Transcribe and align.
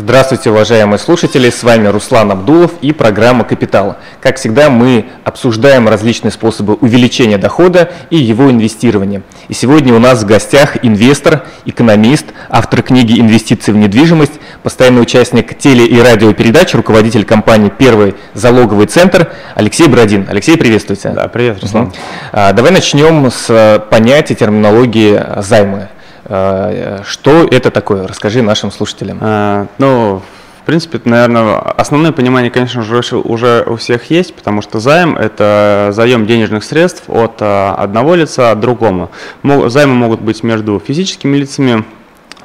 Здравствуйте, 0.00 0.50
уважаемые 0.50 1.00
слушатели, 1.00 1.50
с 1.50 1.64
вами 1.64 1.88
Руслан 1.88 2.30
Абдулов 2.30 2.70
и 2.82 2.92
программа 2.92 3.42
«Капитал». 3.42 3.96
Как 4.20 4.36
всегда, 4.36 4.70
мы 4.70 5.06
обсуждаем 5.24 5.88
различные 5.88 6.30
способы 6.30 6.74
увеличения 6.74 7.36
дохода 7.36 7.90
и 8.08 8.16
его 8.16 8.48
инвестирования. 8.48 9.22
И 9.48 9.54
сегодня 9.54 9.92
у 9.92 9.98
нас 9.98 10.22
в 10.22 10.26
гостях 10.26 10.76
инвестор, 10.84 11.46
экономист, 11.64 12.26
автор 12.48 12.82
книги 12.82 13.18
«Инвестиции 13.18 13.72
в 13.72 13.76
недвижимость», 13.76 14.34
постоянный 14.62 15.02
участник 15.02 15.58
теле- 15.58 15.86
и 15.86 16.00
радиопередач, 16.00 16.74
руководитель 16.74 17.24
компании 17.24 17.72
«Первый 17.76 18.14
залоговый 18.34 18.86
центр» 18.86 19.32
Алексей 19.56 19.88
Бродин. 19.88 20.28
Алексей, 20.30 20.56
приветствуйте. 20.56 21.08
Да, 21.08 21.26
привет, 21.26 21.60
Руслан. 21.60 21.86
Угу. 21.86 21.92
Давай 22.32 22.70
начнем 22.70 23.32
с 23.32 23.84
понятия 23.90 24.36
терминологии 24.36 25.20
займа. 25.38 25.88
А, 26.28 27.02
что 27.06 27.46
это 27.50 27.70
такое? 27.70 28.06
Расскажи 28.06 28.42
нашим 28.42 28.70
слушателям. 28.70 29.18
А, 29.20 29.66
ну, 29.78 30.22
в 30.60 30.66
принципе, 30.66 31.00
наверное, 31.04 31.58
основное 31.58 32.12
понимание, 32.12 32.50
конечно 32.50 32.82
же, 32.82 33.02
уже 33.24 33.62
у 33.66 33.76
всех 33.76 34.10
есть, 34.10 34.34
потому 34.34 34.60
что 34.60 34.80
займ– 34.80 35.16
это 35.18 35.88
заем 35.92 36.26
денежных 36.26 36.64
средств 36.64 37.04
от 37.08 37.36
а, 37.40 37.74
одного 37.74 38.14
лица 38.14 38.54
к 38.54 38.60
другому. 38.60 39.10
Займы 39.42 39.94
могут 39.94 40.20
быть 40.20 40.42
между 40.42 40.80
физическими 40.84 41.36
лицами, 41.36 41.84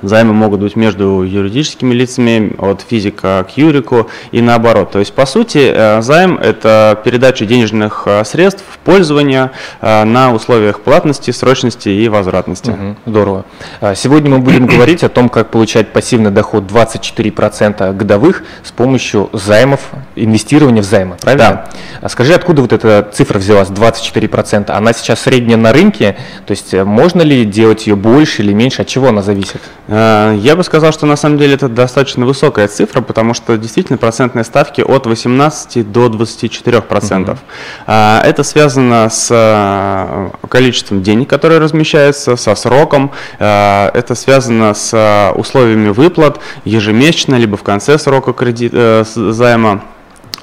Займы 0.03 0.33
могут 0.33 0.59
быть 0.59 0.75
между 0.75 1.23
юридическими 1.23 1.93
лицами, 1.93 2.53
от 2.57 2.81
физика 2.81 3.45
к 3.49 3.57
юрику 3.57 4.09
и 4.31 4.41
наоборот. 4.41 4.91
То 4.91 4.99
есть, 4.99 5.13
по 5.13 5.25
сути, 5.25 5.71
э, 5.73 6.01
займ– 6.01 6.37
это 6.43 6.99
передача 7.05 7.45
денежных 7.45 8.03
э, 8.05 8.25
средств 8.25 8.63
в 8.69 8.77
пользование 8.79 9.51
э, 9.79 10.03
на 10.03 10.33
условиях 10.33 10.81
платности, 10.81 11.31
срочности 11.31 11.87
и 11.87 12.09
возвратности. 12.09 12.71
Угу, 12.71 12.95
здорово. 13.05 13.45
А 13.79 13.95
сегодня 13.95 14.29
мы 14.29 14.39
будем 14.39 14.65
говорить 14.73 15.03
о 15.03 15.09
том, 15.09 15.29
как 15.29 15.51
получать 15.51 15.93
пассивный 15.93 16.31
доход 16.31 16.65
24% 16.65 17.93
годовых 17.95 18.43
с 18.63 18.71
помощью 18.71 19.29
займов, 19.31 19.79
инвестирования 20.17 20.81
в 20.81 20.85
займы, 20.85 21.15
правильно? 21.21 21.65
Да. 22.01 22.09
Скажи, 22.09 22.33
откуда 22.33 22.61
вот 22.61 22.73
эта 22.73 23.09
цифра 23.13 23.39
взялась, 23.39 23.69
24%? 23.69 24.69
Она 24.71 24.91
сейчас 24.91 25.21
средняя 25.21 25.57
на 25.57 25.71
рынке, 25.71 26.17
то 26.45 26.51
есть 26.51 26.73
можно 26.73 27.21
ли 27.21 27.45
делать 27.45 27.87
ее 27.87 27.95
больше 27.95 28.41
или 28.41 28.51
меньше, 28.51 28.81
от 28.81 28.89
чего 28.89 29.07
она 29.07 29.21
зависит? 29.21 29.61
Э, 29.93 30.35
я 30.39 30.55
бы 30.55 30.63
сказал, 30.63 30.91
что 30.91 31.05
на 31.05 31.15
самом 31.15 31.37
деле 31.37 31.53
это 31.53 31.69
достаточно 31.69 32.25
высокая 32.25 32.67
цифра, 32.67 33.01
потому 33.01 33.35
что 33.35 33.57
действительно 33.57 33.99
процентные 33.99 34.43
ставки 34.43 34.81
от 34.81 35.05
18 35.05 35.91
до 35.91 36.09
24 36.09 36.81
процентов. 36.81 37.39
Угу. 37.85 37.91
Это 37.91 38.43
связано 38.43 39.09
с 39.11 39.27
э, 39.29 40.47
количеством 40.47 41.03
денег, 41.03 41.29
которые 41.29 41.59
размещаются, 41.59 42.35
со 42.35 42.55
сроком. 42.55 43.11
Это 43.37 44.15
связано 44.15 44.73
с 44.73 45.33
условиями 45.35 45.89
выплат 45.89 46.39
ежемесячно, 46.65 47.35
либо 47.35 47.57
в 47.57 47.63
конце 47.63 47.97
срока 47.99 48.33
кредит, 48.33 48.73
займа 48.73 49.83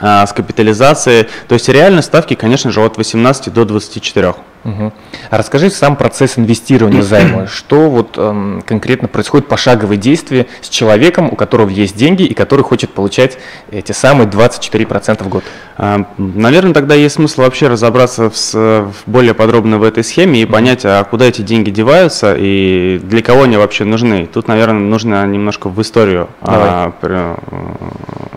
с 0.00 0.32
капитализацией. 0.32 1.28
То 1.48 1.54
есть 1.54 1.68
реально 1.68 2.02
ставки, 2.02 2.34
конечно 2.34 2.70
же, 2.70 2.80
от 2.80 2.96
18 2.96 3.52
до 3.52 3.64
24. 3.64 4.34
Угу. 4.64 4.92
А 5.30 5.38
расскажи 5.38 5.70
сам 5.70 5.96
процесс 5.96 6.38
инвестирования 6.38 7.02
займа. 7.02 7.46
Что 7.50 7.88
вот 7.88 8.16
эм, 8.18 8.62
конкретно 8.66 9.08
происходит 9.08 9.48
пошаговые 9.48 9.98
действия 9.98 10.46
с 10.60 10.68
человеком, 10.68 11.28
у 11.32 11.36
которого 11.36 11.70
есть 11.70 11.96
деньги 11.96 12.24
и 12.24 12.34
который 12.34 12.62
хочет 12.62 12.90
получать 12.90 13.38
эти 13.70 13.92
самые 13.92 14.28
24% 14.28 15.24
в 15.24 15.28
год? 15.28 15.44
А, 15.76 16.04
наверное, 16.18 16.74
тогда 16.74 16.94
есть 16.94 17.14
смысл 17.14 17.42
вообще 17.42 17.68
разобраться 17.68 18.30
в, 18.30 18.54
в 18.54 18.94
более 19.06 19.32
подробно 19.32 19.78
в 19.78 19.82
этой 19.82 20.04
схеме 20.04 20.42
и 20.42 20.44
понять, 20.44 20.84
а 20.84 21.02
куда 21.04 21.24
эти 21.24 21.40
деньги 21.40 21.70
деваются 21.70 22.34
и 22.36 23.00
для 23.02 23.22
кого 23.22 23.44
они 23.44 23.56
вообще 23.56 23.84
нужны. 23.84 24.26
Тут, 24.26 24.46
наверное, 24.48 24.80
нужно 24.80 25.26
немножко 25.26 25.68
в 25.68 25.80
историю 25.80 26.28
а, 26.42 26.92
при, 27.00 27.34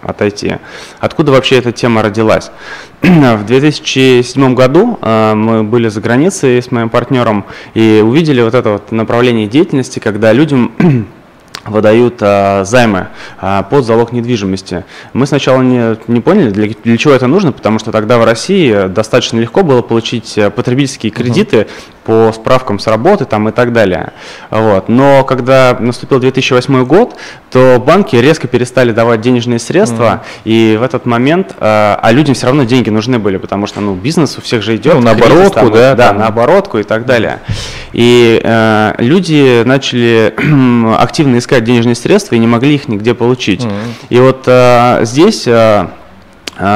отойти. 0.02 0.58
Откуда 1.00 1.32
вообще 1.32 1.58
эта 1.58 1.72
тема 1.72 2.02
родилась? 2.02 2.52
В 3.04 3.44
2007 3.46 4.56
году 4.56 4.98
а, 5.02 5.36
мы 5.36 5.64
были 5.64 5.90
за 5.90 6.00
границей 6.00 6.62
с 6.62 6.72
моим 6.72 6.90
партнером 6.90 7.44
и 7.74 8.02
увидели 8.02 8.42
вот 8.42 8.54
это 8.54 8.70
вот 8.70 8.92
направление 8.94 9.46
деятельности, 9.46 10.00
когда 10.00 10.32
людям 10.32 10.72
выдают 11.66 12.18
а, 12.22 12.64
займы 12.66 13.08
а, 13.40 13.64
под 13.64 13.86
залог 13.86 14.12
недвижимости. 14.12 14.84
Мы 15.14 15.26
сначала 15.26 15.62
не, 15.62 15.98
не 16.08 16.20
поняли, 16.20 16.50
для, 16.50 16.70
для 16.84 16.98
чего 16.98 17.14
это 17.14 17.28
нужно, 17.28 17.52
потому 17.52 17.80
что 17.80 17.92
тогда 17.92 18.18
в 18.18 18.26
России 18.26 18.88
достаточно 18.88 19.40
легко 19.40 19.64
было 19.64 19.82
получить 19.82 20.38
э, 20.38 20.50
потребительские 20.50 21.12
кредиты 21.12 21.58
uh-huh. 21.58 22.28
по 22.30 22.34
справкам 22.34 22.80
с 22.80 22.88
работы 22.88 23.26
там, 23.26 23.48
и 23.48 23.52
так 23.52 23.72
далее. 23.72 24.12
Вот. 24.50 24.90
Но 24.90 25.24
когда 25.24 25.78
наступил 25.80 26.20
2008 26.20 26.86
год, 26.86 27.16
то 27.50 27.82
банки 27.86 28.16
резко 28.16 28.48
перестали 28.48 28.92
давать 28.92 29.22
денежные 29.22 29.60
средства, 29.60 30.24
uh-huh. 30.24 30.42
и 30.44 30.78
в 30.78 30.84
этот 30.84 31.06
момент, 31.06 31.56
а, 31.60 31.98
а 32.02 32.12
людям 32.12 32.36
все 32.36 32.48
равно 32.48 32.66
деньги 32.66 32.90
нужны 32.90 33.20
были, 33.20 33.38
потому 33.38 33.68
что 33.68 33.80
ну, 33.80 33.94
бизнес 33.96 34.38
у 34.38 34.42
всех 34.42 34.64
же 34.64 34.76
идет. 34.76 34.96
Ну, 34.96 35.02
на 35.02 35.12
оборотку, 35.12 35.70
да? 35.70 35.96
Да, 35.96 36.14
на 36.14 36.28
оборотку 36.28 36.80
и 36.80 36.84
так 36.84 37.06
далее. 37.06 37.40
И 37.94 38.42
э, 38.44 38.96
люди 38.98 39.64
начали 39.64 40.34
активно 40.98 41.38
искать 41.38 41.53
искать 41.54 41.64
денежные 41.64 41.96
средства 41.96 42.36
и 42.36 42.40
не 42.40 42.48
могли 42.48 42.76
их 42.76 42.88
нигде 42.88 43.14
получить. 43.14 43.62
Mm-hmm. 43.62 44.08
И 44.10 44.20
вот 44.20 44.44
а, 44.48 45.02
здесь 45.04 45.48
а, 45.48 45.92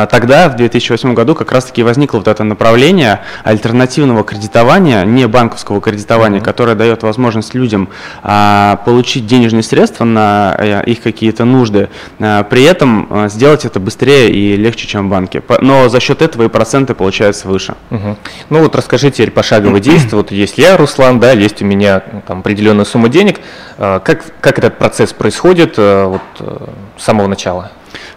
Тогда, 0.09 0.49
в 0.49 0.55
2008 0.55 1.13
году, 1.13 1.35
как 1.35 1.51
раз-таки 1.51 1.83
возникло 1.83 2.17
вот 2.17 2.27
это 2.27 2.43
направление 2.43 3.21
альтернативного 3.43 4.23
кредитования, 4.23 5.03
не 5.05 5.27
банковского 5.27 5.81
кредитования, 5.81 6.39
mm-hmm. 6.39 6.43
которое 6.43 6.75
дает 6.75 7.03
возможность 7.03 7.53
людям 7.53 7.89
а, 8.23 8.77
получить 8.85 9.25
денежные 9.27 9.63
средства 9.63 10.03
на 10.03 10.55
а, 10.57 10.81
их 10.81 11.01
какие-то 11.01 11.45
нужды, 11.45 11.89
а, 12.19 12.43
при 12.43 12.63
этом 12.63 13.07
а, 13.09 13.29
сделать 13.29 13.65
это 13.65 13.79
быстрее 13.79 14.31
и 14.31 14.55
легче, 14.55 14.87
чем 14.87 15.07
в 15.07 15.11
банке. 15.11 15.41
Но 15.61 15.89
за 15.89 15.99
счет 15.99 16.21
этого 16.21 16.43
и 16.43 16.47
проценты 16.47 16.93
получаются 16.93 17.47
выше. 17.47 17.75
Mm-hmm. 17.89 18.17
Ну 18.49 18.59
вот 18.59 18.75
расскажи 18.75 19.11
теперь 19.11 19.31
пошаговые 19.31 19.81
действия. 19.81 20.17
Вот 20.17 20.31
есть 20.31 20.57
я, 20.57 20.77
Руслан, 20.77 21.19
да, 21.19 21.31
есть 21.31 21.61
у 21.61 21.65
меня 21.65 22.03
ну, 22.11 22.21
там 22.25 22.39
определенная 22.39 22.85
сумма 22.85 23.09
денег. 23.09 23.39
А, 23.77 23.99
как, 23.99 24.23
как 24.41 24.57
этот 24.57 24.77
процесс 24.77 25.13
происходит 25.13 25.75
а, 25.77 26.07
вот, 26.07 26.21
а, 26.39 26.69
с 26.97 27.03
самого 27.03 27.27
начала? 27.27 27.71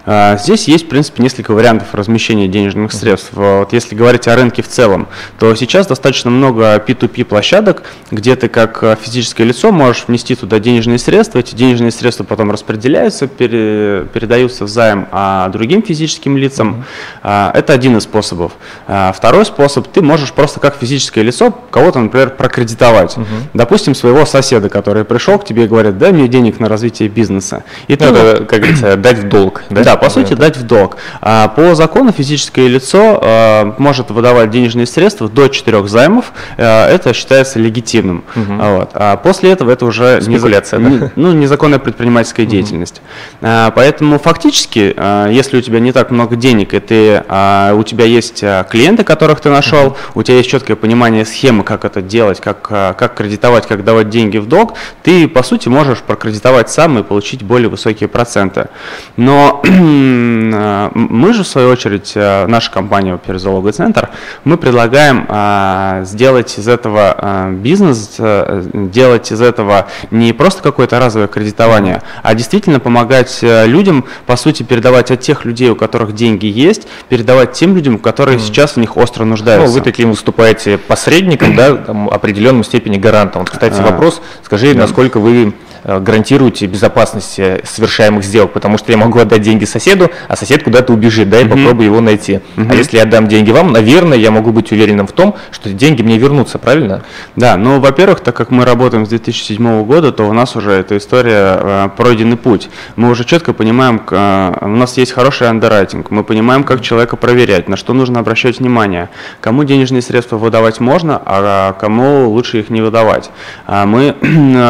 А, 0.07 0.37
здесь 0.37 0.69
есть, 0.69 0.87
в 0.87 0.89
принципе, 0.89 1.23
несколько 1.23 1.53
вариантов 1.53 1.95
размещения 1.95 2.49
денежных 2.49 2.93
средств. 2.93 3.31
Вот 3.33 3.73
если 3.73 3.95
говорить 3.95 4.27
о 4.29 4.37
рынке 4.37 4.63
в 4.63 4.69
целом, 4.69 5.09
то 5.39 5.55
сейчас 5.55 5.87
достаточно 5.87 6.31
много 6.31 6.77
P2P 6.77 7.25
площадок, 7.25 7.83
где 8.11 8.37
ты 8.37 8.49
как 8.49 8.83
э, 8.83 8.97
физическое 9.01 9.45
лицо 9.45 9.73
можешь 9.73 10.05
внести 10.09 10.35
туда 10.35 10.59
денежные 10.59 10.99
средства, 10.99 11.39
эти 11.39 11.55
денежные 11.55 11.91
средства 11.91 12.25
потом 12.25 12.51
распределяются, 12.51 13.27
пере, 13.27 14.07
передаются 14.13 14.65
в 14.65 14.69
займ 14.69 15.09
а 15.13 15.49
другим 15.49 15.83
физическим 15.83 16.37
лицам. 16.37 16.85
Это 17.23 17.73
один 17.73 17.97
из 17.97 18.05
способов. 18.05 18.53
А, 18.87 19.13
второй 19.13 19.45
способ, 19.45 19.89
ты 19.89 20.03
можешь 20.03 20.33
просто 20.33 20.61
как 20.61 20.77
физическое 20.77 21.23
лицо 21.23 21.51
кого-то, 21.71 21.99
например, 22.01 22.31
прокредитовать. 22.31 23.17
Uh-huh. 23.17 23.25
Допустим, 23.55 23.95
своего 23.95 24.25
соседа, 24.27 24.69
который 24.69 25.05
пришел 25.05 25.39
к 25.39 25.45
тебе 25.45 25.65
и 25.65 25.69
говорит, 25.69 25.99
дай 25.99 26.13
мне 26.13 26.29
денег 26.29 26.61
на 26.61 26.69
развитие 26.69 27.09
бизнеса. 27.09 27.65
И 27.89 27.93
ну, 27.93 27.99
ты, 27.99 28.05
это, 28.05 28.45
как 28.45 28.61
говорится, 28.61 28.97
дать 28.97 29.19
в 29.19 29.29
долг. 29.29 29.63
Да? 29.71 29.83
Да, 29.91 29.97
по 29.97 30.09
сути, 30.09 30.35
дать 30.35 30.57
в 30.57 30.63
долг. 30.63 30.99
А, 31.21 31.49
по 31.49 31.75
закону 31.75 32.13
физическое 32.13 32.69
лицо 32.69 33.19
а, 33.21 33.75
может 33.79 34.11
выдавать 34.11 34.51
денежные 34.51 34.87
средства 34.87 35.29
до 35.29 35.49
четырех 35.49 35.89
займов. 35.89 36.33
А, 36.57 36.89
это 36.89 37.13
считается 37.13 37.59
легитимным. 37.59 38.23
Угу. 38.37 38.55
Вот. 38.55 38.91
А 38.95 39.17
после 39.17 39.51
этого 39.51 39.73
это 39.73 39.87
уже 39.87 40.21
Спекуляция, 40.21 40.79
не, 40.79 40.99
да? 40.99 41.11
ну, 41.17 41.33
незаконная 41.33 41.81
предпринимательская 41.81 42.47
угу. 42.47 42.53
деятельность. 42.53 43.03
А, 43.41 43.73
поэтому 43.73 44.21
фактически, 44.21 44.95
а, 44.97 45.29
если 45.29 45.57
у 45.57 45.61
тебя 45.61 45.81
не 45.81 45.91
так 45.91 46.13
много 46.13 46.37
денег, 46.37 46.73
и 46.73 46.79
ты, 46.79 47.25
а, 47.27 47.75
у 47.75 47.83
тебя 47.83 48.05
есть 48.05 48.45
клиенты, 48.69 49.03
которых 49.03 49.41
ты 49.41 49.51
нашел, 49.51 49.89
угу. 49.89 49.97
у 50.15 50.23
тебя 50.23 50.37
есть 50.37 50.51
четкое 50.51 50.77
понимание 50.77 51.25
схемы, 51.25 51.65
как 51.65 51.85
это 51.85 52.01
делать, 52.01 52.41
как, 52.41 52.63
как 52.63 53.15
кредитовать, 53.15 53.67
как 53.67 53.85
давать 53.85 54.09
деньги 54.09 54.39
в 54.39 54.47
долг, 54.47 54.75
ты, 55.03 55.27
по 55.27 55.43
сути, 55.43 55.69
можешь 55.69 55.99
прокредитовать 55.99 56.71
сам 56.71 56.97
и 57.01 57.03
получить 57.03 57.43
более 57.43 57.69
высокие 57.69 58.09
проценты. 58.09 58.69
Но 59.17 59.61
мы 59.81 61.33
же, 61.33 61.43
в 61.43 61.47
свою 61.47 61.71
очередь, 61.71 62.13
э, 62.15 62.47
наша 62.47 62.71
компания 62.71 63.19
Перезологый 63.25 63.73
центр, 63.73 64.11
мы 64.45 64.57
предлагаем 64.57 65.27
э, 65.29 66.03
сделать 66.05 66.59
из 66.59 66.69
этого 66.69 67.49
бизнес, 67.53 68.17
делать 68.19 69.33
из 69.33 69.41
этого 69.41 69.89
не 70.11 70.33
просто 70.33 70.63
какое-то 70.63 70.99
разовое 70.99 71.29
кредитование, 71.29 72.03
а 72.23 72.35
действительно 72.35 72.81
помогать 72.81 73.39
людям, 73.43 74.05
по 74.27 74.37
сути, 74.37 74.63
передавать 74.63 75.11
от 75.11 75.21
тех 75.21 75.45
людей, 75.45 75.71
у 75.71 75.77
которых 75.77 76.15
деньги 76.15 76.47
есть, 76.47 76.87
передавать 77.09 77.53
тем 77.53 77.75
людям, 77.75 77.99
которые 77.99 78.39
mm. 78.39 78.41
сейчас 78.41 78.73
в 78.73 78.77
них 78.79 78.97
остро 78.97 79.25
нуждаются. 79.25 79.69
Ну, 79.69 79.75
вы 79.75 79.81
таким 79.81 80.11
выступаете 80.11 80.79
посредником, 80.79 81.57
да, 81.57 81.77
там, 81.77 82.09
определенной 82.09 82.65
степени 82.65 82.99
гарантом. 82.99 83.43
Вот, 83.43 83.51
кстати, 83.51 83.81
а, 83.81 83.91
вопрос, 83.91 84.21
скажи, 84.43 84.75
насколько 84.75 85.19
вы 85.19 85.55
э, 85.80 85.80
гарантируете 85.85 86.67
безопасность 86.67 87.39
э, 87.39 87.61
совершаемых 87.65 88.25
сделок, 88.25 88.53
потому 88.53 88.79
что 88.79 88.93
я 88.93 88.99
могу 88.99 89.19
отдать 89.19 89.43
деньги 89.43 89.65
соседу, 89.65 90.11
а 90.29 90.37
сосед 90.37 90.63
куда-то 90.63 90.93
убежит, 90.93 91.31
да, 91.31 91.41
и 91.41 91.45
угу. 91.45 91.57
попробую 91.57 91.87
его 91.87 92.01
найти. 92.01 92.41
Угу. 92.57 92.67
А 92.71 92.75
если 92.75 92.97
я 92.97 93.05
отдам 93.05 93.29
деньги 93.29 93.51
вам, 93.51 93.73
наверное, 93.73 94.19
я 94.19 94.31
могу 94.31 94.53
быть 94.53 94.73
уверенным 94.73 95.07
в 95.07 95.13
том, 95.13 95.37
что 95.51 95.71
деньги 95.71 96.03
мне 96.03 96.19
вернутся, 96.19 96.59
правильно? 96.59 97.03
Да, 97.37 97.57
ну, 97.57 97.81
во-первых, 97.81 98.21
так 98.21 98.37
как 98.37 98.51
мы 98.51 98.65
работаем 98.65 99.07
с 99.07 99.09
2007 99.09 99.85
года, 99.85 100.13
то 100.13 100.25
у 100.29 100.33
нас 100.33 100.57
уже 100.57 100.73
эта 100.73 100.97
история 100.97 101.59
э, 101.61 101.89
пройденный 101.97 102.37
путь. 102.37 102.69
Мы 102.97 103.11
уже 103.11 103.25
четко 103.25 103.53
понимаем, 103.53 104.03
э, 104.11 104.53
у 104.61 104.69
нас 104.69 104.97
есть 104.97 105.13
хороший 105.13 105.49
андеррайтинг, 105.49 106.11
мы 106.11 106.25
понимаем, 106.25 106.65
как 106.65 106.83
человека 106.83 107.17
проверять, 107.17 107.69
на 107.69 107.77
что 107.77 107.95
нужно 107.95 108.21
обращать 108.21 108.59
внимание, 108.59 109.09
кому 109.41 109.65
денежные 109.65 110.03
средства 110.03 110.37
выдавать 110.37 110.81
можно, 110.81 111.21
а 111.25 111.73
кому 111.73 112.29
лучше 112.29 112.61
их 112.61 112.71
не 112.71 112.83
выдавать. 112.83 113.31
А 113.67 113.87
мы 113.87 114.15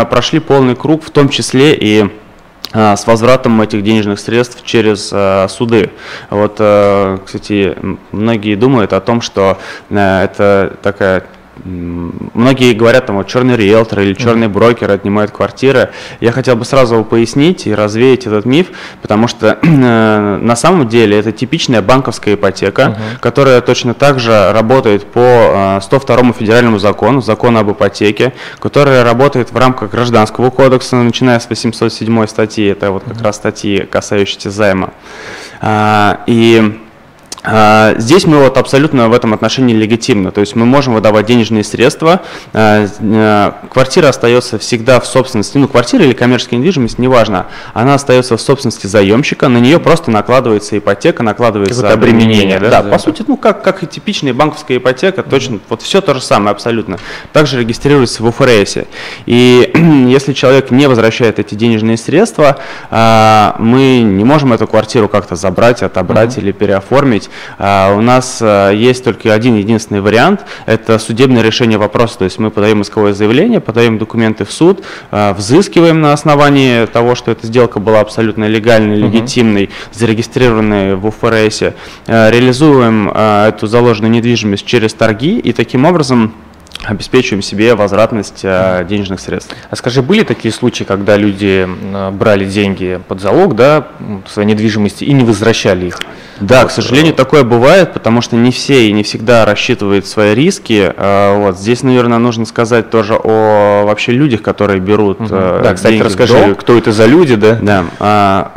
прошли 0.11 0.39
полный 0.39 0.77
круг, 0.77 1.00
в 1.03 1.11
том 1.11 1.29
числе 1.29 1.75
и 1.75 2.09
а, 2.73 2.97
с 2.97 3.07
возвратом 3.07 3.61
этих 3.61 3.83
денежных 3.83 4.21
средств 4.21 4.63
через 4.65 5.11
э, 5.13 5.49
суды. 5.49 5.91
Вот, 6.31 6.57
э, 6.61 7.19
кстати, 7.25 7.77
многие 8.13 8.55
думают 8.55 8.93
о 8.93 9.01
том, 9.01 9.21
что 9.21 9.59
э, 9.89 10.25
это 10.25 10.77
такая 10.81 11.25
Многие 11.65 12.73
говорят, 12.73 13.07
там, 13.07 13.17
вот 13.17 13.27
черный 13.27 13.57
риэлтор 13.57 14.01
или 14.01 14.15
черный 14.15 14.49
брокер 14.49 14.91
отнимают 14.91 15.31
квартиры. 15.31 15.91
Я 16.21 16.33
хотел 16.33 16.57
бы 16.57 16.65
сразу 16.65 17.05
пояснить 17.05 17.67
и 17.67 17.75
развеять 17.75 18.27
этот 18.27 18.45
миф, 18.45 18.69
потому 19.03 19.29
что 19.29 19.59
э, 19.63 20.39
на 20.41 20.57
самом 20.57 20.89
деле 20.89 21.19
это 21.19 21.33
типичная 21.33 21.83
банковская 21.83 22.35
ипотека, 22.35 22.83
uh-huh. 22.83 23.21
которая 23.21 23.61
точно 23.61 23.95
так 23.95 24.21
же 24.21 24.53
работает 24.53 25.05
по 25.07 25.79
102 25.83 26.17
э, 26.17 26.33
федеральному 26.39 26.79
закону, 26.79 27.21
закону 27.21 27.61
об 27.61 27.71
ипотеке, 27.71 28.33
которая 28.59 29.05
работает 29.05 29.53
в 29.53 29.57
рамках 29.57 29.91
гражданского 29.91 30.51
кодекса, 30.51 30.97
начиная 30.97 31.39
с 31.39 31.49
807 31.49 32.27
статьи, 32.27 32.67
это 32.67 32.91
вот 32.91 33.05
как 33.05 33.17
uh-huh. 33.17 33.25
раз 33.25 33.37
статьи, 33.37 33.81
касающиеся 33.81 34.51
займа. 34.51 34.93
А, 35.61 36.21
и 36.27 36.81
здесь 37.43 38.27
мы 38.27 38.39
вот 38.39 38.59
абсолютно 38.59 39.09
в 39.09 39.15
этом 39.15 39.33
отношении 39.33 39.75
легитимны, 39.75 40.31
то 40.31 40.41
есть 40.41 40.55
мы 40.57 40.67
можем 40.67 40.95
выдавать 40.95 41.27
денежные 41.27 41.65
средства, 41.65 42.21
а, 42.53 42.87
а, 43.01 43.55
квартира 43.73 44.09
остается 44.09 44.59
всегда 44.59 45.01
в 45.01 45.07
собственности, 45.07 45.57
ну 45.57 45.67
квартира 45.69 46.05
или 46.05 46.13
коммерческая 46.13 46.59
недвижимость, 46.59 46.99
неважно, 46.99 47.47
она 47.73 47.95
остается 47.95 48.37
в 48.37 48.41
собственности 48.41 48.87
заемщика, 48.87 49.49
на 49.49 49.59
нее 49.59 49.79
просто 49.79 50.11
накладывается 50.11 50.77
ипотека, 50.77 51.23
накладывается 51.23 51.91
обременение, 51.91 52.59
да? 52.59 52.83
Да, 52.83 52.83
по 52.83 52.99
сути, 52.99 53.25
ну 53.27 53.37
как, 53.37 53.63
как 53.63 53.83
и 53.83 53.87
типичная 53.87 54.35
банковская 54.35 54.77
ипотека, 54.77 55.23
точно, 55.23 55.55
mm-hmm. 55.55 55.61
вот 55.71 55.83
все 55.83 56.01
то 56.01 56.15
же 56.15 56.21
самое 56.21 56.51
абсолютно. 56.51 56.99
Также 57.33 57.59
регистрируется 57.59 58.23
в 58.23 58.27
УФРС. 58.27 58.79
И 59.27 59.73
если 60.09 60.33
человек 60.33 60.71
не 60.71 60.87
возвращает 60.89 61.39
эти 61.39 61.55
денежные 61.55 61.97
средства, 61.97 62.59
мы 62.91 64.01
не 64.03 64.25
можем 64.25 64.53
эту 64.53 64.67
квартиру 64.67 65.09
как-то 65.09 65.37
забрать, 65.37 65.83
отобрать 65.83 66.37
mm-hmm. 66.37 66.43
или 66.43 66.53
переоформить, 66.53 67.30
а, 67.59 67.95
у 67.95 68.01
нас 68.01 68.39
а, 68.41 68.71
есть 68.71 69.05
только 69.05 69.33
один 69.33 69.57
единственный 69.57 70.01
вариант, 70.01 70.45
это 70.67 70.99
судебное 70.99 71.43
решение 71.43 71.79
вопроса, 71.79 72.19
то 72.19 72.25
есть 72.25 72.39
мы 72.39 72.51
подаем 72.51 72.83
исковое 72.83 73.13
заявление, 73.13 73.61
подаем 73.61 73.99
документы 73.99 74.45
в 74.45 74.53
суд, 74.53 74.85
а, 75.11 75.35
взыскиваем 75.35 76.01
на 76.01 76.13
основании 76.13 76.87
того, 76.87 77.15
что 77.15 77.31
эта 77.31 77.47
сделка 77.47 77.81
была 77.81 78.01
абсолютно 78.01 78.47
легальной, 78.47 78.97
легитимной, 78.97 79.71
зарегистрированной 79.93 80.97
в 80.97 81.07
УФРС, 81.07 81.63
реализуем 82.07 83.11
эту 83.11 83.67
заложенную 83.67 84.11
недвижимость 84.11 84.65
через 84.65 84.95
торги 84.95 85.39
и 85.39 85.53
таким 85.53 85.85
образом 85.85 86.35
обеспечиваем 86.85 87.43
себе 87.43 87.75
возвратность 87.75 88.43
денежных 88.43 89.21
средств. 89.21 89.55
А 89.69 89.77
скажи, 89.77 90.03
были 90.03 90.23
такие 90.23 90.53
случаи, 90.53 90.85
когда 90.85 91.17
люди 91.17 91.69
брали 92.13 92.47
деньги 92.47 93.01
под 93.07 93.21
залог, 93.21 93.55
да, 93.55 93.89
своей 94.27 94.49
недвижимости 94.49 95.05
и 95.05 95.13
не 95.13 95.25
возвращали 95.25 95.87
их? 95.87 95.99
Да, 96.41 96.63
вот. 96.63 96.69
к 96.69 96.71
сожалению, 96.71 97.15
такое 97.15 97.45
бывает, 97.45 97.93
потому 97.93 98.21
что 98.21 98.37
не 98.37 98.51
все 98.51 98.89
и 98.89 98.93
не 98.93 99.03
всегда 99.03 99.45
рассчитывают 99.45 100.07
свои 100.07 100.35
риски. 100.35 100.93
Э, 100.97 101.37
вот 101.39 101.59
здесь, 101.59 101.83
наверное, 101.83 102.19
нужно 102.19 102.47
сказать 102.47 102.91
тоже 102.91 103.15
о 103.15 103.85
вообще 103.85 104.13
людях, 104.13 104.43
которые 104.43 104.81
берут. 104.81 105.21
Угу. 105.21 105.29
Да, 105.29 105.73
кстати, 105.75 106.01
расскажи, 106.01 106.55
кто 106.55 106.77
это 106.77 106.93
за 106.93 107.07
люди, 107.07 107.37
да? 107.37 107.59
Да. 107.61 107.85
А, 107.99 108.53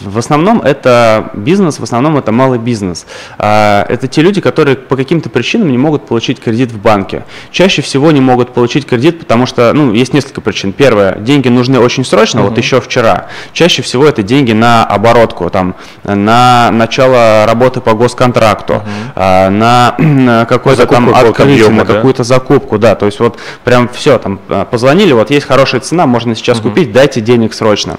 в 0.00 0.18
основном 0.18 0.60
это 0.60 1.30
бизнес, 1.34 1.78
в 1.78 1.82
основном 1.82 2.18
это 2.18 2.32
малый 2.32 2.58
бизнес. 2.58 3.06
А, 3.38 3.84
это 3.88 4.08
те 4.08 4.22
люди, 4.22 4.40
которые 4.40 4.76
по 4.76 4.96
каким-то 4.96 5.28
причинам 5.28 5.70
не 5.70 5.78
могут 5.78 6.06
получить 6.06 6.40
кредит 6.40 6.70
в 6.70 6.78
банке 6.80 7.24
чаще 7.50 7.82
всего 7.82 8.10
не 8.12 8.20
могут 8.20 8.54
получить 8.54 8.86
кредит, 8.86 9.20
потому 9.20 9.46
что, 9.46 9.72
ну, 9.72 9.92
есть 9.92 10.14
несколько 10.14 10.40
причин. 10.40 10.72
Первое, 10.72 11.16
деньги 11.16 11.48
нужны 11.48 11.78
очень 11.78 12.04
срочно, 12.04 12.40
uh-huh. 12.40 12.48
вот 12.48 12.58
еще 12.58 12.80
вчера. 12.80 13.28
Чаще 13.52 13.82
всего 13.82 14.06
это 14.06 14.22
деньги 14.22 14.52
на 14.52 14.84
оборотку, 14.84 15.50
там, 15.50 15.74
на 16.04 16.70
начало 16.72 17.21
работы 17.46 17.80
по 17.80 17.94
госконтракту, 17.94 18.82
uh-huh. 19.14 19.48
на, 19.50 19.94
на 19.98 20.44
какой-то 20.46 20.86
там 20.86 21.14
открытие, 21.14 21.68
на 21.70 21.84
какую-то 21.84 22.24
закупку, 22.24 22.78
да, 22.78 22.94
то 22.94 23.06
есть 23.06 23.20
вот 23.20 23.38
прям 23.64 23.88
все, 23.88 24.18
там, 24.18 24.40
а, 24.48 24.64
позвонили, 24.64 25.12
вот 25.12 25.30
есть 25.30 25.46
хорошая 25.46 25.80
цена, 25.80 26.06
можно 26.06 26.34
сейчас 26.34 26.58
uh-huh. 26.58 26.62
купить, 26.62 26.92
дайте 26.92 27.20
денег 27.20 27.54
срочно. 27.54 27.98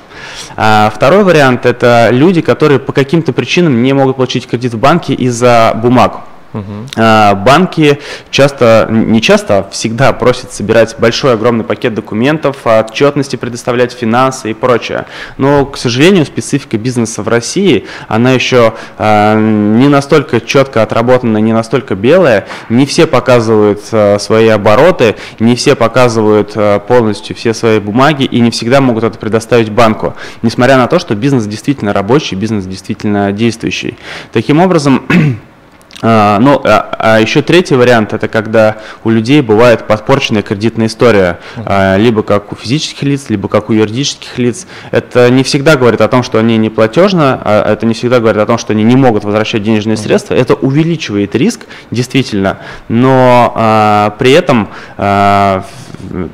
А, 0.56 0.92
второй 0.94 1.24
вариант– 1.24 1.66
это 1.66 2.10
люди, 2.12 2.42
которые 2.42 2.80
по 2.80 2.94
каким-то 2.94 3.34
причинам 3.34 3.84
не 3.84 3.94
могут 3.94 4.16
получить 4.16 4.48
кредит 4.48 4.74
в 4.74 4.80
банке 4.80 5.14
из-за 5.14 5.74
бумаг. 5.76 6.22
Угу. 6.54 6.64
Банки 6.96 8.00
часто, 8.30 8.88
не 8.90 9.22
часто, 9.22 9.60
а 9.60 9.70
всегда 9.70 10.14
просят 10.14 10.54
собирать 10.54 10.96
большой, 11.00 11.34
огромный 11.34 11.64
пакет 11.64 11.94
документов, 11.94 12.58
отчетности 12.66 13.36
предоставлять 13.36 13.92
финансы 13.92 14.52
и 14.52 14.54
прочее. 14.54 15.06
Но, 15.38 15.66
к 15.66 15.78
сожалению, 15.78 16.26
специфика 16.26 16.78
бизнеса 16.78 17.24
в 17.24 17.28
России, 17.28 17.86
она 18.08 18.32
еще 18.32 18.74
а, 18.98 19.36
не 19.36 19.88
настолько 19.88 20.42
четко 20.42 20.84
отработана, 20.84 21.38
не 21.38 21.54
настолько 21.54 21.96
белая. 21.96 22.48
Не 22.70 22.86
все 22.86 23.08
показывают 23.08 23.82
свои 24.20 24.48
обороты, 24.48 25.16
не 25.40 25.56
все 25.56 25.76
показывают 25.76 26.56
полностью 26.88 27.36
все 27.36 27.54
свои 27.54 27.80
бумаги 27.80 28.24
и 28.24 28.40
не 28.40 28.52
всегда 28.52 28.82
могут 28.82 29.04
это 29.04 29.18
предоставить 29.18 29.70
банку. 29.72 30.16
Несмотря 30.42 30.78
на 30.78 30.88
то, 30.88 31.00
что 31.00 31.16
бизнес 31.16 31.46
действительно 31.46 31.94
рабочий, 31.94 32.36
бизнес 32.36 32.66
действительно 32.66 33.32
действующий. 33.32 33.98
Таким 34.32 34.60
образом, 34.60 35.04
А, 36.06 36.38
ну, 36.40 36.62
а, 36.66 36.96
а 37.00 37.22
еще 37.22 37.42
третий 37.42 37.76
вариант 37.76 38.12
это 38.12 38.28
когда 38.28 38.78
у 39.06 39.10
людей 39.10 39.40
бывает 39.40 39.88
подпорченная 39.88 40.42
кредитная 40.42 40.88
история, 40.88 41.40
а, 41.56 41.96
либо 41.96 42.24
как 42.24 42.52
у 42.52 42.56
физических 42.56 43.04
лиц, 43.04 43.30
либо 43.30 43.48
как 43.48 43.70
у 43.70 43.74
юридических 43.74 44.38
лиц. 44.38 44.68
Это 44.92 45.30
не 45.30 45.44
всегда 45.44 45.78
говорит 45.78 46.02
о 46.02 46.10
том, 46.10 46.22
что 46.22 46.40
они 46.40 46.58
не 46.58 46.70
платежны, 46.70 47.22
а 47.24 47.72
это 47.72 47.86
не 47.86 47.94
всегда 47.94 48.20
говорит 48.20 48.42
о 48.42 48.46
том, 48.46 48.58
что 48.58 48.74
они 48.74 48.84
не 48.84 48.98
могут 48.98 49.24
возвращать 49.24 49.64
денежные 49.64 49.96
средства. 49.96 50.34
Это 50.34 50.56
увеличивает 50.56 51.36
риск, 51.36 51.62
действительно, 51.90 52.58
но 52.90 53.54
а, 53.56 54.16
при 54.20 54.32
этом 54.32 54.70
а, 54.98 55.64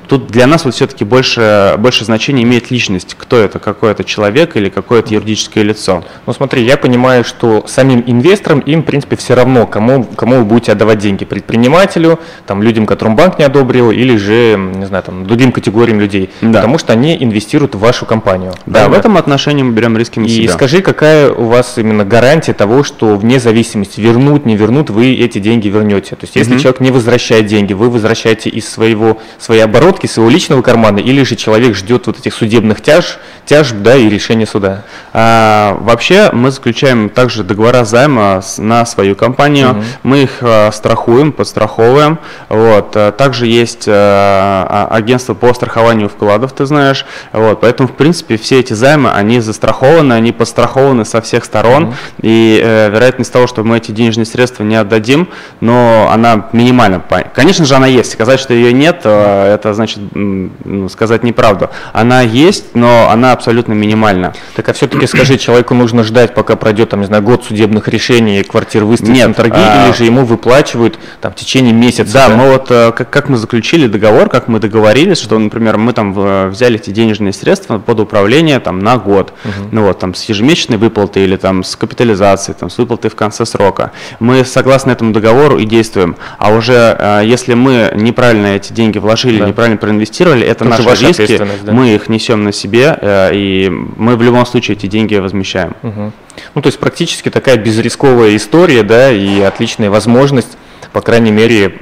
тут 0.07 0.27
для 0.27 0.47
нас 0.47 0.65
вот 0.65 0.73
все-таки 0.73 1.03
больше, 1.03 1.75
больше 1.77 2.05
значения 2.05 2.43
имеет 2.43 2.71
личность, 2.71 3.15
кто 3.17 3.37
это, 3.37 3.59
какой 3.59 3.91
это 3.91 4.03
человек 4.03 4.55
или 4.55 4.69
какое-то 4.69 5.13
юридическое 5.13 5.63
лицо. 5.63 6.03
Ну 6.25 6.33
смотри, 6.33 6.63
я 6.63 6.77
понимаю, 6.77 7.23
что 7.23 7.65
самим 7.67 8.03
инвесторам 8.05 8.59
им, 8.59 8.81
в 8.81 8.85
принципе, 8.85 9.15
все 9.15 9.35
равно, 9.35 9.67
кому, 9.67 10.03
кому 10.03 10.37
вы 10.37 10.45
будете 10.45 10.71
отдавать 10.71 10.99
деньги, 10.99 11.25
предпринимателю, 11.25 12.19
там, 12.45 12.63
людям, 12.63 12.85
которым 12.85 13.15
банк 13.15 13.39
не 13.39 13.45
одобрил, 13.45 13.91
или 13.91 14.17
же, 14.17 14.55
не 14.57 14.85
знаю, 14.85 15.03
там, 15.03 15.25
другим 15.25 15.51
категориям 15.51 15.99
людей, 15.99 16.29
да. 16.41 16.59
потому 16.59 16.77
что 16.77 16.93
они 16.93 17.17
инвестируют 17.19 17.75
в 17.75 17.79
вашу 17.79 18.05
компанию. 18.05 18.53
Да, 18.65 18.71
правильно? 18.71 18.95
в 18.95 18.99
этом 18.99 19.17
отношении 19.17 19.63
мы 19.63 19.73
берем 19.73 19.97
риски 19.97 20.19
на 20.19 20.25
И 20.25 20.29
себя. 20.29 20.53
скажи, 20.53 20.81
какая 20.81 21.31
у 21.31 21.45
вас 21.45 21.77
именно 21.77 22.05
гарантия 22.05 22.53
того, 22.53 22.83
что 22.83 23.15
вне 23.15 23.39
зависимости, 23.39 23.99
вернут, 24.01 24.45
не 24.45 24.55
вернут, 24.55 24.89
вы 24.89 25.13
эти 25.13 25.39
деньги 25.39 25.67
вернете? 25.67 26.15
То 26.15 26.23
есть, 26.23 26.35
если 26.35 26.53
угу. 26.53 26.61
человек 26.61 26.81
не 26.81 26.91
возвращает 26.91 27.45
деньги, 27.45 27.73
вы 27.73 27.89
возвращаете 27.89 28.49
из 28.49 28.67
своего, 28.67 29.19
своей 29.37 29.58
оборотки, 29.63 30.07
своего 30.07 30.29
личного 30.29 30.61
кармана, 30.61 30.99
или 30.99 31.23
же 31.23 31.35
человек 31.35 31.75
ждет 31.75 32.07
вот 32.07 32.19
этих 32.19 32.33
судебных 32.33 32.81
тяж, 32.81 33.19
тяжб, 33.45 33.77
да, 33.77 33.95
и 33.95 34.09
решения 34.09 34.45
суда? 34.45 34.83
А, 35.13 35.77
вообще, 35.81 36.29
мы 36.31 36.51
заключаем 36.51 37.09
также 37.09 37.43
договора 37.43 37.85
займа 37.85 38.41
на 38.57 38.85
свою 38.85 39.15
компанию, 39.15 39.71
угу. 39.71 39.83
мы 40.03 40.23
их 40.23 40.37
а, 40.41 40.71
страхуем, 40.71 41.31
подстраховываем, 41.31 42.19
вот. 42.49 42.93
А, 42.95 43.11
также 43.11 43.47
есть 43.47 43.85
а, 43.87 44.67
а, 44.69 44.95
агентство 44.95 45.33
по 45.33 45.53
страхованию 45.53 46.09
вкладов, 46.09 46.53
ты 46.53 46.65
знаешь, 46.65 47.05
вот. 47.33 47.61
Поэтому, 47.61 47.89
в 47.89 47.93
принципе, 47.93 48.37
все 48.37 48.59
эти 48.59 48.73
займы, 48.73 49.11
они 49.11 49.39
застрахованы, 49.39 50.13
они 50.13 50.31
подстрахованы 50.31 51.05
со 51.05 51.21
всех 51.21 51.45
сторон, 51.45 51.85
угу. 51.85 51.93
и 52.21 52.61
э, 52.63 52.89
вероятность 52.89 53.31
того, 53.31 53.47
что 53.47 53.63
мы 53.63 53.77
эти 53.77 53.91
денежные 53.91 54.25
средства 54.25 54.63
не 54.63 54.75
отдадим, 54.75 55.29
но 55.59 56.09
она 56.11 56.49
минимальна. 56.53 57.01
Конечно 57.33 57.65
же, 57.65 57.75
она 57.75 57.87
есть. 57.87 58.11
Сказать, 58.11 58.39
что 58.39 58.53
ее 58.53 58.73
нет, 58.73 59.01
э, 59.03 59.48
это 59.49 59.73
значит 59.73 59.99
ну, 60.13 60.89
сказать 60.89 61.23
неправду. 61.23 61.69
Она 61.93 62.21
есть, 62.21 62.75
но 62.75 63.09
она 63.09 63.31
абсолютно 63.31 63.73
минимальна. 63.73 64.33
Так 64.55 64.69
а 64.69 64.73
все-таки 64.73 65.07
скажи, 65.07 65.37
человеку 65.37 65.73
нужно 65.73 66.03
ждать, 66.03 66.33
пока 66.33 66.55
пройдет, 66.55 66.89
там, 66.89 67.01
не 67.01 67.05
знаю, 67.05 67.23
год 67.23 67.45
судебных 67.45 67.87
решений, 67.87 68.43
квартир 68.43 68.83
выставят 68.83 69.15
Нет, 69.15 69.27
на 69.27 69.33
торги, 69.33 69.55
а- 69.55 69.87
или 69.87 69.95
же 69.95 70.05
ему 70.05 70.25
выплачивают 70.25 70.99
там 71.21 71.31
в 71.31 71.35
течение 71.35 71.73
месяца? 71.73 72.13
Да, 72.13 72.29
мы 72.29 72.51
вот 72.51 72.67
э, 72.69 72.91
как, 72.91 73.09
как 73.09 73.29
мы 73.29 73.37
заключили 73.37 73.87
договор, 73.87 74.29
как 74.29 74.47
мы 74.47 74.59
договорились, 74.59 75.19
что, 75.19 75.37
например, 75.37 75.77
мы 75.77 75.93
там 75.93 76.13
э, 76.17 76.47
взяли 76.49 76.75
эти 76.75 76.89
денежные 76.91 77.33
средства 77.33 77.79
под 77.79 77.99
управление 77.99 78.59
там 78.59 78.79
на 78.79 78.97
год, 78.97 79.33
ну 79.71 79.85
вот 79.85 79.99
там 79.99 80.13
с 80.13 80.23
ежемесячной 80.25 80.77
выплатой 80.77 81.23
или 81.23 81.37
там 81.37 81.63
с 81.63 81.75
капитализацией, 81.75 82.55
там 82.59 82.69
с 82.69 82.77
выплатой 82.77 83.09
в 83.09 83.15
конце 83.15 83.45
срока. 83.45 83.91
Мы 84.19 84.45
согласно 84.45 84.91
этому 84.91 85.13
договору 85.13 85.57
и 85.57 85.65
действуем. 85.65 86.15
А 86.37 86.51
уже 86.51 86.95
э, 86.99 87.21
если 87.25 87.53
мы 87.53 87.91
неправильно 87.95 88.47
эти 88.47 88.73
деньги 88.73 88.97
вложили, 88.97 89.38
Да. 89.39 89.47
неправильно 89.47 89.77
проинвестировали, 89.77 90.45
это 90.45 90.67
уже 90.67 90.83
наши 90.83 91.07
риски, 91.07 91.41
да. 91.63 91.71
мы 91.71 91.95
их 91.95 92.09
несем 92.09 92.43
на 92.43 92.51
себе, 92.51 92.97
э, 92.99 93.31
и 93.33 93.69
мы 93.69 94.15
в 94.15 94.21
любом 94.21 94.45
случае 94.45 94.77
эти 94.77 94.87
деньги 94.87 95.15
возмещаем. 95.15 95.75
Мгм. 95.81 96.13
Ну, 96.55 96.61
то 96.61 96.67
есть 96.67 96.79
практически 96.79 97.29
такая 97.29 97.57
безрисковая 97.57 98.35
история, 98.35 98.83
да, 98.83 99.11
и 99.11 99.41
отличная 99.41 99.89
возможность, 99.89 100.57
по 100.93 101.01
крайней 101.01 101.31
мере, 101.31 101.75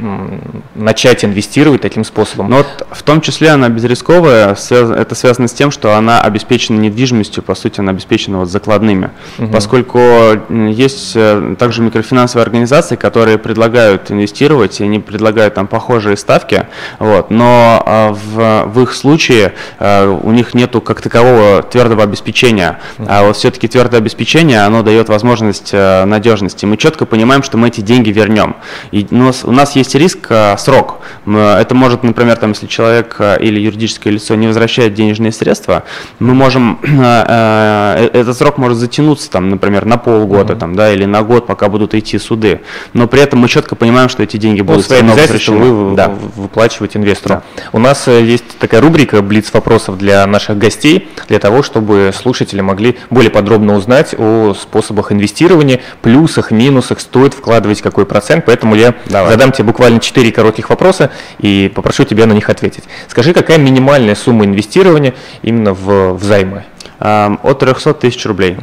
начать 0.75 1.23
инвестировать 1.23 1.81
таким 1.81 2.03
способом. 2.03 2.49
Но 2.49 2.57
вот 2.57 2.87
в 2.91 3.03
том 3.03 3.21
числе 3.21 3.49
она 3.49 3.69
безрисковая, 3.69 4.55
это 4.69 5.15
связано 5.15 5.47
с 5.47 5.53
тем, 5.53 5.71
что 5.71 5.95
она 5.95 6.21
обеспечена 6.21 6.79
недвижимостью, 6.79 7.43
по 7.43 7.55
сути, 7.55 7.79
она 7.79 7.91
обеспечена 7.91 8.39
вот 8.39 8.49
закладными. 8.49 9.11
Поскольку 9.51 9.99
м, 9.99 10.67
есть 10.67 11.13
э, 11.15 11.55
также 11.57 11.81
микрофинансовые 11.81 12.43
организации, 12.43 12.95
которые 12.95 13.37
предлагают 13.37 14.11
инвестировать, 14.11 14.79
и 14.81 14.83
они 14.83 14.99
предлагают 14.99 15.53
там 15.55 15.67
похожие 15.67 16.17
ставки, 16.17 16.67
вот, 16.99 17.29
но 17.31 17.81
а, 17.85 18.11
в, 18.11 18.65
в 18.65 18.81
их 18.81 18.93
случае 18.93 19.53
э, 19.79 20.07
у 20.07 20.31
них 20.31 20.53
нету 20.53 20.81
как 20.81 21.01
такового 21.01 21.63
твердого 21.63 22.03
обеспечения. 22.03 22.79
А 23.07 23.25
вот 23.25 23.37
все-таки 23.37 23.67
твердое 23.67 23.99
обеспечение, 23.99 24.61
оно 24.61 24.83
дает 24.83 25.09
возможность 25.09 25.69
э, 25.73 26.05
надежности. 26.05 26.65
Мы 26.65 26.77
четко 26.77 27.05
понимаем, 27.05 27.43
что 27.43 27.57
мы 27.57 27.69
эти 27.69 27.81
деньги 27.81 28.09
вернем. 28.09 28.55
И 28.91 28.96
у 29.11 29.15
нас, 29.15 29.43
у 29.43 29.51
нас 29.51 29.75
есть 29.75 29.95
риск 29.95 30.27
э, 30.29 30.55
срок. 30.57 30.99
Это 31.25 31.75
может, 31.75 32.03
например, 32.03 32.37
там, 32.37 32.51
если 32.51 32.67
человек 32.67 33.15
э, 33.19 33.37
или 33.41 33.59
юридическое 33.59 34.13
лицо 34.13 34.35
не 34.35 34.47
возвращает 34.47 34.93
денежные 34.93 35.31
средства, 35.31 35.83
мы 36.19 36.33
можем, 36.33 36.79
э, 36.83 36.87
э, 37.27 38.09
этот 38.19 38.37
срок 38.37 38.57
может 38.57 38.77
затянуться, 38.77 39.29
там, 39.29 39.49
например, 39.49 39.85
на 39.85 39.97
полгода 39.97 40.55
там, 40.55 40.75
да, 40.75 40.91
или 40.93 41.05
на 41.05 41.21
год, 41.23 41.47
пока 41.47 41.69
будут 41.69 41.93
идти 41.93 42.17
суды. 42.17 42.61
Но 42.93 43.07
при 43.07 43.21
этом 43.21 43.39
мы 43.39 43.47
четко 43.47 43.75
понимаем, 43.75 44.09
что 44.09 44.23
эти 44.23 44.37
деньги 44.37 44.59
Ну, 44.61 44.65
будут 44.67 44.85
свои 44.85 44.99
равно 44.99 45.13
обязательства 45.13 45.51
возвращены. 45.53 45.75
вы 45.89 45.95
Да. 45.95 46.09
в- 46.09 46.41
выплачиваете 46.41 46.99
инвестору. 46.99 47.43
У 47.73 47.79
нас 47.79 48.07
э, 48.07 48.23
есть 48.23 48.57
такая 48.59 48.81
рубрика 48.81 49.21
«Блиц 49.21 49.51
вопросов» 49.53 49.97
для 49.97 50.25
наших 50.27 50.57
гостей, 50.57 51.09
для 51.27 51.39
того, 51.39 51.63
чтобы 51.63 52.11
слушатели 52.15 52.61
могли 52.61 52.97
более 53.09 53.31
подробно 53.31 53.75
узнать 53.75 54.15
о 54.17 54.53
способах 54.59 55.11
инвестирования, 55.11 55.79
плюсах, 56.01 56.51
минусах, 56.51 56.99
стоит 56.99 57.33
вкладывать 57.33 57.81
какой 57.81 58.05
процент. 58.05 58.45
Поэтому 58.45 58.75
я 58.75 58.86
Давай. 59.05 59.31
задам 59.31 59.51
тебе 59.51 59.65
буквально 59.65 59.99
4 59.99 60.31
коротких 60.31 60.69
вопроса 60.69 61.11
и 61.39 61.71
попрошу 61.73 62.03
тебя 62.03 62.25
на 62.25 62.33
них 62.33 62.49
ответить. 62.49 62.83
Скажи, 63.07 63.33
какая 63.33 63.57
минимальная 63.57 64.15
сумма 64.15 64.45
инвестирования 64.45 65.13
именно 65.41 65.73
в, 65.73 66.13
в 66.13 66.23
займы? 66.23 66.63
От 66.99 67.59
300 67.59 67.93
тысяч 67.95 68.25
рублей. 68.25 68.57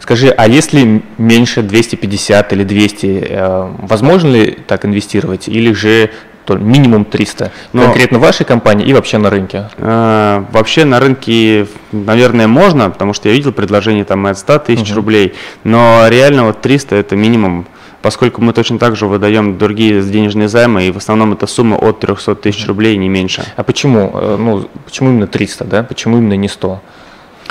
Скажи, 0.00 0.28
а 0.30 0.46
если 0.48 1.02
меньше 1.18 1.62
250 1.62 2.52
или 2.52 2.64
200, 2.64 3.26
э, 3.28 3.68
возможно 3.78 4.28
ли 4.28 4.58
так 4.66 4.84
инвестировать 4.86 5.48
или 5.48 5.72
же 5.72 6.10
то 6.46 6.54
минимум 6.56 7.04
300? 7.04 7.52
Но- 7.74 7.82
Конкретно 7.84 8.18
в 8.18 8.22
вашей 8.22 8.46
компании 8.46 8.86
и 8.86 8.94
вообще 8.94 9.18
на 9.18 9.28
рынке? 9.28 9.68
Э, 9.76 10.44
Вообще 10.52 10.84
на 10.86 10.98
рынке, 11.00 11.66
наверное, 11.92 12.46
можно, 12.46 12.88
потому 12.88 13.12
что 13.12 13.28
я 13.28 13.34
видел 13.34 13.52
предложение 13.52 14.04
там 14.04 14.24
от 14.26 14.38
100 14.38 14.58
тысяч 14.60 14.94
рублей, 14.94 15.34
но 15.64 16.06
реально 16.08 16.44
вот 16.46 16.62
300 16.62 16.96
это 16.96 17.16
минимум, 17.16 17.66
поскольку 18.02 18.40
мы 18.42 18.52
точно 18.52 18.78
так 18.78 18.96
же 18.96 19.06
выдаем 19.06 19.58
другие 19.58 20.02
денежные 20.02 20.48
займы, 20.48 20.84
и 20.84 20.90
в 20.90 20.96
основном 20.96 21.32
это 21.32 21.46
сумма 21.46 21.76
от 21.76 22.00
300 22.00 22.34
тысяч 22.36 22.66
рублей, 22.66 22.96
не 22.96 23.08
меньше. 23.08 23.44
А 23.56 23.62
почему? 23.62 24.10
Э, 24.14 24.36
Ну, 24.38 24.68
почему 24.84 25.10
именно 25.10 25.26
300, 25.26 25.64
да? 25.64 25.82
Почему 25.82 26.18
именно 26.18 26.34
не 26.34 26.48
100? 26.48 26.80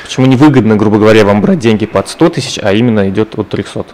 Почему 0.01 0.25
невыгодно, 0.25 0.75
грубо 0.75 0.99
говоря, 0.99 1.25
вам 1.25 1.41
брать 1.41 1.59
деньги 1.59 1.85
под 1.85 2.07
100 2.07 2.29
тысяч, 2.29 2.59
а 2.61 2.73
именно 2.73 3.09
идет 3.09 3.37
от 3.37 3.49
300? 3.49 3.85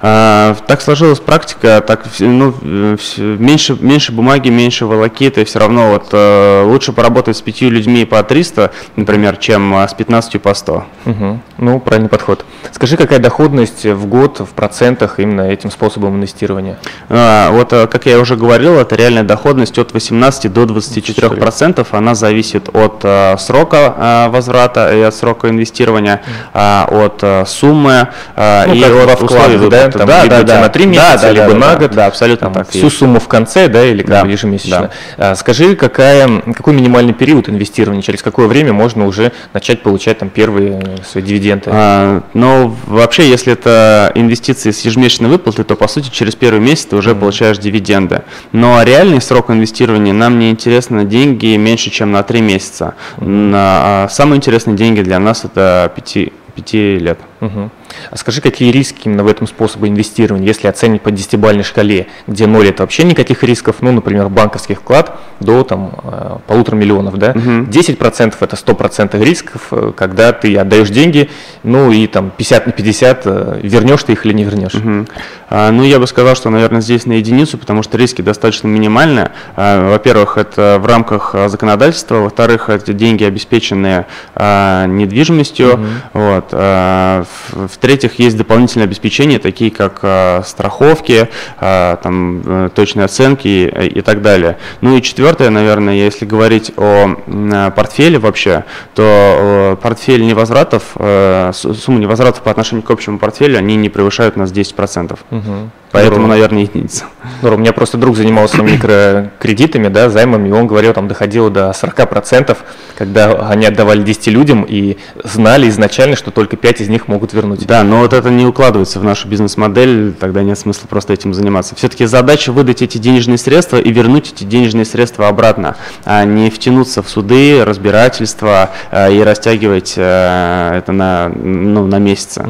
А, 0.00 0.56
Так 0.66 0.82
сложилась 0.82 1.20
практика, 1.20 1.82
так 1.86 2.04
ну, 2.18 2.54
э, 2.62 2.96
меньше, 3.16 3.76
меньше 3.80 4.12
бумаги, 4.12 4.50
меньше 4.50 4.86
волокиты, 4.86 5.44
все 5.44 5.58
равно 5.58 5.90
вот 5.92 6.08
э, 6.12 6.62
лучше 6.64 6.92
поработать 6.92 7.36
с 7.36 7.40
пятью 7.40 7.70
людьми 7.70 8.04
по 8.04 8.22
300, 8.22 8.70
например, 8.96 9.36
чем 9.36 9.74
э, 9.74 9.88
с 9.88 9.94
15 9.94 10.42
по 10.42 10.54
100. 10.54 10.84
Мгм. 11.04 11.42
Ну, 11.58 11.80
правильный 11.80 12.08
подход. 12.08 12.44
Скажи, 12.72 12.96
какая 12.96 13.18
доходность 13.18 13.84
в 13.86 14.06
год 14.06 14.40
в 14.40 14.48
процентах 14.48 15.20
именно 15.20 15.42
этим 15.42 15.70
способом 15.70 16.16
инвестирования? 16.16 16.78
А, 17.08 17.50
Вот, 17.50 17.70
как 17.70 18.06
я 18.06 18.18
уже 18.18 18.36
говорил, 18.36 18.78
это 18.78 18.96
реальная 18.96 19.22
доходность 19.22 19.78
от 19.78 19.92
18 19.92 20.52
до 20.52 20.66
24 20.66 21.30
процентов. 21.30 21.94
Она 21.94 22.14
зависит 22.14 22.68
от 22.74 23.00
э, 23.04 23.36
срока 23.38 23.94
э, 23.96 24.28
возврата 24.30 24.94
и 24.94 25.00
от 25.00 25.14
срока 25.14 25.48
инвестирования, 25.48 26.22
а, 26.52 26.88
от 26.90 27.22
э, 27.22 27.44
суммы 27.46 28.08
э, 28.36 28.64
Ну, 28.66 28.74
и 28.74 28.82
от 28.82 29.20
во 29.20 29.53
условий 29.56 29.70
вкладах, 29.90 29.92
да? 29.92 29.98
выплаты. 29.98 30.28
Там 30.28 30.38
либо 30.38 30.48
тебя 30.48 30.60
на 30.60 30.68
3 30.68 30.86
месяца, 30.86 31.12
Да, 31.12 31.22
да, 31.22 31.32
либо 31.32 31.46
да, 31.48 31.54
на 31.54 31.60
да, 31.74 31.76
год. 31.76 31.90
Да, 31.92 32.06
абсолютно 32.06 32.46
Там 32.46 32.54
так. 32.54 32.70
всю 32.70 32.84
есть. 32.86 32.98
сумму 32.98 33.20
в 33.20 33.28
конце, 33.28 33.68
да, 33.68 33.84
или 33.84 34.02
как 34.02 34.10
Да, 34.10 34.24
бы 34.24 34.30
ежемесячно. 34.30 34.90
да. 35.18 35.30
А, 35.30 35.34
Скажи, 35.34 35.76
какая, 35.76 36.28
какой 36.54 36.74
минимальный 36.74 37.12
период 37.12 37.48
инвестирования, 37.48 38.02
через 38.02 38.22
какое 38.22 38.46
время 38.46 38.72
можно 38.72 39.06
уже 39.06 39.32
начать 39.52 39.82
получать 39.82 40.18
там 40.18 40.28
первые 40.30 40.80
свои 41.08 41.22
дивиденды? 41.22 41.70
А, 41.72 42.22
Но 42.34 42.74
вообще, 42.86 43.28
если 43.28 43.52
это 43.52 44.10
инвестиции 44.14 44.70
с 44.70 44.80
ежемесячной 44.84 45.28
выплатой, 45.28 45.64
то 45.64 45.76
по 45.76 45.88
сути 45.88 46.10
через 46.10 46.34
первый 46.34 46.60
месяц 46.60 46.86
ты 46.86 46.96
уже 46.96 47.14
получаешь 47.14 47.58
дивиденды. 47.58 48.22
Но 48.52 48.82
реальный 48.82 49.20
срок 49.20 49.50
инвестирования 49.50 50.12
нам 50.12 50.38
не 50.38 50.50
интересно 50.50 51.04
деньги 51.04 51.56
меньше, 51.56 51.90
чем 51.90 52.12
на 52.12 52.22
3 52.22 52.40
месяца. 52.40 52.94
На- 53.18 54.04
а 54.04 54.08
Самые 54.10 54.38
интересные 54.38 54.76
деньги 54.76 55.00
для 55.02 55.18
нас 55.18 55.44
это 55.44 55.90
5, 55.94 56.32
5 56.54 56.98
лет. 56.98 57.18
Мгм. 57.44 57.70
А 58.10 58.16
скажи, 58.16 58.40
какие 58.40 58.70
риски 58.70 59.02
именно 59.04 59.22
в 59.22 59.28
этом 59.28 59.46
способе 59.46 59.88
инвестирования, 59.90 60.46
если 60.46 60.66
оценить 60.66 61.02
по 61.02 61.10
десятибалльной 61.10 61.62
шкале, 61.62 62.06
где 62.26 62.46
ноль 62.46 62.68
это 62.68 62.82
вообще 62.82 63.04
никаких 63.04 63.42
рисков, 63.42 63.76
ну, 63.80 63.92
например, 63.92 64.28
банковский 64.30 64.74
вклад 64.74 65.18
до 65.40 65.62
там 65.62 65.92
э, 66.02 66.36
полутора 66.46 66.76
миллионов, 66.76 67.18
да, 67.18 67.32
10% 67.32 68.34
это 68.40 68.56
100% 68.56 69.22
рисков, 69.22 69.68
э, 69.72 69.92
когда 69.94 70.32
ты 70.32 70.56
отдаешь 70.56 70.88
деньги, 70.88 71.28
ну 71.62 71.92
и 71.92 72.06
там 72.06 72.30
50 72.34 72.66
на 72.66 72.72
50, 72.72 73.22
э, 73.26 73.60
вернешь 73.62 74.02
ты 74.04 74.12
их 74.12 74.24
или 74.24 74.32
не 74.32 74.44
вернешь. 74.44 74.74
Мгм. 74.74 75.06
А, 75.50 75.70
Ну, 75.70 75.82
я 75.84 75.98
бы 75.98 76.06
сказал, 76.06 76.34
что, 76.36 76.50
наверное, 76.50 76.80
здесь 76.80 77.04
на 77.06 77.12
единицу, 77.12 77.58
потому 77.58 77.82
что 77.82 77.98
риски 77.98 78.22
достаточно 78.22 78.68
минимальны. 78.68 79.30
А, 79.56 79.90
Во-первых, 79.90 80.38
это 80.38 80.78
в 80.80 80.86
рамках 80.86 81.34
законодательства, 81.48 82.16
во-вторых, 82.16 82.70
эти 82.70 82.92
деньги 82.92 83.24
обеспечены 83.24 84.06
а, 84.34 84.86
недвижимостью, 84.86 85.80
вот. 86.12 86.46
а, 86.52 87.24
В-третьих, 87.50 88.18
есть 88.18 88.36
дополнительные 88.36 88.84
обеспечения, 88.84 89.38
такие 89.38 89.70
как 89.70 90.00
а, 90.02 90.42
страховки, 90.44 91.28
а, 91.58 91.96
там, 91.96 92.42
э, 92.44 92.70
точные 92.74 93.04
оценки 93.04 93.48
и, 93.48 94.00
так 94.00 94.22
далее. 94.22 94.58
Ну 94.80 94.96
и 94.96 95.02
четвертое, 95.02 95.50
наверное, 95.50 95.94
если 95.94 96.24
говорить 96.26 96.72
о 96.76 97.70
портфеле 97.74 98.18
вообще, 98.18 98.64
то 98.94 99.02
э, 99.04 99.76
портфель 99.82 100.26
невозвратов, 100.26 100.92
э, 100.96 101.52
сумма 101.52 101.98
невозвратов 101.98 102.42
по 102.42 102.50
отношению 102.50 102.82
к 102.82 102.90
общему 102.90 103.18
портфелю, 103.18 103.58
они 103.58 103.76
не 103.76 103.88
превышают 103.88 104.36
у 104.36 104.40
нас 104.40 104.50
10%. 104.52 105.18
Мгм. 105.30 105.70
Поэтому, 105.94 106.16
Здорово. 106.16 106.30
наверное, 106.30 106.62
единица. 106.62 107.04
Здорово. 107.38 107.58
У 107.58 107.60
меня 107.60 107.72
просто 107.72 107.98
друг 107.98 108.16
занимался 108.16 108.60
микрокредитами, 108.62 109.86
да, 109.86 110.10
займами, 110.10 110.48
и 110.48 110.50
он 110.50 110.66
говорил, 110.66 110.92
там 110.92 111.06
доходило 111.06 111.50
до 111.50 111.70
40%, 111.70 112.56
когда 112.98 113.30
они 113.48 113.64
отдавали 113.64 114.02
10 114.02 114.26
людям 114.26 114.66
и 114.68 114.96
знали 115.22 115.68
изначально, 115.68 116.16
что 116.16 116.32
только 116.32 116.56
5 116.56 116.80
из 116.80 116.88
них 116.88 117.06
могут 117.06 117.32
вернуть. 117.32 117.64
Да, 117.64 117.84
но 117.84 118.00
вот 118.00 118.12
это 118.12 118.28
не 118.28 118.44
укладывается 118.44 118.98
в 118.98 119.04
нашу 119.04 119.28
бизнес-модель, 119.28 120.14
тогда 120.14 120.42
нет 120.42 120.58
смысла 120.58 120.88
просто 120.88 121.12
этим 121.12 121.32
заниматься. 121.32 121.76
Все-таки 121.76 122.06
задача 122.06 122.50
выдать 122.50 122.82
эти 122.82 122.98
денежные 122.98 123.38
средства 123.38 123.76
и 123.76 123.92
вернуть 123.92 124.32
эти 124.32 124.42
денежные 124.42 124.86
средства 124.86 125.28
обратно, 125.28 125.76
а 126.04 126.24
не 126.24 126.50
втянуться 126.50 127.04
в 127.04 127.08
суды, 127.08 127.64
разбирательства 127.64 128.70
э, 128.90 129.14
и 129.14 129.22
растягивать 129.22 129.94
э, 129.96 130.72
это 130.78 130.90
на, 130.90 131.28
ну, 131.28 131.86
на 131.86 132.00
месяцы. 132.00 132.44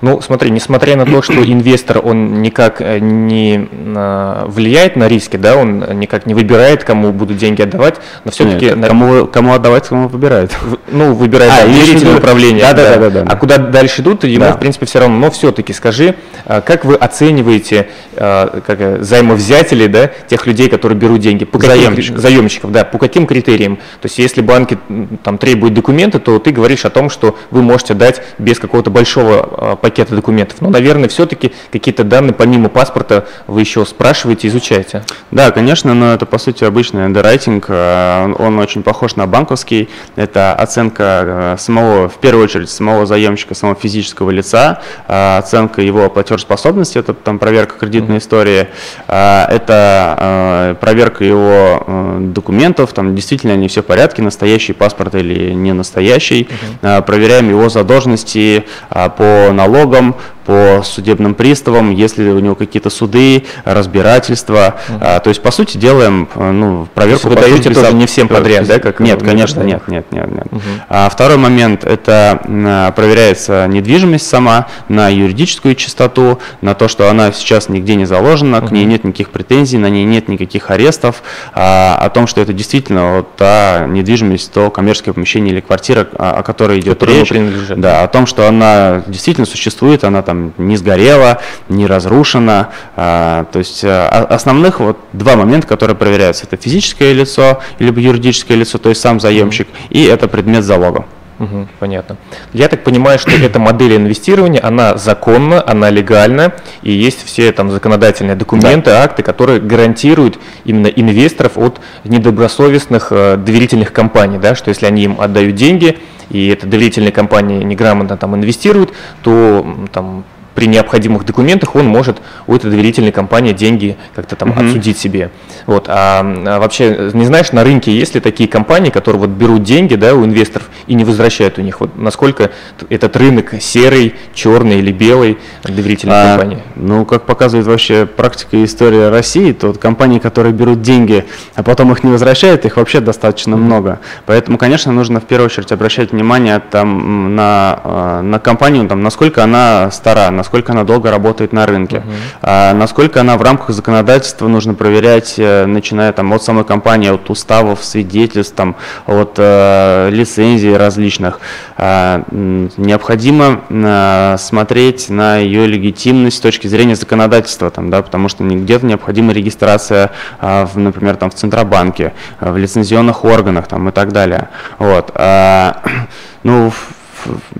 Ну, 0.00 0.20
смотри, 0.20 0.50
несмотря 0.50 0.96
на 0.96 1.06
то, 1.06 1.22
что 1.22 1.44
инвестор, 1.44 2.00
он 2.02 2.42
никак 2.42 2.80
э, 2.80 2.98
не 2.98 3.68
а, 3.96 4.46
влияет 4.46 4.96
на 4.96 5.08
риски, 5.08 5.36
да, 5.36 5.56
он 5.56 5.98
никак 5.98 6.26
не 6.26 6.34
выбирает, 6.34 6.84
кому 6.84 7.12
будут 7.12 7.36
деньги 7.36 7.62
отдавать, 7.62 7.96
но 8.24 8.30
все-таки... 8.30 8.66
Нет, 8.66 8.86
кому, 8.86 9.26
кому 9.26 9.54
отдавать, 9.54 9.88
кому 9.88 10.08
выбирает. 10.08 10.56
Ну, 10.90 11.14
выбирает 11.14 11.52
а, 11.52 11.66
доверительное 11.66 12.18
управление. 12.18 12.62
Да, 12.62 12.72
да, 12.72 12.96
да, 12.96 13.10
да, 13.10 13.10
да. 13.10 13.30
А 13.30 13.36
куда 13.36 13.58
дальше 13.58 14.02
идут, 14.02 14.24
ему, 14.24 14.44
да. 14.44 14.52
в 14.54 14.58
принципе, 14.58 14.86
все 14.86 15.00
равно. 15.00 15.16
Но 15.16 15.30
все-таки 15.30 15.72
скажи, 15.72 16.14
а, 16.44 16.60
как 16.60 16.84
вы 16.84 16.94
оцениваете 16.94 17.88
как, 18.16 18.80
э, 18.80 19.02
займовзятелей, 19.02 19.88
да, 19.88 20.10
тех 20.26 20.46
людей, 20.46 20.68
которые 20.68 20.98
берут 20.98 21.20
деньги? 21.20 21.44
По 21.44 21.58
заемщиков. 21.58 22.20
Заемщиков, 22.20 22.72
да. 22.72 22.84
По 22.84 22.98
каким 22.98 23.26
критериям? 23.26 23.76
То 23.76 24.06
есть, 24.06 24.18
если 24.18 24.40
банки 24.40 24.78
там 25.22 25.38
требуют 25.38 25.74
документы, 25.74 26.18
то 26.18 26.38
ты 26.38 26.50
говоришь 26.50 26.84
о 26.84 26.90
том, 26.90 27.10
что 27.10 27.36
вы 27.50 27.62
можете 27.62 27.94
дать 27.94 28.22
без 28.38 28.58
какого-то 28.58 28.90
большого 28.90 29.65
пакета 29.74 30.14
документов. 30.14 30.60
Но, 30.60 30.70
наверное, 30.70 31.08
все-таки 31.08 31.52
какие-то 31.72 32.04
данные 32.04 32.34
помимо 32.34 32.68
паспорта 32.68 33.26
вы 33.46 33.60
еще 33.60 33.84
спрашиваете, 33.84 34.48
изучаете. 34.48 35.04
Да, 35.30 35.50
конечно, 35.50 35.94
но 35.94 36.14
это 36.14 36.26
по 36.26 36.38
сути 36.38 36.64
обычный 36.64 37.04
андеррайтинг. 37.06 37.68
Он 37.68 38.58
очень 38.58 38.82
похож 38.82 39.16
на 39.16 39.26
банковский. 39.26 39.88
Это 40.14 40.54
оценка 40.54 41.24
э, 41.26 41.56
самого, 41.58 42.08
в 42.08 42.18
первую 42.18 42.44
очередь, 42.44 42.70
самого 42.70 43.06
заемщика, 43.06 43.54
самого 43.54 43.76
физического 43.76 44.30
лица, 44.30 44.82
э, 45.08 45.38
оценка 45.38 45.82
его 45.82 46.08
платежеспособности, 46.10 46.98
это 46.98 47.14
там 47.14 47.38
проверка 47.38 47.78
кредитной 47.78 48.16
mm-hmm. 48.16 48.20
истории, 48.20 48.68
это 49.06 50.76
проверка 50.80 51.24
его 51.24 51.84
документов, 52.20 52.92
там 52.92 53.14
действительно 53.14 53.54
они 53.54 53.68
все 53.68 53.82
в 53.82 53.86
порядке, 53.86 54.22
настоящий 54.22 54.72
паспорт 54.72 55.14
или 55.14 55.52
не 55.52 55.72
настоящий. 55.72 56.48
Mm-hmm. 56.82 57.02
Проверяем 57.02 57.48
его 57.48 57.68
задолженности 57.68 58.64
по 58.90 59.50
налогам, 59.56 60.14
по 60.46 60.82
судебным 60.84 61.34
приставам, 61.34 61.90
если 61.90 62.30
у 62.30 62.38
него 62.38 62.54
какие-то 62.54 62.88
суды, 62.88 63.44
разбирательства. 63.64 64.76
Угу. 64.88 64.98
А, 65.00 65.20
то 65.20 65.28
есть, 65.28 65.42
по 65.42 65.50
сути, 65.50 65.76
делаем 65.76 66.28
ну, 66.36 66.86
проверку. 66.94 67.28
Вы 67.28 67.34
даете 67.34 67.70
тоже 67.70 67.92
не 67.92 68.06
всем 68.06 68.28
подряд, 68.28 68.66
да? 68.66 68.78
Как 68.78 69.00
нет, 69.00 69.22
конечно, 69.22 69.62
нет, 69.62 69.88
нет, 69.88 70.06
нет. 70.12 70.30
нет. 70.30 70.46
Угу. 70.50 70.60
А 70.88 71.08
второй 71.10 71.36
момент– 71.36 71.84
это 71.84 72.40
а, 72.46 72.92
проверяется 72.92 73.66
недвижимость 73.66 74.28
сама 74.28 74.68
на 74.88 75.08
юридическую 75.08 75.74
чистоту, 75.74 76.38
на 76.60 76.74
то, 76.74 76.86
что 76.86 77.10
она 77.10 77.32
сейчас 77.32 77.68
нигде 77.68 77.96
не 77.96 78.04
заложена, 78.04 78.58
угу. 78.58 78.68
к 78.68 78.70
ней 78.70 78.84
нет 78.84 79.02
никаких 79.02 79.30
претензий, 79.30 79.78
на 79.78 79.90
ней 79.90 80.04
нет 80.04 80.28
никаких 80.28 80.70
арестов, 80.70 81.22
а, 81.54 81.98
о 82.00 82.08
том, 82.10 82.28
что 82.28 82.40
это 82.40 82.52
действительно 82.52 83.16
вот 83.16 83.34
та 83.34 83.86
недвижимость, 83.88 84.52
то 84.52 84.70
коммерческое 84.70 85.12
помещение 85.12 85.52
или 85.52 85.60
квартира, 85.60 86.06
о, 86.16 86.38
о 86.38 86.42
которой 86.44 86.78
идет 86.78 87.00
Которому 87.00 87.20
речь. 87.20 87.32
Да, 87.76 88.04
о 88.04 88.08
том, 88.08 88.26
что 88.26 88.46
она 88.46 89.02
действительно 89.08 89.46
существует, 89.46 90.04
она 90.04 90.22
там 90.22 90.35
там 90.36 90.52
не 90.58 90.76
сгорела, 90.76 91.40
не 91.68 91.86
разрушена. 91.86 92.70
А, 92.96 93.44
то 93.52 93.58
есть 93.58 93.82
а, 93.84 94.08
основных 94.28 94.80
вот 94.80 94.98
два 95.12 95.36
момента, 95.36 95.66
которые 95.66 95.96
проверяются, 95.96 96.44
это 96.46 96.56
физическое 96.56 97.12
лицо, 97.12 97.60
либо 97.78 98.00
юридическое 98.00 98.56
лицо, 98.56 98.78
то 98.78 98.90
есть 98.90 99.00
сам 99.00 99.20
заемщик, 99.20 99.68
и 99.90 100.04
это 100.04 100.28
предмет 100.28 100.64
залога. 100.64 101.06
Угу, 101.38 101.68
понятно. 101.80 102.16
Я 102.54 102.68
так 102.68 102.82
понимаю, 102.82 103.18
что 103.18 103.30
эта 103.30 103.58
модель 103.58 103.96
инвестирования, 103.96 104.60
она 104.62 104.96
законна, 104.96 105.62
она 105.66 105.90
легальна, 105.90 106.54
и 106.80 106.90
есть 106.92 107.26
все 107.26 107.52
там 107.52 107.70
законодательные 107.70 108.36
документы, 108.36 108.90
да. 108.90 109.02
акты, 109.02 109.22
которые 109.22 109.60
гарантируют 109.60 110.38
именно 110.64 110.86
инвесторов 110.86 111.58
от 111.58 111.78
недобросовестных 112.04 113.08
э, 113.10 113.36
доверительных 113.36 113.92
компаний, 113.92 114.38
да, 114.38 114.54
что 114.54 114.70
если 114.70 114.86
они 114.86 115.04
им 115.04 115.20
отдают 115.20 115.54
деньги, 115.54 115.98
и 116.30 116.48
эта 116.48 116.66
доверительная 116.66 117.12
компания 117.12 117.62
неграмотно 117.62 118.16
там 118.16 118.34
инвестирует, 118.34 118.92
то 119.22 119.66
там 119.92 120.24
при 120.56 120.66
необходимых 120.66 121.24
документах 121.24 121.76
он 121.76 121.86
может 121.86 122.16
у 122.46 122.56
этой 122.56 122.70
доверительной 122.70 123.12
компании 123.12 123.52
деньги 123.52 123.96
как-то 124.14 124.36
там 124.36 124.48
mm-hmm. 124.48 124.66
отсудить 124.66 124.98
себе. 124.98 125.30
Вот. 125.66 125.84
А, 125.88 126.20
а 126.20 126.58
вообще, 126.58 127.10
не 127.12 127.26
знаешь, 127.26 127.52
на 127.52 127.62
рынке 127.62 127.92
есть 127.92 128.14
ли 128.14 128.20
такие 128.20 128.48
компании, 128.48 128.90
которые 128.90 129.20
вот 129.20 129.30
берут 129.30 129.62
деньги 129.62 129.94
да, 129.94 130.14
у 130.14 130.24
инвесторов 130.24 130.70
и 130.86 130.94
не 130.94 131.04
возвращают 131.04 131.58
у 131.58 131.62
них? 131.62 131.80
Вот 131.80 131.96
насколько 131.96 132.50
этот 132.88 133.16
рынок 133.16 133.54
серый, 133.60 134.14
черный 134.34 134.78
или 134.78 134.92
белый 134.92 135.38
доверительной 135.62 136.14
а, 136.16 136.38
компании? 136.38 136.62
Ну, 136.74 137.04
как 137.04 137.26
показывает 137.26 137.66
вообще 137.66 138.06
практика 138.06 138.56
и 138.56 138.64
история 138.64 139.10
России, 139.10 139.52
то 139.52 139.68
вот 139.68 139.78
компании, 139.78 140.18
которые 140.18 140.54
берут 140.54 140.80
деньги, 140.80 141.26
а 141.54 141.62
потом 141.62 141.92
их 141.92 142.02
не 142.02 142.10
возвращают, 142.10 142.64
их 142.64 142.78
вообще 142.78 143.00
достаточно 143.00 143.54
mm-hmm. 143.54 143.58
много. 143.58 144.00
Поэтому, 144.24 144.56
конечно, 144.56 144.90
нужно 144.90 145.20
в 145.20 145.24
первую 145.24 145.46
очередь 145.46 145.70
обращать 145.70 146.12
внимание 146.12 146.60
там, 146.60 147.36
на, 147.36 147.80
а, 147.84 148.22
на 148.22 148.38
компанию, 148.38 148.88
там, 148.88 149.02
насколько 149.02 149.44
она 149.44 149.90
стара, 149.90 150.30
насколько 150.30 150.45
она 150.70 150.84
долго 150.84 151.10
работает 151.10 151.52
на 151.52 151.66
рынке, 151.66 151.96
uh-huh. 151.96 152.38
а, 152.42 152.74
насколько 152.74 153.20
она 153.20 153.36
в 153.36 153.42
рамках 153.42 153.70
законодательства 153.70 154.48
нужно 154.48 154.74
проверять, 154.74 155.34
э, 155.38 155.66
начиная 155.66 156.12
там 156.12 156.32
от 156.32 156.42
самой 156.42 156.64
компании, 156.64 157.10
от 157.10 157.28
уставов, 157.30 157.84
свидетельств, 157.84 158.54
там, 158.54 158.76
от 159.06 159.34
э, 159.38 160.10
лицензий 160.10 160.76
различных. 160.76 161.40
А, 161.76 162.22
необходимо 162.30 163.60
а, 163.70 164.36
смотреть 164.38 165.08
на 165.08 165.38
ее 165.38 165.66
легитимность 165.66 166.38
с 166.38 166.40
точки 166.40 166.66
зрения 166.66 166.96
законодательства, 166.96 167.70
там, 167.70 167.90
да, 167.90 168.02
потому 168.02 168.28
что 168.28 168.44
где-то 168.44 168.86
необходима 168.86 169.32
регистрация, 169.32 170.12
а, 170.38 170.66
в, 170.66 170.78
например, 170.78 171.16
там, 171.16 171.30
в 171.30 171.34
Центробанке, 171.34 172.14
в 172.40 172.56
лицензионных 172.56 173.24
органах 173.24 173.68
там, 173.68 173.88
и 173.88 173.92
так 173.92 174.12
далее. 174.12 174.48
Вот. 174.78 175.10
А, 175.14 175.82
ну, 176.42 176.72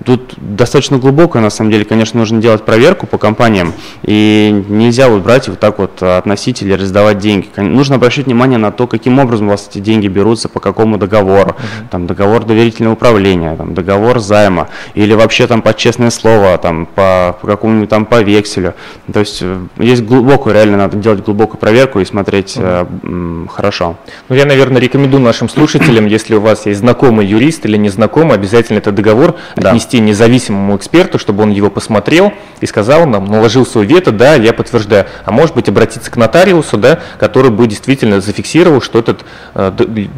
тут 0.05 0.33
достаточно 0.37 0.97
глубоко, 0.97 1.39
на 1.39 1.49
самом 1.49 1.71
деле, 1.71 1.85
конечно, 1.85 2.19
нужно 2.19 2.41
делать 2.41 2.63
проверку 2.63 3.07
по 3.07 3.17
компаниям, 3.17 3.73
и 4.03 4.63
нельзя 4.69 5.09
вот 5.09 5.23
брать 5.23 5.47
вот 5.47 5.59
так 5.59 5.79
вот 5.79 6.01
относить 6.01 6.61
или 6.61 6.73
раздавать 6.73 7.19
деньги. 7.19 7.47
Нужно 7.57 7.95
обращать 7.95 8.25
внимание 8.25 8.57
на 8.57 8.71
то, 8.71 8.87
каким 8.87 9.19
образом 9.19 9.47
у 9.47 9.51
вас 9.51 9.67
эти 9.69 9.79
деньги 9.79 10.07
берутся, 10.07 10.49
по 10.49 10.59
какому 10.59 10.97
договору, 10.97 11.51
uh-huh. 11.51 11.89
там 11.91 12.07
договор 12.07 12.45
доверительного 12.45 12.93
управления, 12.93 13.55
там 13.55 13.73
договор 13.73 14.19
займа, 14.19 14.69
или 14.95 15.13
вообще 15.13 15.47
там 15.47 15.61
под 15.61 15.77
честное 15.77 16.09
слово, 16.09 16.57
там 16.57 16.85
по, 16.85 17.37
по 17.41 17.47
какому-нибудь 17.47 17.89
там 17.89 18.05
по 18.05 18.21
векселю. 18.21 18.73
То 19.11 19.19
есть 19.19 19.39
э, 19.41 19.59
есть 19.77 20.03
глубокую, 20.03 20.53
реально 20.53 20.77
надо 20.77 20.97
делать 20.97 21.23
глубокую 21.23 21.59
проверку 21.59 21.99
и 21.99 22.05
смотреть 22.05 22.57
uh-huh. 22.57 23.45
э, 23.45 23.47
хорошо. 23.49 23.97
Ну, 24.29 24.35
я, 24.35 24.45
наверное, 24.45 24.81
рекомендую 24.81 25.21
нашим 25.21 25.49
слушателям, 25.49 26.05
если 26.05 26.35
у 26.35 26.41
вас 26.41 26.65
есть 26.65 26.79
знакомый 26.79 27.25
юрист 27.25 27.65
или 27.65 27.77
незнакомый, 27.77 28.35
обязательно 28.35 28.77
этот 28.77 28.95
договор 28.95 29.35
да. 29.57 29.69
отнести 29.69 29.99
независимому 29.99 30.77
эксперту, 30.77 31.19
чтобы 31.19 31.43
он 31.43 31.51
его 31.51 31.69
посмотрел 31.69 32.33
и 32.61 32.65
сказал 32.65 33.05
нам, 33.05 33.25
наложил 33.25 33.65
свой 33.65 33.85
вето, 33.85 34.11
да, 34.11 34.35
я 34.35 34.53
подтверждаю. 34.53 35.05
А 35.25 35.31
может 35.31 35.55
быть 35.55 35.69
обратиться 35.69 36.09
к 36.11 36.15
нотариусу, 36.15 36.77
да, 36.77 36.99
который 37.19 37.51
бы 37.51 37.67
действительно 37.67 38.21
зафиксировал, 38.21 38.81
что 38.81 38.99
этот 38.99 39.25
э, 39.55 39.71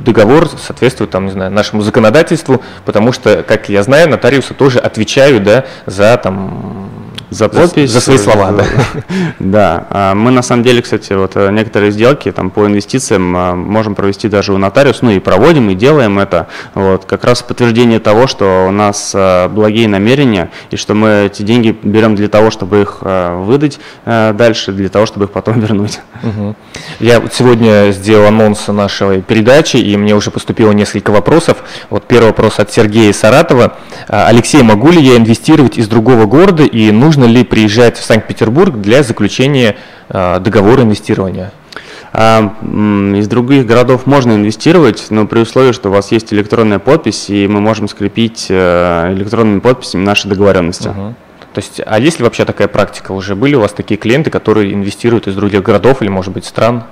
договор 0.05 0.49
соответствует, 0.49 1.11
там, 1.11 1.25
не 1.25 1.31
знаю, 1.31 1.51
нашему 1.51 1.81
законодательству, 1.81 2.61
потому 2.85 3.11
что, 3.11 3.43
как 3.43 3.69
я 3.69 3.83
знаю, 3.83 4.09
нотариусы 4.09 4.53
тоже 4.53 4.79
отвечают, 4.79 5.43
да, 5.43 5.65
за 5.85 6.17
там 6.17 6.89
за 7.29 7.47
подпись. 7.47 7.91
За, 7.91 7.99
за 7.99 8.05
свои 8.05 8.17
слова, 8.17 8.51
да. 8.51 8.65
Да. 9.39 9.87
А 9.89 10.15
мы 10.15 10.31
на 10.31 10.41
самом 10.41 10.63
деле, 10.63 10.81
кстати, 10.81 11.13
вот 11.13 11.31
э, 11.35 11.51
некоторые 11.51 11.91
сделки 11.91 12.31
там 12.31 12.49
по 12.49 12.65
инвестициям 12.65 13.35
э, 13.35 13.53
можем 13.55 13.95
провести 13.95 14.27
даже 14.27 14.53
у 14.53 14.57
нотариуса, 14.57 15.05
ну 15.05 15.11
и 15.11 15.19
проводим, 15.19 15.69
и 15.69 15.75
делаем 15.75 16.19
это. 16.19 16.47
Вот 16.73 17.05
как 17.05 17.23
раз 17.23 17.43
подтверждение 17.43 17.99
того, 17.99 18.27
что 18.27 18.65
у 18.67 18.71
нас 18.71 19.11
э, 19.13 19.47
благие 19.49 19.87
намерения, 19.87 20.49
и 20.71 20.75
что 20.75 20.93
мы 20.93 21.25
эти 21.27 21.43
деньги 21.43 21.77
берем 21.83 22.15
для 22.15 22.29
того, 22.29 22.49
чтобы 22.49 22.81
их 22.81 22.99
выдать 23.01 23.79
дальше, 24.05 24.71
для 24.71 24.89
того, 24.89 25.05
чтобы 25.05 25.25
их 25.25 25.31
потом 25.31 25.59
вернуть. 25.59 25.99
Угу. 26.23 26.55
Я 26.99 27.19
вот 27.19 27.33
сегодня 27.33 27.91
сделал 27.91 28.27
анонс 28.27 28.67
нашей 28.67 29.21
передачи, 29.21 29.77
и 29.77 29.95
мне 29.97 30.15
уже 30.15 30.31
поступило 30.31 30.71
несколько 30.71 31.11
вопросов. 31.11 31.57
Вот 31.89 32.05
первый 32.05 32.27
вопрос 32.27 32.59
от 32.59 32.71
Сергея 32.71 33.13
Саратова. 33.13 33.75
Алексей, 34.07 34.61
могу 34.63 34.89
ли 34.91 35.01
я 35.01 35.17
инвестировать 35.17 35.77
из 35.77 35.87
другого 35.87 36.25
города 36.25 36.63
и 36.63 36.91
нужно 36.91 37.18
нужно 37.19 37.33
ли 37.33 37.43
приезжать 37.43 37.97
в 37.97 38.03
Санкт-Петербург 38.03 38.75
для 38.77 39.03
заключения 39.03 39.75
а, 40.09 40.39
договора 40.39 40.83
инвестирования? 40.83 41.51
А, 42.13 42.53
из 43.15 43.27
других 43.27 43.65
городов 43.65 44.05
можно 44.05 44.33
инвестировать, 44.33 45.07
но 45.09 45.27
при 45.27 45.39
условии, 45.39 45.73
что 45.73 45.89
у 45.89 45.91
вас 45.91 46.11
есть 46.11 46.33
электронная 46.33 46.79
подпись, 46.79 47.29
и 47.29 47.47
мы 47.47 47.59
можем 47.59 47.87
скрепить 47.87 48.47
э, 48.49 49.13
электронными 49.13 49.59
подписями 49.59 50.03
наши 50.03 50.27
договоренности. 50.27 50.87
Угу. 50.87 51.15
То 51.53 51.61
есть, 51.61 51.81
а 51.85 51.99
есть 51.99 52.19
ли 52.19 52.23
вообще 52.23 52.45
такая 52.45 52.67
практика? 52.67 53.11
Уже 53.11 53.35
были 53.35 53.55
у 53.55 53.59
вас 53.59 53.73
такие 53.73 53.97
клиенты, 53.97 54.29
которые 54.29 54.73
инвестируют 54.73 55.27
из 55.27 55.35
других 55.35 55.61
городов 55.61 56.01
или, 56.01 56.09
может 56.09 56.33
быть, 56.33 56.45
стран? 56.45 56.83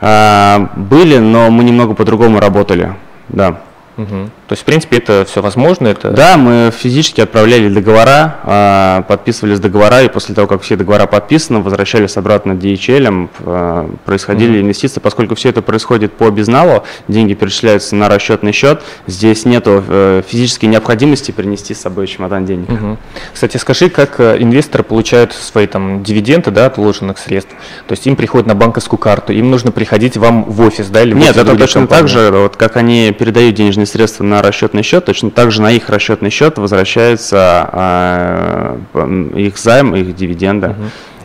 А, 0.00 0.70
были, 0.76 1.18
но 1.18 1.50
мы 1.50 1.64
немного 1.64 1.94
по-другому 1.94 2.40
работали, 2.40 2.94
да. 3.28 3.60
Угу. 3.96 4.30
То 4.48 4.52
есть, 4.52 4.62
в 4.62 4.64
принципе, 4.64 4.98
это 4.98 5.24
все 5.28 5.40
возможно? 5.40 5.88
Это... 5.88 6.10
Да, 6.10 6.36
мы 6.36 6.70
физически 6.76 7.20
отправляли 7.20 7.68
договора, 7.68 8.36
а, 8.44 9.02
подписывались 9.02 9.58
договора, 9.58 10.02
и 10.02 10.08
после 10.08 10.34
того, 10.34 10.46
как 10.46 10.62
все 10.62 10.76
договора 10.76 11.06
подписаны, 11.06 11.60
возвращались 11.60 12.16
обратно 12.16 12.52
DHL, 12.52 13.28
а, 13.40 13.90
происходили 14.04 14.58
угу. 14.58 14.66
инвестиции. 14.66 15.00
Поскольку 15.00 15.34
все 15.34 15.48
это 15.48 15.62
происходит 15.62 16.12
по 16.12 16.30
безналу, 16.30 16.84
деньги 17.08 17.34
перечисляются 17.34 17.96
на 17.96 18.08
расчетный 18.08 18.52
счет, 18.52 18.82
здесь 19.06 19.44
нет 19.44 19.64
э, 19.66 20.22
физической 20.26 20.66
необходимости 20.66 21.30
принести 21.30 21.74
с 21.74 21.80
собой 21.80 22.06
чемодан 22.06 22.44
денег. 22.44 22.68
Угу. 22.70 22.98
Кстати, 23.32 23.56
скажи, 23.56 23.88
как 23.88 24.20
э, 24.20 24.36
инвесторы 24.40 24.84
получают 24.84 25.32
свои 25.32 25.66
там 25.66 26.02
дивиденды 26.02 26.50
да, 26.50 26.66
от 26.66 26.76
вложенных 26.76 27.18
средств? 27.18 27.52
То 27.86 27.92
есть 27.92 28.06
им 28.06 28.16
приходят 28.16 28.46
на 28.46 28.54
банковскую 28.54 28.98
карту, 28.98 29.32
им 29.32 29.50
нужно 29.50 29.72
приходить 29.72 30.16
вам 30.16 30.44
в 30.44 30.60
офис, 30.60 30.88
да, 30.88 31.02
или 31.02 31.14
Нет, 31.14 31.36
это 31.36 31.56
точно 31.56 31.82
компании? 31.82 32.02
так 32.02 32.08
же, 32.08 32.30
вот 32.30 32.56
как 32.56 32.76
они 32.76 33.12
передают 33.12 33.54
денежные 33.54 33.85
денежные 33.86 34.06
средства 34.06 34.24
на 34.24 34.42
расчетный 34.42 34.82
счет, 34.82 35.04
точно 35.04 35.30
так 35.30 35.50
же 35.50 35.62
на 35.62 35.70
их 35.70 35.88
расчетный 35.88 36.30
счет 36.30 36.58
возвращается 36.58 37.70
э, 37.72 38.78
их 39.36 39.58
займ, 39.58 39.94
их 39.94 40.14
дивиденда. 40.14 40.70
Угу. 40.70 40.76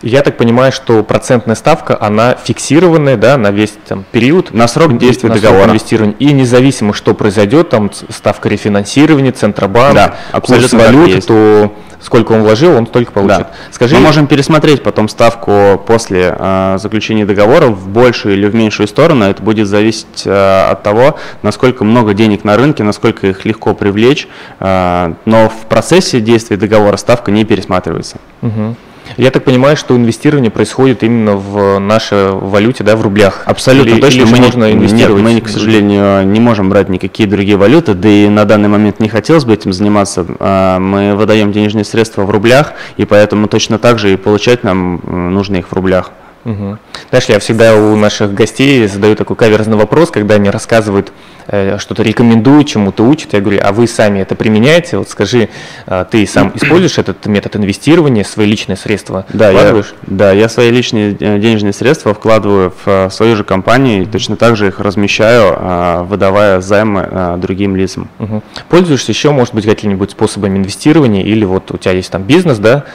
Я 0.01 0.23
так 0.23 0.37
понимаю, 0.37 0.71
что 0.71 1.03
процентная 1.03 1.55
ставка, 1.55 1.97
она 1.99 2.35
фиксированная, 2.43 3.17
да, 3.17 3.37
на 3.37 3.51
весь 3.51 3.73
там, 3.87 4.03
период. 4.11 4.53
На 4.53 4.67
срок 4.67 4.97
действия 4.97 5.29
на 5.29 5.35
договора. 5.35 5.63
Срок 5.63 5.71
инвестирования. 5.71 6.15
И 6.17 6.33
независимо, 6.33 6.93
что 6.93 7.13
произойдет, 7.13 7.69
там 7.69 7.91
ставка 8.09 8.49
рефинансирования, 8.49 9.31
Центробанк, 9.31 9.95
да, 9.95 10.15
курс 10.41 10.73
валюты, 10.73 11.21
то 11.21 11.71
сколько 12.01 12.31
он 12.31 12.41
вложил, 12.41 12.75
он 12.75 12.85
только 12.85 13.11
получит. 13.11 13.37
Да. 13.37 13.51
Скажи, 13.69 13.95
мы 13.95 14.01
можем 14.01 14.27
пересмотреть 14.27 14.83
потом 14.83 15.07
ставку 15.07 15.81
после 15.85 16.35
э, 16.37 16.77
заключения 16.79 17.25
договора 17.25 17.67
в 17.67 17.87
большую 17.87 18.35
или 18.35 18.47
в 18.47 18.55
меньшую 18.55 18.87
сторону. 18.87 19.25
Это 19.25 19.41
будет 19.41 19.67
зависеть 19.67 20.23
э, 20.25 20.69
от 20.69 20.83
того, 20.83 21.17
насколько 21.43 21.83
много 21.83 22.13
денег 22.13 22.43
на 22.43 22.57
рынке, 22.57 22.83
насколько 22.83 23.27
их 23.27 23.45
легко 23.45 23.73
привлечь. 23.75 24.27
Э, 24.59 25.13
но 25.25 25.49
в 25.49 25.67
процессе 25.67 26.19
действия 26.19 26.57
договора 26.57 26.97
ставка 26.97 27.31
не 27.31 27.45
пересматривается. 27.45 28.17
Угу. 28.41 28.75
Я 29.17 29.31
так 29.31 29.43
понимаю, 29.43 29.77
что 29.77 29.95
инвестирование 29.95 30.51
происходит 30.51 31.03
именно 31.03 31.35
в 31.35 31.79
нашей 31.79 32.31
валюте, 32.31 32.83
да, 32.83 32.95
в 32.95 33.01
рублях. 33.01 33.43
Абсолютно 33.45 33.91
или, 33.91 34.01
точно. 34.01 34.21
Или 34.21 34.31
мы 34.31 34.37
можно 34.37 34.71
инвестировать. 34.71 35.23
Нет, 35.23 35.33
мы, 35.33 35.41
к 35.41 35.49
сожалению, 35.49 36.25
не 36.27 36.39
можем 36.39 36.69
брать 36.69 36.89
никакие 36.89 37.27
другие 37.27 37.57
валюты, 37.57 37.93
да 37.93 38.09
и 38.09 38.29
на 38.29 38.45
данный 38.45 38.69
момент 38.69 38.99
не 38.99 39.09
хотелось 39.09 39.45
бы 39.45 39.53
этим 39.53 39.73
заниматься. 39.73 40.25
А, 40.39 40.79
мы 40.79 41.15
выдаем 41.15 41.51
денежные 41.51 41.83
средства 41.83 42.23
в 42.23 42.29
рублях, 42.29 42.73
и 42.97 43.05
поэтому 43.05 43.47
точно 43.47 43.77
так 43.79 43.99
же 43.99 44.13
и 44.13 44.15
получать 44.15 44.63
нам 44.63 45.01
нужно 45.33 45.57
их 45.57 45.67
в 45.69 45.73
рублях. 45.73 46.11
Угу. 46.45 46.77
Знаешь, 47.09 47.25
я 47.27 47.39
всегда 47.39 47.75
у 47.75 47.95
наших 47.95 48.33
гостей 48.33 48.87
задаю 48.87 49.15
такой 49.15 49.35
каверзный 49.35 49.77
вопрос, 49.77 50.09
когда 50.11 50.35
они 50.35 50.49
рассказывают, 50.49 51.11
э, 51.47 51.77
что-то 51.77 52.03
рекомендуют, 52.03 52.67
чему-то 52.67 53.03
учат. 53.03 53.33
Я 53.33 53.41
говорю, 53.41 53.59
а 53.63 53.71
вы 53.71 53.87
сами 53.87 54.19
это 54.19 54.35
применяете? 54.35 54.97
Вот 54.97 55.09
скажи, 55.09 55.49
э, 55.85 56.05
ты 56.09 56.25
сам 56.25 56.51
используешь 56.55 56.97
этот 56.97 57.25
метод 57.25 57.57
инвестирования, 57.57 58.23
свои 58.23 58.47
личные 58.47 58.75
средства 58.75 59.25
да, 59.29 59.49
вкладываешь? 59.49 59.93
Я, 60.07 60.15
да, 60.15 60.31
я 60.31 60.49
свои 60.49 60.71
личные 60.71 61.15
э, 61.19 61.39
денежные 61.39 61.73
средства 61.73 62.13
вкладываю 62.13 62.71
в 62.71 62.87
э, 62.87 63.09
свою 63.11 63.35
же 63.35 63.43
компанию 63.43 64.03
и 64.03 64.05
точно 64.05 64.35
так 64.35 64.55
же 64.55 64.67
их 64.67 64.79
размещаю, 64.79 65.55
э, 65.57 66.03
выдавая 66.03 66.61
займы 66.61 67.07
э, 67.09 67.37
другим 67.37 67.75
лицам. 67.75 68.09
Угу. 68.19 68.41
Пользуешься 68.69 69.11
еще, 69.11 69.31
может 69.31 69.53
быть, 69.53 69.65
какими-нибудь 69.65 70.11
способами 70.11 70.57
инвестирования 70.57 71.23
или 71.23 71.45
вот 71.45 71.71
у 71.71 71.77
тебя 71.77 71.91
есть 71.91 72.11
там 72.11 72.23
бизнес, 72.23 72.57
да, 72.57 72.85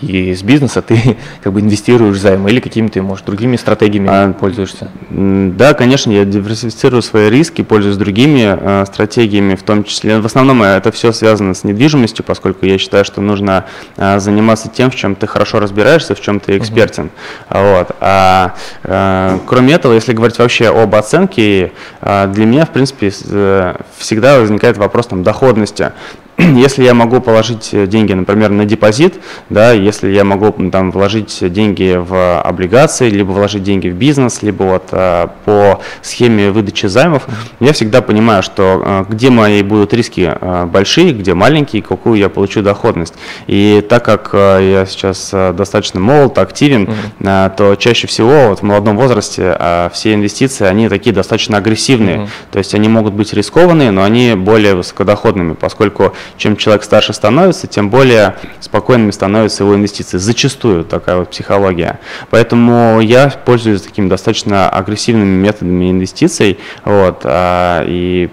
и 0.00 0.34
с 0.34 0.42
бизнеса 0.42 0.82
ты 0.82 1.16
как 1.42 1.52
бы 1.52 1.60
инвестируешь 1.60 2.18
займы 2.18 2.50
или 2.50 2.60
какими-то, 2.60 3.02
может, 3.02 3.24
другими 3.24 3.56
стратегиями 3.56 4.08
а, 4.10 4.32
пользуешься? 4.32 4.90
Да, 5.10 5.74
конечно, 5.74 6.10
я 6.10 6.24
диверсифицирую 6.24 7.02
свои 7.02 7.30
риски, 7.30 7.62
пользуюсь 7.62 7.96
другими 7.96 8.44
а, 8.44 8.84
стратегиями, 8.86 9.54
в 9.54 9.62
том 9.62 9.84
числе, 9.84 10.18
в 10.20 10.26
основном 10.26 10.62
это 10.62 10.90
все 10.92 11.12
связано 11.12 11.54
с 11.54 11.64
недвижимостью, 11.64 12.24
поскольку 12.24 12.66
я 12.66 12.78
считаю, 12.78 13.04
что 13.04 13.20
нужно 13.20 13.66
а, 13.96 14.18
заниматься 14.18 14.68
тем, 14.68 14.90
в 14.90 14.96
чем 14.96 15.14
ты 15.14 15.26
хорошо 15.26 15.60
разбираешься, 15.60 16.14
в 16.14 16.20
чем 16.20 16.40
ты 16.40 16.56
экспертен. 16.58 17.10
Uh-huh. 17.50 17.76
Вот. 17.76 17.96
А, 18.00 18.54
а, 18.84 19.40
кроме 19.46 19.74
этого, 19.74 19.92
если 19.92 20.12
говорить 20.12 20.38
вообще 20.38 20.68
об 20.68 20.94
оценке, 20.94 21.72
а, 22.00 22.26
для 22.26 22.46
меня, 22.46 22.64
в 22.64 22.70
принципе, 22.70 23.12
э, 23.28 23.76
всегда 23.98 24.40
возникает 24.40 24.76
вопрос 24.76 25.06
там, 25.06 25.22
доходности. 25.22 25.92
если 26.38 26.84
я 26.84 26.94
могу 26.94 27.20
положить 27.20 27.70
деньги, 27.88 28.12
например, 28.12 28.50
на 28.50 28.64
депозит, 28.64 29.14
да, 29.50 29.72
если 29.72 30.10
я 30.10 30.24
могу 30.24 30.52
там 30.70 30.90
вложить 30.90 31.38
деньги 31.52 31.96
в 31.96 32.40
облигации, 32.40 33.10
либо 33.10 33.32
вложить 33.32 33.62
деньги 33.62 33.88
в 33.88 33.94
бизнес, 33.94 34.42
либо 34.42 34.64
вот 34.64 34.88
а, 34.92 35.32
по 35.44 35.80
схеме 36.02 36.50
выдачи 36.50 36.86
займов, 36.86 37.26
я 37.60 37.72
всегда 37.72 38.02
понимаю, 38.02 38.42
что 38.42 38.82
а, 38.84 39.06
где 39.08 39.30
мои 39.30 39.62
будут 39.62 39.92
риски 39.94 40.32
большие, 40.66 41.12
где 41.12 41.34
маленькие, 41.34 41.82
какую 41.82 42.18
я 42.18 42.28
получу 42.28 42.62
доходность. 42.62 43.14
И 43.46 43.84
так 43.88 44.04
как 44.04 44.30
я 44.32 44.86
сейчас 44.86 45.34
достаточно 45.54 46.00
молод, 46.00 46.38
активен, 46.38 46.84
mm-hmm. 46.84 47.26
а, 47.26 47.50
то 47.50 47.74
чаще 47.76 48.06
всего 48.06 48.48
вот 48.48 48.60
в 48.60 48.62
молодом 48.62 48.96
возрасте 48.96 49.56
а, 49.58 49.90
все 49.92 50.14
инвестиции, 50.14 50.66
они 50.66 50.88
такие 50.88 51.14
достаточно 51.14 51.58
агрессивные, 51.58 52.16
mm-hmm. 52.16 52.28
то 52.52 52.58
есть 52.58 52.74
они 52.74 52.88
могут 52.88 53.14
быть 53.14 53.32
рискованные, 53.32 53.90
но 53.90 54.02
они 54.02 54.34
более 54.34 54.74
высокодоходными, 54.74 55.54
поскольку 55.54 56.14
чем 56.36 56.56
человек 56.56 56.84
старше 56.84 57.12
становится, 57.12 57.66
тем 57.66 57.90
более 57.90 58.36
спокойными 58.60 59.10
становятся 59.10 59.64
его 59.64 59.74
инвестиции. 59.74 60.18
Зачастую 60.18 60.84
такая 60.84 61.16
вот 61.18 61.30
психология. 61.30 62.00
Поэтому 62.30 63.00
я 63.00 63.30
пользуюсь 63.44 63.82
такими 63.82 64.08
достаточно 64.08 64.68
агрессивными 64.68 65.40
методами 65.40 65.90
инвестиций 65.90 66.58
вот, 66.84 67.22
а, 67.24 67.84
и 67.86 68.28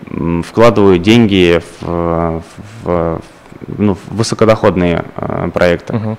вкладываю 0.45 0.99
деньги 0.99 1.61
в, 1.81 2.43
в, 2.83 3.21
ну, 3.67 3.97
высокодоходные 4.09 5.05
э, 5.15 5.49
проекты. 5.53 5.95
Угу. 5.95 6.17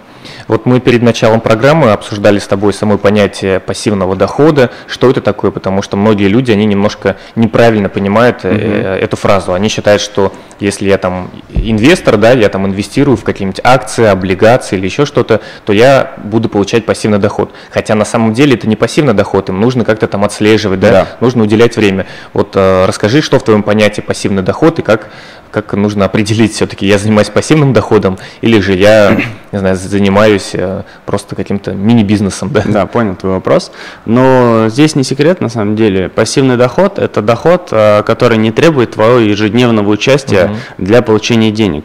Вот 0.49 0.67
мы 0.67 0.81
перед 0.81 1.03
началом 1.03 1.41
программы 1.41 1.93
обсуждали 1.93 2.39
с 2.39 2.47
тобой 2.47 2.73
само 2.73 2.99
понятие 2.99 3.61
пассивного 3.61 4.17
дохода. 4.17 4.71
Что 4.87 5.11
это 5.11 5.21
такое? 5.21 5.51
Потому 5.51 5.83
что 5.83 5.97
многие 5.97 6.29
люди, 6.29 6.51
они 6.51 6.65
немножко 6.67 7.17
неправильно 7.37 7.89
понимают 7.89 8.45
угу. 8.45 8.55
эту 8.55 9.17
фразу. 9.17 9.53
Они 9.53 9.69
считают, 9.69 10.01
что 10.01 10.33
если 10.61 10.89
я 10.89 10.99
там 10.99 11.31
инвестор, 11.53 12.17
да, 12.17 12.33
я 12.33 12.49
там 12.49 12.67
инвестирую 12.67 13.17
в 13.17 13.25
какие-нибудь 13.25 13.61
акции, 13.65 14.05
облигации 14.05 14.77
или 14.77 14.87
еще 14.87 15.05
что-то, 15.05 15.41
то 15.65 15.73
я 15.73 16.15
буду 16.23 16.49
получать 16.49 16.87
пассивный 16.87 17.19
доход. 17.19 17.53
Хотя 17.71 17.95
на 17.95 18.05
самом 18.05 18.35
деле 18.35 18.55
это 18.55 18.69
не 18.69 18.77
пассивный 18.77 19.15
доход, 19.15 19.49
им 19.49 19.61
нужно 19.61 19.85
как-то 19.85 20.07
там 20.07 20.25
отслеживать, 20.25 20.81
да, 20.81 20.91
да. 20.91 21.09
нужно 21.21 21.43
уделять 21.43 21.77
время. 21.77 22.07
Вот 22.33 22.53
э, 22.55 22.87
расскажи, 22.87 23.21
что 23.21 23.39
в 23.39 23.45
твоем 23.45 23.63
понятии 23.63 24.01
пассивный 24.01 24.43
доход 24.43 24.79
и 24.79 24.83
как 24.83 25.09
как 25.55 25.73
нужно 25.75 26.05
определить 26.05 26.53
все-таки, 26.53 26.85
я 26.85 26.99
занимаюсь 26.99 27.29
пассивным 27.29 27.73
доходом 27.73 28.19
или 28.41 28.59
же 28.59 28.75
я, 28.75 29.17
не 29.53 29.59
знаю, 29.59 29.77
занимаюсь 29.77 30.51
э, 30.53 30.83
просто 31.07 31.37
каким-то 31.37 31.73
мини-бизнесом, 31.73 32.51
да? 32.51 32.63
Да, 32.67 32.87
понял 32.87 33.15
твой 33.15 33.35
вопрос. 33.35 33.71
Но 34.05 34.67
здесь 34.69 34.97
не 34.97 35.05
секрет, 35.05 35.41
на 35.41 35.49
самом 35.49 35.77
деле. 35.77 36.09
Пассивный 36.09 36.57
доход– 36.57 36.99
это 37.01 37.23
доход, 37.23 37.69
э, 37.71 38.03
который 38.03 38.37
не 38.37 38.51
требует 38.51 38.91
твоего 38.93 39.21
ежедневного 39.21 39.89
участия 39.91 40.47
угу. 40.47 40.57
для 40.79 41.03
получения 41.03 41.53
денег. 41.53 41.85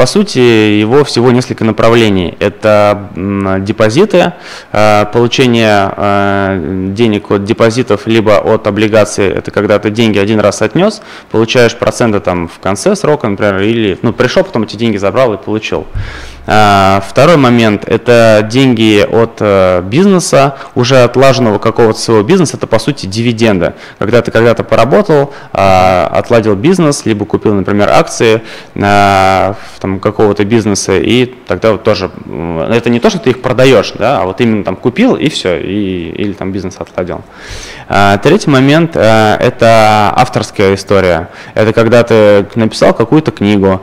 По 0.00 0.06
сути, 0.06 0.38
его 0.38 1.04
всего 1.04 1.30
несколько 1.30 1.62
направлений. 1.62 2.34
Это 2.40 3.10
депозиты, 3.60 4.32
э, 4.72 5.04
получение 5.12 5.92
э, 5.94 6.86
денег 6.94 7.30
от 7.30 7.44
депозитов, 7.44 8.06
либо 8.06 8.38
от 8.38 8.66
облигаций, 8.66 9.28
это 9.28 9.50
когда 9.50 9.78
ты 9.78 9.90
деньги 9.90 10.18
один 10.18 10.40
раз 10.40 10.62
отнес, 10.62 11.02
получаешь 11.30 11.76
проценты 11.76 12.20
там 12.20 12.48
в 12.48 12.60
конце 12.60 12.96
срока, 12.96 13.28
например, 13.28 13.60
или 13.60 13.98
ну, 14.00 14.14
пришел, 14.14 14.42
потом 14.42 14.62
эти 14.62 14.76
деньги 14.76 14.96
забрал 14.96 15.34
и 15.34 15.36
получил. 15.36 15.86
А, 16.46 17.02
второй 17.06 17.36
момент– 17.36 17.84
это 17.86 18.46
деньги 18.50 19.02
от 19.02 19.36
э, 19.40 19.82
бизнеса, 19.82 20.56
уже 20.74 21.02
отлаженного 21.02 21.58
какого-то 21.58 21.98
своего 21.98 22.22
бизнеса, 22.22 22.56
это 22.56 22.66
по 22.66 22.78
сути 22.78 23.06
дивиденды. 23.06 23.74
Когда 23.98 24.22
ты 24.22 24.30
когда-то 24.30 24.64
поработал, 24.64 25.32
а, 25.52 26.08
отладил 26.12 26.54
бизнес, 26.54 27.04
либо 27.06 27.24
купил, 27.24 27.54
например, 27.54 27.88
акции 27.90 28.42
а, 28.74 29.54
там, 29.80 30.00
какого-то 30.00 30.44
бизнеса, 30.44 30.98
и 30.98 31.26
тогда 31.26 31.72
вот 31.72 31.82
тоже, 31.82 32.10
это 32.70 32.90
не 32.90 33.00
то, 33.00 33.10
что 33.10 33.18
ты 33.18 33.30
их 33.30 33.42
продаешь, 33.42 33.92
да, 33.98 34.20
а 34.20 34.24
вот 34.24 34.40
именно 34.40 34.64
там 34.64 34.76
купил 34.76 35.16
и 35.16 35.28
все, 35.28 35.60
и, 35.60 36.10
или 36.10 36.32
там 36.32 36.52
бизнес 36.52 36.76
отладил. 36.78 37.22
Третий 38.22 38.48
момент– 38.48 38.90
это 38.94 40.12
авторская 40.14 40.74
история. 40.74 41.28
Это 41.54 41.72
когда 41.72 42.04
ты 42.04 42.46
написал 42.54 42.94
какую-то 42.94 43.32
книгу, 43.32 43.82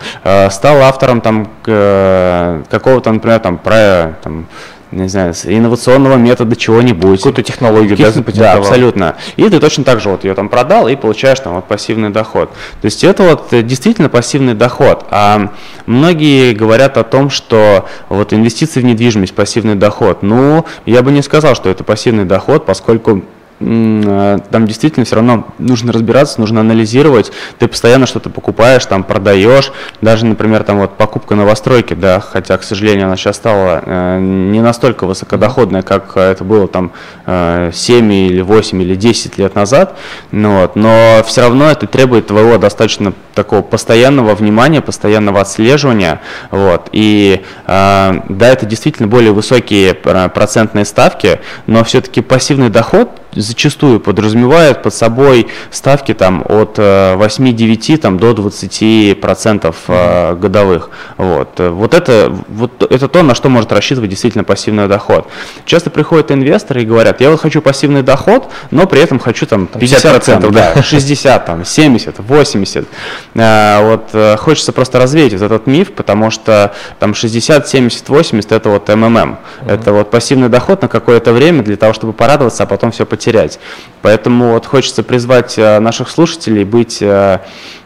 стал 0.49 0.81
автором 0.83 1.19
там 1.19 1.49
какого-то, 1.63 3.11
например, 3.11 3.39
там, 3.39 3.57
про, 3.57 4.15
там, 4.23 4.47
не 4.91 5.09
знаю, 5.09 5.33
инновационного 5.43 6.15
метода 6.15 6.55
чего-нибудь. 6.55 7.19
Какую-то 7.19 7.43
технологию, 7.43 7.97
да, 7.97 8.11
Да, 8.53 8.53
абсолютно. 8.53 9.15
И 9.35 9.49
ты 9.49 9.59
точно 9.59 9.83
так 9.83 9.99
же 9.99 10.07
вот 10.07 10.23
ее 10.23 10.33
там 10.33 10.47
продал 10.47 10.87
и 10.87 10.95
получаешь 10.95 11.41
там 11.41 11.55
вот 11.55 11.65
пассивный 11.65 12.09
доход. 12.09 12.49
То 12.81 12.85
есть 12.85 13.03
это 13.03 13.23
вот 13.23 13.49
действительно 13.65 14.07
пассивный 14.07 14.53
доход. 14.53 15.05
А 15.09 15.51
многие 15.85 16.53
говорят 16.53 16.97
о 16.97 17.03
том, 17.03 17.29
что 17.29 17.85
вот 18.07 18.31
инвестиции 18.31 18.79
в 18.79 18.85
недвижимость, 18.85 19.35
пассивный 19.35 19.75
доход. 19.75 20.23
Ну, 20.23 20.65
я 20.85 21.01
бы 21.01 21.11
не 21.11 21.21
сказал, 21.21 21.53
что 21.53 21.69
это 21.69 21.83
пассивный 21.83 22.23
доход, 22.23 22.65
поскольку 22.65 23.17
э, 23.17 23.21
там 23.59 24.67
действительно 24.67 25.05
все 25.05 25.15
равно 25.15 25.47
нужно 25.57 25.91
разбираться, 25.91 26.39
нужно 26.39 26.61
анализировать. 26.61 27.31
Ты 27.57 27.67
постоянно 27.67 28.05
что-то 28.05 28.29
покупаешь, 28.29 28.85
там 28.85 29.03
продаешь. 29.03 29.71
Даже, 30.01 30.25
например, 30.25 30.63
там 30.63 30.77
вот 30.79 30.97
покупка 30.97 31.35
новостройки, 31.35 31.93
да, 31.93 32.19
хотя, 32.19 32.57
к 32.57 32.63
сожалению, 32.63 33.07
она 33.07 33.17
сейчас 33.17 33.37
стала 33.37 33.81
э, 33.83 34.19
не 34.19 34.61
настолько 34.61 35.05
высокодоходная, 35.05 35.81
как 35.81 36.15
это 36.17 36.43
было 36.43 36.67
там 36.67 36.91
э, 37.25 37.71
7 37.73 38.13
или 38.13 38.41
8 38.41 38.81
или 38.81 38.95
10 38.95 39.37
лет 39.37 39.55
назад. 39.55 39.97
Ну, 40.31 40.61
вот, 40.61 40.75
но 40.75 41.23
все 41.25 41.41
равно 41.41 41.69
это 41.69 41.87
требует 41.87 42.27
твоего 42.27 42.57
достаточно 42.57 43.13
такого 43.33 43.61
постоянного 43.61 44.35
внимания, 44.35 44.81
постоянного 44.81 45.41
отслеживания. 45.41 46.21
Вот, 46.51 46.89
и 46.91 47.43
э, 47.65 48.21
да, 48.29 48.47
это 48.47 48.65
действительно 48.65 49.07
более 49.07 49.31
высокие 49.31 49.97
э, 50.03 50.29
процентные 50.29 50.85
ставки, 50.85 51.39
но 51.65 51.83
все-таки 51.83 52.21
пассивный 52.21 52.69
доход 52.69 53.09
зачастую 53.47 53.99
подразумевает 53.99 54.83
под 54.83 54.93
собой 54.93 55.47
ставки 55.71 56.13
там 56.13 56.43
от 56.47 56.77
8-9 56.77 57.95
э, 57.95 57.97
там, 57.97 58.19
до 58.19 58.33
20 58.33 59.19
процентов 59.19 59.77
mm-hmm. 59.87 60.39
годовых. 60.39 60.89
Вот. 61.17 61.49
Вот, 61.57 61.93
это, 61.93 62.35
вот 62.49 62.83
это 62.91 63.07
то, 63.07 63.23
на 63.23 63.35
что 63.35 63.49
может 63.49 63.71
рассчитывать 63.71 64.09
действительно 64.09 64.43
пассивный 64.43 64.87
доход. 64.87 65.27
Часто 65.65 65.89
приходят 65.89 66.31
инвесторы 66.31 66.83
и 66.83 66.85
говорят, 66.85 67.21
я 67.21 67.31
вот 67.31 67.39
хочу 67.39 67.61
пассивный 67.61 68.03
доход, 68.03 68.49
но 68.71 68.85
при 68.87 69.01
этом 69.01 69.19
хочу 69.19 69.45
там 69.45 69.67
50 69.67 70.01
процентов, 70.01 70.51
да, 70.51 70.81
60, 70.81 71.45
там, 71.45 71.65
70, 71.65 72.15
80. 72.19 72.87
Вот 73.33 74.09
э, 74.13 74.35
хочется 74.37 74.71
просто 74.71 74.99
развеять 74.99 75.33
этот 75.33 75.67
миф, 75.67 75.93
потому 75.93 76.31
что 76.31 76.73
там 76.99 77.13
60, 77.13 77.67
70, 77.67 78.09
80 78.09 78.51
это 78.51 78.69
вот 78.69 78.87
МММ. 78.87 79.17
Mm-hmm. 79.17 79.71
Это 79.71 79.93
вот 79.93 80.11
пассивный 80.11 80.49
доход 80.49 80.81
на 80.81 80.87
какое-то 80.87 81.31
время 81.33 81.63
для 81.63 81.77
того, 81.77 81.93
чтобы 81.93 82.13
порадоваться, 82.13 82.63
а 82.63 82.65
потом 82.65 82.91
все 82.91 83.05
потерять 83.05 83.36
потерять. 83.37 83.59
Поэтому 84.03 84.53
вот 84.53 84.65
хочется 84.65 85.03
призвать 85.03 85.55
э, 85.57 85.79
наших 85.79 86.09
слушателей 86.09 86.63
быть 86.63 86.99
э, 87.01 87.39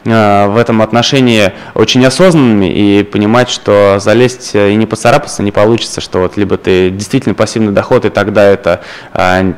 э, 0.03 0.47
в 0.47 0.57
этом 0.57 0.81
отношении 0.81 1.53
очень 1.73 2.05
осознанными 2.05 2.71
и 2.71 3.03
понимать, 3.03 3.49
что 3.49 3.97
залезть 3.99 4.51
и 4.53 4.75
не 4.75 4.85
поцарапаться 4.85 5.41
не 5.41 5.51
получится, 5.51 5.99
что 5.99 6.19
вот 6.19 6.37
либо 6.37 6.57
ты 6.57 6.91
действительно 6.91 7.33
пассивный 7.33 7.71
доход, 7.71 8.05
и 8.05 8.09
тогда 8.09 8.43
это 8.43 8.81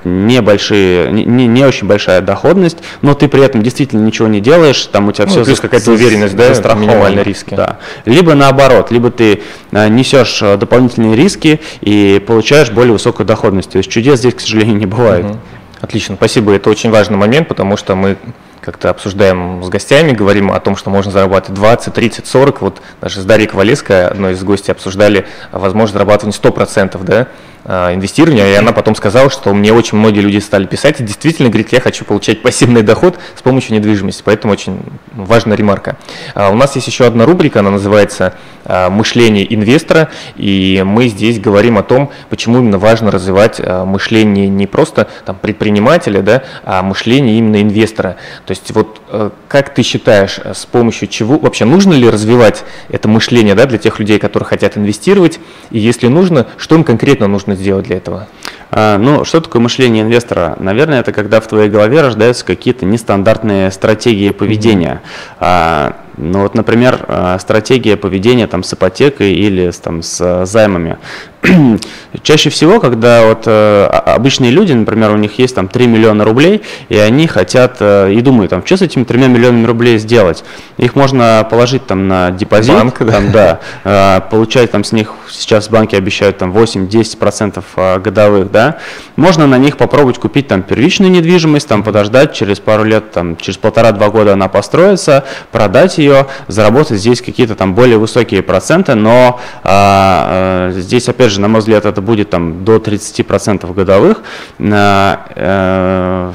небольшие, 0.05 1.11
не, 1.11 1.47
не 1.47 1.65
очень 1.65 1.87
большая 1.87 2.21
доходность, 2.21 2.77
но 3.01 3.13
ты 3.13 3.27
при 3.27 3.43
этом 3.43 3.61
действительно 3.61 4.05
ничего 4.05 4.27
не 4.27 4.39
делаешь, 4.39 4.85
там 4.85 5.09
у 5.09 5.11
тебя 5.11 5.25
ну, 5.25 5.31
все 5.31 5.43
плюс 5.43 5.59
какая-то 5.59 5.91
уверенность, 5.91 6.35
да, 6.35 6.75
минимальные 6.75 7.23
риски. 7.23 7.55
Да. 7.55 7.79
Либо 8.05 8.35
наоборот, 8.35 8.91
либо 8.91 9.11
ты 9.11 9.41
несешь 9.71 10.39
дополнительные 10.39 11.15
риски 11.15 11.59
и 11.81 12.23
получаешь 12.25 12.69
более 12.71 12.93
высокую 12.93 13.25
доходность. 13.25 13.71
То 13.71 13.79
есть 13.79 13.89
чудес 13.89 14.19
здесь, 14.19 14.35
к 14.35 14.39
сожалению, 14.39 14.77
не 14.77 14.85
бывает. 14.85 15.25
Угу. 15.25 15.39
Отлично, 15.83 16.15
спасибо. 16.15 16.53
Это 16.53 16.69
очень 16.69 16.91
важный 16.91 17.17
момент, 17.17 17.49
потому 17.49 17.75
что 17.75 17.93
мы 17.95 18.15
как-то 18.63 18.89
обсуждаем 18.89 19.61
с 19.63 19.69
гостями, 19.69 20.13
говорим 20.13 20.51
о 20.51 20.59
том, 20.59 20.75
что 20.75 20.89
можно 20.89 21.11
зарабатывать 21.11 21.59
20, 21.59 21.93
30, 21.93 22.25
40. 22.25 22.61
Вот 22.61 22.81
даже 23.01 23.21
с 23.21 23.25
Дарьей 23.25 23.47
Ковалевской, 23.47 24.07
одной 24.07 24.33
из 24.33 24.43
гостей, 24.43 24.71
обсуждали 24.71 25.27
возможность 25.51 25.93
зарабатывания 25.93 26.33
100%, 26.33 27.03
да, 27.03 27.27
а, 27.65 27.93
инвестирования, 27.93 28.51
и 28.51 28.55
она 28.55 28.73
потом 28.73 28.93
сказала, 28.93 29.29
что 29.29 29.53
мне 29.53 29.71
очень 29.71 29.97
многие 29.97 30.19
люди 30.19 30.39
стали 30.39 30.65
писать, 30.65 30.99
и 30.99 31.03
действительно, 31.03 31.47
говорит, 31.47 31.71
я 31.71 31.79
хочу 31.79 32.03
получать 32.03 32.41
пассивный 32.41 32.81
доход 32.81 33.17
с 33.37 33.41
помощью 33.41 33.75
недвижимости, 33.75 34.21
поэтому 34.25 34.51
очень 34.51 34.79
важная 35.13 35.55
ремарка. 35.55 35.95
А, 36.35 36.49
у 36.49 36.55
нас 36.55 36.75
есть 36.75 36.87
еще 36.87 37.05
одна 37.05 37.25
рубрика, 37.25 37.59
она 37.59 37.71
называется 37.71 38.33
а, 38.65 38.89
«Мышление 38.89 39.53
инвестора», 39.53 40.09
и 40.35 40.83
мы 40.85 41.07
здесь 41.07 41.39
говорим 41.39 41.77
о 41.77 41.83
том, 41.83 42.11
почему 42.29 42.57
именно 42.57 42.77
важно 42.77 43.11
развивать 43.11 43.61
мышление 43.63 44.49
не 44.49 44.67
просто 44.67 45.07
там, 45.25 45.37
предпринимателя, 45.37 46.21
да, 46.21 46.43
а 46.65 46.81
мышление 46.81 47.37
именно 47.37 47.61
инвестора. 47.61 48.17
То 48.45 48.51
есть 48.53 48.71
вот 48.71 48.99
как 49.47 49.73
ты 49.73 49.83
считаешь, 49.83 50.39
с 50.39 50.65
помощью 50.65 51.07
чего, 51.07 51.37
вообще 51.37 51.65
нужно 51.65 51.93
ли 51.93 52.09
развивать 52.09 52.63
это 52.89 53.07
мышление 53.07 53.53
да, 53.53 53.65
для 53.65 53.77
тех 53.77 53.99
людей, 53.99 54.17
которые 54.17 54.47
хотят 54.47 54.77
инвестировать, 54.77 55.39
и 55.69 55.77
если 55.77 56.07
нужно, 56.07 56.47
что 56.57 56.75
им 56.75 56.83
конкретно 56.83 57.27
нужно 57.27 57.43
нужно 57.43 57.55
сделать 57.55 57.85
для 57.85 57.97
этого? 57.97 58.27
А, 58.71 58.97
ну, 58.97 59.25
что 59.25 59.41
такое 59.41 59.61
мышление 59.61 60.03
инвестора? 60.03 60.55
Наверное, 60.59 61.01
это 61.01 61.11
когда 61.11 61.39
в 61.39 61.47
твоей 61.47 61.69
голове 61.69 62.01
рождаются 62.01 62.45
какие-то 62.45 62.85
нестандартные 62.85 63.71
стратегии 63.71 64.29
поведения. 64.31 65.01
Mm-hmm. 65.39 65.95
Ну 66.17 66.41
вот, 66.41 66.53
например, 66.53 67.05
а, 67.07 67.39
стратегия 67.39 67.97
поведения 67.97 68.47
там, 68.47 68.63
с 68.63 68.73
ипотекой 68.73 69.33
или 69.33 69.71
там, 69.71 70.01
с 70.01 70.45
займами. 70.45 70.97
Чаще 72.23 72.49
всего, 72.49 72.79
когда 72.79 73.25
вот 73.25 73.43
э, 73.45 73.85
обычные 73.85 74.51
люди, 74.51 74.71
например, 74.73 75.11
у 75.11 75.17
них 75.17 75.37
есть 75.39 75.55
там 75.55 75.67
3 75.67 75.87
миллиона 75.87 76.23
рублей, 76.23 76.61
и 76.89 76.97
они 76.97 77.27
хотят 77.27 77.77
э, 77.79 78.13
и 78.13 78.21
думают, 78.21 78.51
там, 78.51 78.65
что 78.65 78.77
с 78.77 78.81
этими 78.81 79.03
3 79.03 79.27
миллионами 79.27 79.65
рублей 79.65 79.97
сделать? 79.97 80.43
Их 80.77 80.95
можно 80.95 81.45
положить 81.49 81.85
там 81.85 82.07
на 82.07 82.31
депозит, 82.31 82.75
Банк, 82.75 82.99
да. 82.99 83.11
Там, 83.11 83.31
да, 83.31 83.59
э, 83.83 84.21
получать 84.29 84.71
там 84.71 84.83
с 84.83 84.91
них, 84.91 85.13
сейчас 85.29 85.69
банки 85.69 85.95
обещают 85.95 86.37
там 86.37 86.51
8-10% 86.51 87.99
годовых, 87.99 88.51
да, 88.51 88.77
можно 89.15 89.47
на 89.47 89.57
них 89.57 89.77
попробовать 89.77 90.19
купить 90.19 90.47
там 90.47 90.63
первичную 90.63 91.11
недвижимость, 91.11 91.67
там 91.67 91.83
подождать, 91.83 92.33
через 92.33 92.59
пару 92.59 92.83
лет, 92.83 93.11
там, 93.11 93.35
через 93.37 93.57
полтора-два 93.57 94.09
года 94.09 94.33
она 94.33 94.47
построится, 94.47 95.25
продать 95.51 95.97
ее, 95.97 96.02
заработать 96.47 96.99
здесь 96.99 97.21
какие-то 97.21 97.55
там 97.55 97.75
более 97.75 97.97
высокие 97.97 98.41
проценты, 98.41 98.95
но 98.95 99.39
а, 99.63 100.71
здесь, 100.75 101.09
опять 101.09 101.31
же, 101.31 101.41
на 101.41 101.47
мой 101.47 101.59
взгляд, 101.59 101.85
это 101.85 102.01
будет 102.01 102.29
там 102.29 102.63
до 102.63 102.77
30% 102.77 103.73
годовых. 103.73 104.21
А, 104.59 105.25
а, 105.35 106.33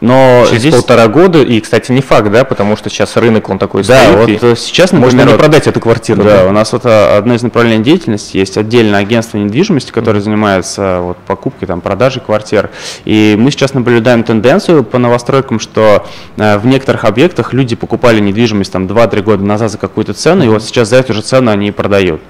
но 0.00 0.44
Через 0.46 0.60
здесь... 0.60 0.74
полтора 0.74 1.08
года, 1.08 1.42
и, 1.42 1.58
кстати, 1.60 1.90
не 1.90 2.02
факт, 2.02 2.30
да, 2.30 2.44
потому 2.44 2.76
что 2.76 2.90
сейчас 2.90 3.16
рынок, 3.16 3.48
он 3.48 3.58
такой 3.58 3.82
Да, 3.82 4.12
вот 4.12 4.28
и 4.28 4.38
э, 4.40 4.54
сейчас, 4.56 4.92
например, 4.92 5.14
можно 5.14 5.32
не 5.32 5.38
продать 5.38 5.66
эту 5.66 5.80
квартиру. 5.80 6.22
Да, 6.22 6.42
да, 6.42 6.48
у 6.48 6.52
нас 6.52 6.72
вот 6.72 6.84
одно 6.84 7.34
из 7.34 7.42
направлений 7.42 7.82
деятельности, 7.82 8.36
есть 8.36 8.58
отдельное 8.58 9.00
агентство 9.00 9.38
недвижимости, 9.38 9.90
которое 9.90 10.20
занимается 10.20 10.98
вот, 11.00 11.16
покупкой, 11.16 11.66
там, 11.66 11.80
продажей 11.80 12.20
квартир. 12.24 12.70
И 13.06 13.36
мы 13.38 13.50
сейчас 13.50 13.72
наблюдаем 13.72 14.22
тенденцию 14.22 14.84
по 14.84 14.98
новостройкам, 14.98 15.58
что 15.60 16.06
э, 16.36 16.58
в 16.58 16.66
некоторых 16.66 17.04
объектах 17.04 17.54
люди 17.54 17.74
покупали 17.74 18.20
недвижимость 18.20 18.72
там 18.72 18.83
2-3 18.86 19.22
года 19.22 19.44
назад 19.44 19.70
за 19.70 19.78
какую-то 19.78 20.14
цену, 20.14 20.44
и 20.44 20.48
вот 20.48 20.62
сейчас 20.62 20.88
за 20.88 20.96
эту 20.96 21.12
же 21.12 21.22
цену 21.22 21.50
они 21.50 21.68
и 21.68 21.70
продают. 21.70 22.20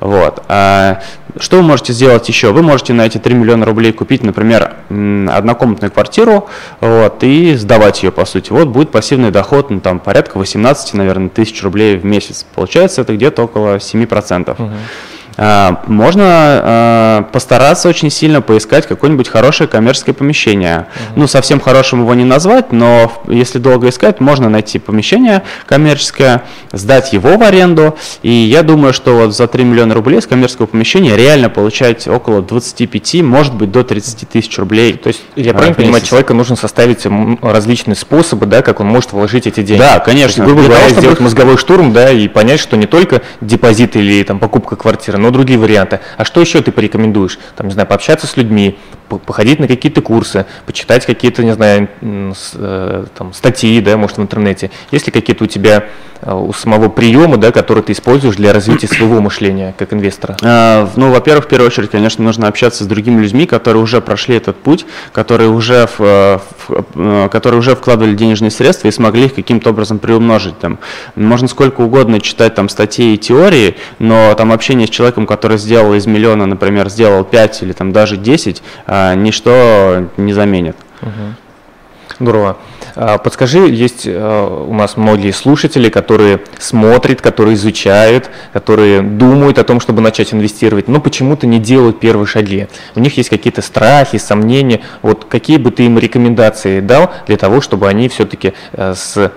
Вот. 0.00 0.42
А, 0.48 1.02
что 1.38 1.56
вы 1.56 1.62
можете 1.62 1.92
сделать 1.92 2.28
еще? 2.28 2.52
Вы 2.52 2.62
можете 2.62 2.92
на 2.92 3.06
эти 3.06 3.18
3 3.18 3.34
миллиона 3.34 3.64
рублей 3.64 3.92
купить, 3.92 4.22
например, 4.22 4.76
однокомнатную 4.88 5.90
квартиру 5.90 6.48
вот, 6.80 7.22
и 7.22 7.54
сдавать 7.54 8.02
ее, 8.02 8.12
по 8.12 8.24
сути. 8.24 8.52
Вот 8.52 8.68
будет 8.68 8.90
пассивный 8.90 9.30
доход, 9.30 9.70
ну, 9.70 9.80
там, 9.80 9.98
порядка 9.98 10.38
18, 10.38 10.94
наверное, 10.94 11.28
тысяч 11.28 11.62
рублей 11.62 11.96
в 11.96 12.04
месяц. 12.04 12.46
Получается, 12.54 13.00
это 13.00 13.14
где-то 13.14 13.42
около 13.42 13.76
7%. 13.76 14.52
Угу. 14.52 14.70
А, 15.36 15.82
можно 15.86 16.24
а, 16.26 17.22
постараться 17.32 17.88
очень 17.88 18.10
сильно 18.10 18.40
поискать 18.40 18.86
какое-нибудь 18.86 19.28
хорошее 19.28 19.68
коммерческое 19.68 20.14
помещение. 20.14 20.86
Угу. 21.10 21.20
Ну, 21.20 21.26
совсем 21.26 21.60
хорошим 21.60 22.02
его 22.02 22.14
не 22.14 22.24
назвать, 22.24 22.72
но 22.72 23.12
если 23.26 23.58
долго 23.58 23.88
искать, 23.88 24.20
можно 24.20 24.48
найти 24.48 24.78
помещение 24.78 25.42
коммерческое, 25.66 26.42
сдать 26.72 27.12
его 27.12 27.36
в 27.36 27.42
аренду. 27.42 27.96
И 28.22 28.30
я 28.30 28.62
думаю, 28.62 28.92
что 28.92 29.14
вот 29.14 29.34
за 29.34 29.46
3 29.46 29.64
миллиона 29.64 29.94
рублей 29.94 30.20
с 30.20 30.26
коммерческого 30.26 30.66
помещения 30.66 31.16
реально 31.16 31.50
получать 31.50 32.06
около 32.06 32.42
25, 32.42 33.22
может 33.22 33.54
быть, 33.54 33.70
до 33.72 33.82
30 33.82 34.28
тысяч 34.28 34.56
рублей. 34.58 34.94
То 34.94 35.08
есть, 35.08 35.22
я 35.36 35.52
правильно 35.52 35.74
понимаю, 35.74 36.04
человека 36.04 36.34
нужно 36.34 36.56
составить 36.56 37.06
различные 37.42 37.96
способы, 37.96 38.46
да, 38.46 38.62
как 38.62 38.80
он 38.80 38.86
может 38.86 39.12
вложить 39.12 39.46
эти 39.46 39.62
деньги. 39.62 39.80
Да, 39.80 39.98
конечно. 39.98 40.42
Есть, 40.42 40.54
грубо 40.54 40.68
говоря, 40.68 40.88
сделать 40.90 41.20
мозговой 41.20 41.58
штурм, 41.58 41.92
да, 41.92 42.10
и 42.10 42.28
понять, 42.28 42.60
что 42.60 42.76
не 42.76 42.86
только 42.86 43.22
депозит 43.40 43.96
или 43.96 44.22
там 44.22 44.38
покупка 44.38 44.76
квартиры, 44.76 45.18
но 45.24 45.30
другие 45.30 45.58
варианты. 45.58 46.00
А 46.18 46.24
что 46.26 46.42
еще 46.42 46.60
ты 46.60 46.70
порекомендуешь? 46.70 47.38
Там, 47.56 47.68
не 47.68 47.72
знаю, 47.72 47.88
пообщаться 47.88 48.26
с 48.26 48.36
людьми, 48.36 48.78
походить 49.08 49.58
на 49.58 49.68
какие-то 49.68 50.00
курсы, 50.02 50.46
почитать 50.66 51.06
какие-то, 51.06 51.44
не 51.44 51.54
знаю, 51.54 51.88
э, 52.02 53.04
там, 53.16 53.32
статьи, 53.32 53.80
да, 53.80 53.96
может, 53.96 54.18
в 54.18 54.22
интернете. 54.22 54.70
Есть 54.90 55.06
ли 55.06 55.12
какие-то 55.12 55.44
у 55.44 55.46
тебя 55.46 55.84
э, 56.20 56.32
у 56.32 56.52
самого 56.52 56.88
приема, 56.88 57.36
да, 57.36 57.52
который 57.52 57.82
ты 57.82 57.92
используешь 57.92 58.36
для 58.36 58.52
развития 58.52 58.88
своего 58.88 59.20
мышления 59.20 59.74
как 59.78 59.92
инвестора? 59.92 60.36
А, 60.42 60.88
ну, 60.96 61.10
во-первых, 61.10 61.46
в 61.46 61.48
первую 61.48 61.68
очередь, 61.68 61.90
конечно, 61.90 62.24
нужно 62.24 62.48
общаться 62.48 62.84
с 62.84 62.86
другими 62.86 63.20
людьми, 63.20 63.46
которые 63.46 63.82
уже 63.82 64.00
прошли 64.00 64.36
этот 64.36 64.56
путь, 64.56 64.86
которые 65.12 65.50
уже, 65.50 65.86
в, 65.86 66.00
э, 66.00 66.38
в, 66.66 67.28
которые 67.28 67.58
уже 67.58 67.76
вкладывали 67.76 68.14
денежные 68.14 68.50
средства 68.50 68.88
и 68.88 68.90
смогли 68.90 69.26
их 69.26 69.34
каким-то 69.34 69.70
образом 69.70 69.98
приумножить. 69.98 70.58
Там. 70.58 70.78
Можно 71.14 71.48
сколько 71.48 71.82
угодно 71.82 72.20
читать 72.20 72.54
там 72.54 72.68
статьи 72.68 73.14
и 73.14 73.18
теории, 73.18 73.76
но 73.98 74.34
там 74.34 74.52
общение 74.52 74.86
с 74.86 74.90
человеком, 74.90 75.26
который 75.26 75.58
сделал 75.58 75.94
из 75.94 76.06
миллиона, 76.06 76.46
например, 76.46 76.88
сделал 76.88 77.24
5 77.24 77.62
или 77.62 77.72
там 77.72 77.92
даже 77.92 78.16
10, 78.16 78.62
а, 78.86 78.93
ничто 79.16 80.08
не 80.16 80.32
заменит. 80.32 80.76
Здорово. 82.20 82.58
А, 82.94 83.18
подскажи, 83.18 83.68
есть 83.68 84.06
у 84.06 84.72
нас 84.72 84.96
многие 84.96 85.32
слушатели, 85.32 85.88
которые 85.88 86.42
смотрят, 86.58 87.20
которые 87.20 87.54
изучают, 87.54 88.30
которые 88.52 89.02
думают 89.02 89.58
о 89.58 89.64
том, 89.64 89.80
чтобы 89.80 90.00
начать 90.00 90.32
инвестировать, 90.32 90.86
но 90.86 91.00
почему-то 91.00 91.46
не 91.48 91.58
делают 91.58 91.98
первые 91.98 92.26
шаги. 92.26 92.68
У 92.94 93.00
них 93.00 93.16
есть 93.16 93.30
какие-то 93.30 93.62
страхи, 93.62 94.18
сомнения. 94.18 94.80
Вот 95.02 95.24
какие 95.24 95.56
бы 95.56 95.72
ты 95.72 95.86
им 95.86 95.98
рекомендации 95.98 96.78
дал 96.78 97.12
для 97.26 97.36
того, 97.36 97.60
чтобы 97.60 97.88
они 97.88 98.08
все-таки 98.08 98.52
с 98.72 99.32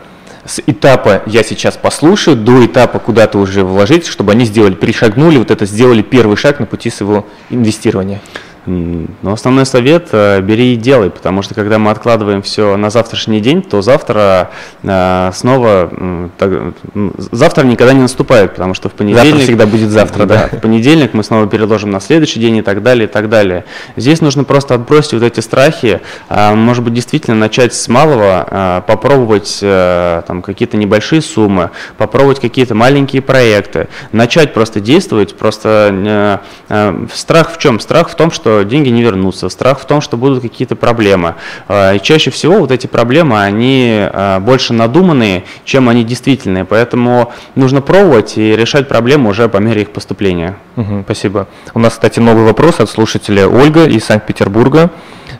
с 0.47 0.61
этапа 0.65 1.23
«я 1.25 1.43
сейчас 1.43 1.75
послушаю» 1.75 2.37
до 2.37 2.65
этапа 2.65 2.99
куда-то 2.99 3.37
уже 3.37 3.65
вложить, 3.65 4.07
чтобы 4.07 4.31
они 4.31 4.45
сделали, 4.45 4.73
перешагнули 4.73 5.37
вот 5.37 5.51
это, 5.51 5.65
сделали 5.65 6.01
первый 6.01 6.37
шаг 6.37 6.61
на 6.61 6.65
пути 6.65 6.89
своего 6.89 7.27
инвестирования? 7.49 8.21
Но 8.67 9.31
основной 9.31 9.65
совет 9.65 10.09
э,– 10.11 10.41
бери 10.41 10.73
и 10.73 10.75
делай, 10.75 11.09
потому 11.09 11.41
что 11.41 11.53
когда 11.53 11.79
мы 11.79 11.89
откладываем 11.89 12.41
все 12.41 12.75
на 12.75 12.89
завтрашний 12.89 13.39
день, 13.39 13.61
то 13.61 13.81
завтра 13.81 14.51
э, 14.83 15.31
снова, 15.33 15.89
завтра 17.31 17.63
никогда 17.63 17.93
не 17.93 18.01
наступает, 18.01 18.51
потому 18.51 18.73
что 18.73 18.89
в 18.89 18.91
понедельник… 18.91 19.31
Завтра 19.31 19.43
всегда 19.45 19.65
будет 19.65 19.89
завтра, 19.89 20.25
да. 20.25 20.49
В 20.51 20.59
понедельник 20.59 21.13
мы 21.13 21.23
снова 21.23 21.47
переложим 21.47 21.91
на 21.91 22.01
следующий 22.01 22.41
день 22.41 22.57
и 22.57 22.61
так 22.61 22.83
далее, 22.83 23.07
и 23.07 23.11
так 23.11 23.29
далее. 23.29 23.63
Здесь 23.95 24.19
нужно 24.19 24.43
просто 24.43 24.75
отбросить 24.75 25.13
вот 25.13 25.23
эти 25.23 25.39
страхи, 25.39 26.01
а, 26.27 26.53
может 26.53 26.83
быть, 26.83 26.93
действительно 26.93 27.37
начать 27.37 27.73
с 27.73 27.87
малого, 27.87 28.45
а, 28.49 28.81
попробовать 28.81 29.59
э, 29.61 30.23
там 30.27 30.41
какие-то 30.41 30.75
небольшие 30.75 31.21
суммы, 31.21 31.71
попробовать 31.97 32.41
какие-то 32.41 32.75
маленькие 32.75 33.21
проекты, 33.21 33.87
начать 34.11 34.53
просто 34.53 34.81
действовать, 34.81 35.37
просто 35.37 36.41
страх 37.13 37.53
в 37.53 37.57
чем? 37.57 37.79
Страх 37.79 38.09
в 38.09 38.15
том, 38.15 38.31
что 38.31 38.56
деньги 38.63 38.89
не 38.89 39.01
вернутся, 39.01 39.49
страх 39.49 39.79
в 39.79 39.85
том, 39.85 40.01
что 40.01 40.17
будут 40.17 40.41
какие-то 40.41 40.75
проблемы. 40.75 41.35
А, 41.67 41.93
и 41.93 42.01
чаще 42.01 42.31
всего 42.31 42.59
вот 42.59 42.71
эти 42.71 42.87
проблемы, 42.87 43.41
они 43.41 43.99
а, 43.99 44.39
больше 44.39 44.73
надуманные, 44.73 45.43
чем 45.65 45.89
они 45.89 46.03
действительные. 46.03 46.65
Поэтому 46.65 47.33
нужно 47.55 47.81
пробовать 47.81 48.37
и 48.37 48.55
решать 48.55 48.87
проблемы 48.87 49.29
уже 49.29 49.49
по 49.49 49.57
мере 49.57 49.83
их 49.83 49.91
поступления. 49.91 50.57
Угу, 50.75 51.03
спасибо. 51.05 51.47
У 51.73 51.79
нас, 51.79 51.93
кстати, 51.93 52.19
новый 52.19 52.43
вопрос 52.43 52.79
от 52.79 52.89
слушателя 52.89 53.47
Ольга 53.47 53.85
из 53.85 54.05
Санкт-Петербурга. 54.05 54.91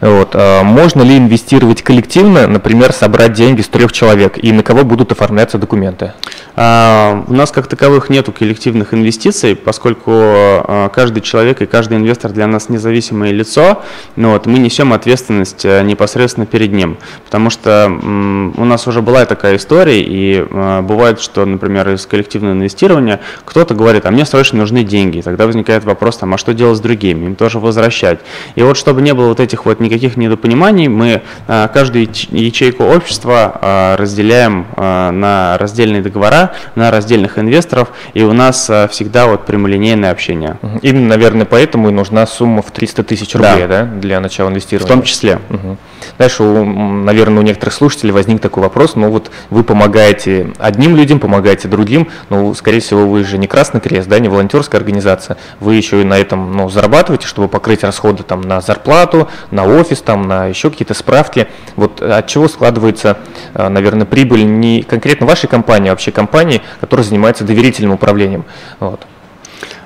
Вот. 0.01 0.31
А 0.33 0.63
можно 0.63 1.01
ли 1.01 1.17
инвестировать 1.17 1.81
коллективно, 1.81 2.47
например, 2.47 2.91
собрать 2.91 3.33
деньги 3.33 3.61
с 3.61 3.67
трех 3.67 3.91
человек, 3.91 4.37
и 4.41 4.51
на 4.51 4.63
кого 4.63 4.83
будут 4.83 5.11
оформляться 5.11 5.57
документы? 5.57 6.13
А, 6.59 7.23
у 7.27 7.33
нас 7.33 7.51
как 7.51 7.67
таковых 7.67 8.09
нету 8.09 8.31
коллективных 8.31 8.93
инвестиций, 8.95 9.55
поскольку 9.55 10.11
а, 10.11 10.89
каждый 10.89 11.21
человек 11.21 11.61
и 11.61 11.67
каждый 11.67 11.97
инвестор 11.97 12.31
для 12.31 12.47
нас 12.47 12.69
независимое 12.69 13.31
лицо, 13.31 13.83
но 14.15 14.31
вот, 14.31 14.47
мы 14.47 14.57
несем 14.57 14.91
ответственность 14.91 15.65
э, 15.65 15.83
непосредственно 15.83 16.47
перед 16.47 16.73
ним, 16.73 16.97
потому 17.25 17.51
что 17.51 17.87
у 17.87 18.65
нас 18.65 18.87
уже 18.87 19.01
была 19.01 19.25
такая 19.25 19.57
история, 19.57 20.01
и 20.01 20.41
бывает, 20.81 21.21
что, 21.21 21.45
например, 21.45 21.89
из 21.89 22.05
коллективного 22.07 22.53
инвестирования 22.53 23.19
кто-то 23.45 23.75
говорит, 23.75 24.05
а 24.05 24.11
мне 24.11 24.25
срочно 24.25 24.57
нужны 24.57 24.83
деньги, 24.83 25.21
тогда 25.21 25.45
возникает 25.45 25.83
вопрос, 25.83 26.17
там, 26.17 26.33
а 26.33 26.37
что 26.37 26.53
делать 26.53 26.77
с 26.77 26.81
другими, 26.81 27.25
им 27.25 27.35
тоже 27.35 27.59
возвращать. 27.59 28.19
И 28.55 28.63
вот 28.63 28.77
чтобы 28.77 29.01
не 29.01 29.13
было 29.13 29.27
вот 29.27 29.39
этих 29.39 29.65
вот 29.65 29.79
никаких 29.79 30.17
недопониманий. 30.17 30.87
Мы 30.87 31.21
а, 31.47 31.67
каждую 31.67 32.07
ячейку 32.31 32.83
общества 32.85 33.59
а, 33.61 33.97
разделяем 33.97 34.65
а, 34.75 35.11
на 35.11 35.57
раздельные 35.57 36.01
договора, 36.01 36.46
на 36.75 36.91
раздельных 36.91 37.39
инвесторов, 37.39 37.89
и 38.13 38.23
у 38.23 38.33
нас 38.33 38.69
всегда 38.89 39.27
вот 39.27 39.45
прямолинейное 39.45 40.11
общение. 40.11 40.57
Именно, 40.81 41.07
наверное, 41.07 41.45
поэтому 41.45 41.89
и 41.89 41.91
нужна 41.91 42.25
сумма 42.27 42.61
в 42.61 42.71
300 42.71 43.03
тысяч 43.03 43.33
рублей 43.35 43.67
да. 43.67 43.67
Да, 43.67 43.83
для 43.85 44.19
начала 44.19 44.49
инвестирования. 44.49 44.87
В 44.87 44.95
том 44.95 45.03
числе. 45.03 45.39
Угу. 45.49 45.77
Дальше, 46.17 46.43
у, 46.43 46.65
наверное, 46.65 47.39
у 47.39 47.41
некоторых 47.43 47.73
слушателей 47.73 48.11
возник 48.11 48.41
такой 48.41 48.63
вопрос, 48.63 48.95
ну 48.95 49.09
вот 49.09 49.31
вы 49.49 49.63
помогаете 49.63 50.53
одним 50.57 50.95
людям, 50.95 51.19
помогаете 51.19 51.67
другим, 51.67 52.09
но, 52.29 52.53
скорее 52.53 52.79
всего, 52.79 53.07
вы 53.07 53.23
же 53.23 53.37
не 53.37 53.47
Красный 53.47 53.81
Крест, 53.81 54.07
да, 54.07 54.19
не 54.19 54.29
волонтерская 54.29 54.79
организация, 54.79 55.37
вы 55.59 55.75
еще 55.75 56.01
и 56.01 56.03
на 56.03 56.17
этом 56.17 56.55
ну, 56.55 56.69
зарабатываете, 56.69 57.27
чтобы 57.27 57.47
покрыть 57.47 57.83
расходы 57.83 58.23
там, 58.23 58.41
на 58.41 58.61
зарплату, 58.61 59.27
на 59.51 59.65
офис, 59.65 60.01
там, 60.01 60.27
на 60.27 60.45
еще 60.45 60.69
какие-то 60.69 60.93
справки. 60.93 61.47
Вот 61.75 62.01
от 62.01 62.27
чего 62.27 62.47
складывается, 62.47 63.17
э, 63.53 63.67
наверное, 63.67 64.05
прибыль 64.05 64.45
не 64.45 64.83
конкретно 64.83 65.25
вашей 65.25 65.47
компании, 65.47 65.89
а 65.89 65.91
вообще 65.91 66.11
компании, 66.11 66.61
которая 66.79 67.05
занимается 67.05 67.43
доверительным 67.43 67.93
управлением. 67.93 68.45
Вот. 68.79 69.05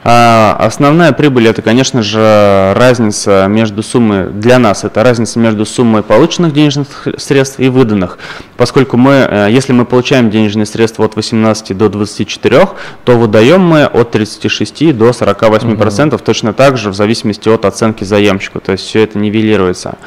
А 0.04 0.56
основная 0.60 1.12
прибыль 1.12 1.48
это, 1.48 1.62
конечно 1.62 2.02
же, 2.02 2.74
разница 2.76 3.46
между 3.48 3.84
суммой, 3.84 4.32
для 4.32 4.58
нас 4.58 4.84
это 4.84 5.04
разница 5.04 5.38
между 5.38 5.64
суммой 5.66 6.02
полученных 6.02 6.54
денежных 6.54 7.08
средств 7.18 7.60
и 7.60 7.70
выданных. 7.70 8.18
Поскольку 8.58 8.98
мы, 8.98 9.28
э, 9.30 9.48
если 9.52 9.74
мы 9.74 9.86
получаем 9.86 10.32
денежные 10.32 10.66
средства 10.66 11.06
от 11.06 11.16
18 11.16 11.78
до 11.78 11.88
24, 11.90 12.70
то 13.04 13.18
выдаем 13.18 13.62
мы 13.62 13.86
от 13.86 14.12
36 14.12 14.92
до 14.92 15.14
48 15.14 15.78
процентов, 15.78 16.22
угу. 16.22 16.26
точно 16.26 16.54
так 16.54 16.78
же 16.78 16.90
в 16.90 16.96
зависимости 16.96 17.48
от 17.50 17.66
оценки 17.66 18.04
заемщика, 18.04 18.60
то 18.60 18.72
есть 18.72 18.86
все 18.86 19.04
это 19.04 19.20
нивелируется. 19.20 19.98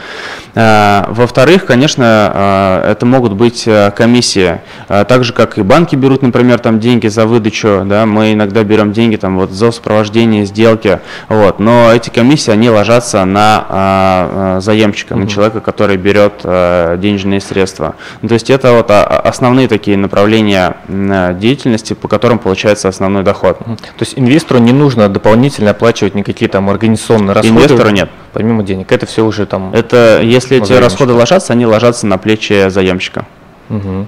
А, 0.57 1.07
во-вторых, 1.11 1.67
конечно, 1.67 2.83
э, 2.85 2.91
это 2.93 3.07
могут 3.07 3.35
быть 3.35 3.65
э, 3.67 3.93
комиссии, 3.97 4.61
так 4.89 5.23
же 5.25 5.33
как 5.33 5.59
и 5.59 5.63
банки 5.63 5.95
берут, 5.95 6.23
например, 6.23 6.59
там 6.59 6.81
деньги 6.81 7.07
за 7.07 7.27
выдачу, 7.27 7.83
да, 7.85 8.07
мы 8.07 8.33
иногда 8.33 8.65
берем 8.65 8.93
деньги 8.93 9.17
там 9.17 9.39
вот 9.39 9.53
за 9.53 9.71
сопровождение 9.85 10.47
сделки. 10.47 11.01
Вот. 11.29 11.61
Но 11.61 11.93
эти 11.93 12.09
комиссии, 12.09 12.51
они 12.51 12.71
ложатся 12.71 13.25
на 13.27 13.67
а, 13.69 14.57
а, 14.57 14.61
заемщика, 14.61 15.15
на 15.15 15.27
человека, 15.27 15.61
который 15.61 15.99
берет 15.99 16.41
а, 16.45 16.97
денежные 16.97 17.41
средства. 17.41 17.95
Ну, 18.23 18.29
то 18.29 18.35
есть 18.35 18.49
это 18.49 18.73
вот 18.73 18.91
основные 18.91 19.69
такие 19.69 19.99
направления 19.99 20.77
деятельности, 20.89 21.93
по 21.93 22.09
которым 22.09 22.39
получается 22.39 22.89
основной 22.89 23.23
доход. 23.23 23.59
То 23.59 24.01
есть 24.01 24.15
инвестору 24.19 24.61
не 24.61 24.73
нужно 24.73 25.09
дополнительно 25.09 25.73
оплачивать 25.73 26.15
никакие 26.15 26.49
там 26.49 26.71
организационные 26.71 27.35
расходы? 27.35 27.55
Инвестору 27.55 27.91
нет. 27.91 28.11
Помимо 28.33 28.63
денег. 28.63 28.91
Это 28.91 29.07
все 29.07 29.25
уже 29.25 29.45
там... 29.47 29.73
Это 29.75 30.21
если 30.23 30.57
эти 30.57 30.73
расходы 30.73 31.13
ложатся, 31.13 31.53
они 31.53 31.67
ложатся 31.67 32.07
на 32.07 32.17
плечи 32.17 32.69
заемщика. 32.69 33.27
Угу. 33.69 34.07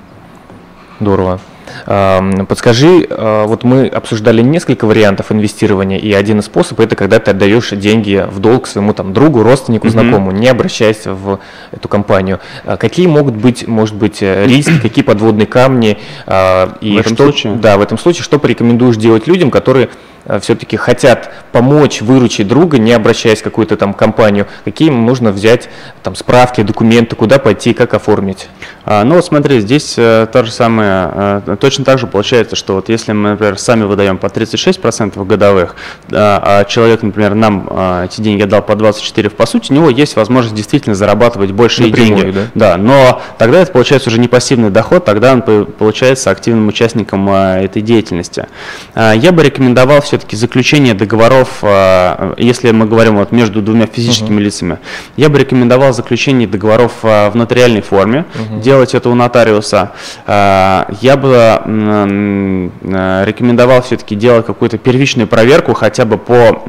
Здорово. 1.01 1.41
Подскажи, 1.85 3.07
а, 3.11 3.47
вот 3.47 3.65
мы 3.65 3.87
обсуждали 3.87 4.43
несколько 4.43 4.87
вариантов 4.87 5.33
инвестирования, 5.33 5.99
и 5.99 6.13
один 6.13 6.39
из 6.39 6.47
способов 6.47 6.87
это 6.87 6.97
когда 6.97 7.19
ты 7.19 7.31
отдаешь 7.31 7.71
деньги 7.71 8.25
в 8.29 8.39
долг 8.39 8.67
своему 8.67 8.93
там 8.93 9.13
другу, 9.13 9.43
родственнику, 9.43 9.89
знакомому, 9.89 10.31
не 10.31 10.49
обращаясь 10.49 11.07
в 11.07 11.41
эту 11.73 11.89
компанию. 11.89 12.41
А 12.65 12.77
какие 12.77 13.07
могут 13.07 13.35
быть, 13.35 13.67
может 13.67 13.95
быть, 13.95 14.23
э, 14.23 14.47
риски, 14.47 14.79
какие 14.81 15.05
подводные 15.05 15.47
камни? 15.47 15.99
И 16.81 16.93
в 16.93 16.99
этом 16.99 17.15
что, 17.15 17.25
случае? 17.25 17.55
Да, 17.57 17.77
в 17.77 17.81
этом 17.81 17.99
случае 17.99 18.23
что 18.23 18.39
порекомендуешь 18.39 18.97
делать 18.97 19.27
людям, 19.27 19.51
которые 19.51 19.89
Э, 19.89 20.16
все-таки 20.41 20.77
хотят 20.77 21.31
помочь 21.53 22.01
выручить 22.03 22.49
друга, 22.49 22.79
не 22.79 22.93
обращаясь 22.93 23.41
в 23.41 23.45
какую-то 23.45 23.77
там 23.77 23.95
компанию, 23.95 24.47
какие 24.65 24.89
им 24.89 25.07
нужно 25.07 25.33
взять 25.33 25.69
там 26.03 26.15
справки, 26.15 26.63
документы, 26.63 27.17
куда 27.17 27.39
пойти, 27.39 27.73
как 27.73 27.95
оформить? 27.95 28.49
А, 28.85 29.05
ну 29.05 29.17
вот 29.17 29.25
смотри, 29.25 29.61
здесь 29.61 29.95
э, 29.97 30.27
то 30.33 30.45
же 30.45 30.51
самое, 30.51 31.11
э, 31.47 31.57
точно 31.61 31.85
так 31.85 31.99
же 31.99 32.07
получается, 32.07 32.57
что 32.57 32.75
вот 32.75 32.89
если 32.89 33.13
мы, 33.13 33.31
например, 33.31 33.59
сами 33.59 33.85
выдаем 33.85 34.19
по 34.19 34.27
36% 34.27 35.25
годовых, 35.25 35.77
а 36.13 36.65
человек, 36.65 37.03
например, 37.03 37.35
нам 37.35 37.69
э, 37.71 38.07
эти 38.07 38.21
деньги 38.21 38.43
отдал 38.43 38.63
по 38.63 38.75
24, 38.75 39.31
по 39.31 39.47
сути, 39.47 39.73
у 39.73 39.75
него 39.75 39.91
есть 39.91 40.17
возможность 40.17 40.55
действительно 40.55 40.95
зарабатывать 40.95 41.53
большие 41.53 41.89
Напрямую, 41.89 42.23
деньги. 42.23 42.39
Да? 42.55 42.77
да, 42.77 42.77
но 42.77 43.23
тогда 43.39 43.61
это 43.61 43.73
получается 43.73 44.11
уже 44.11 44.19
не 44.19 44.29
пассивный 44.29 44.71
доход, 44.71 45.05
тогда 45.05 45.33
он 45.33 45.43
получается 45.43 46.31
активным 46.31 46.69
участником 46.69 47.29
э, 47.31 47.65
этой 47.65 47.83
деятельности. 47.83 48.47
Э, 48.95 49.13
я 49.17 49.33
бы 49.33 49.43
рекомендовал 49.43 50.01
все 50.03 50.16
все-таки 50.17 50.37
заключение 50.37 50.95
договоров, 50.95 51.59
а, 51.63 52.33
если 52.39 52.71
мы 52.71 52.87
говорим 52.87 53.17
вот 53.17 53.33
между 53.33 53.61
двумя 53.61 53.87
физическими 53.87 54.41
uh-huh. 54.41 54.45
лицами, 54.45 54.79
я 55.17 55.29
бы 55.29 55.39
рекомендовал 55.39 55.93
заключение 55.93 56.49
договоров 56.49 56.93
а, 57.03 57.29
в 57.31 57.37
нотариальной 57.37 57.83
форме, 57.83 58.25
uh-huh. 58.35 58.61
делать 58.63 58.95
это 58.95 59.11
у 59.11 59.15
нотариуса. 59.15 59.93
А, 60.27 60.89
я 61.03 61.17
бы 61.17 61.37
рекомендовал 63.27 63.83
все-таки 63.83 64.15
делать 64.15 64.47
какую-то 64.47 64.79
первичную 64.79 65.29
проверку 65.29 65.75
хотя 65.75 66.05
бы 66.05 66.17
по 66.19 66.63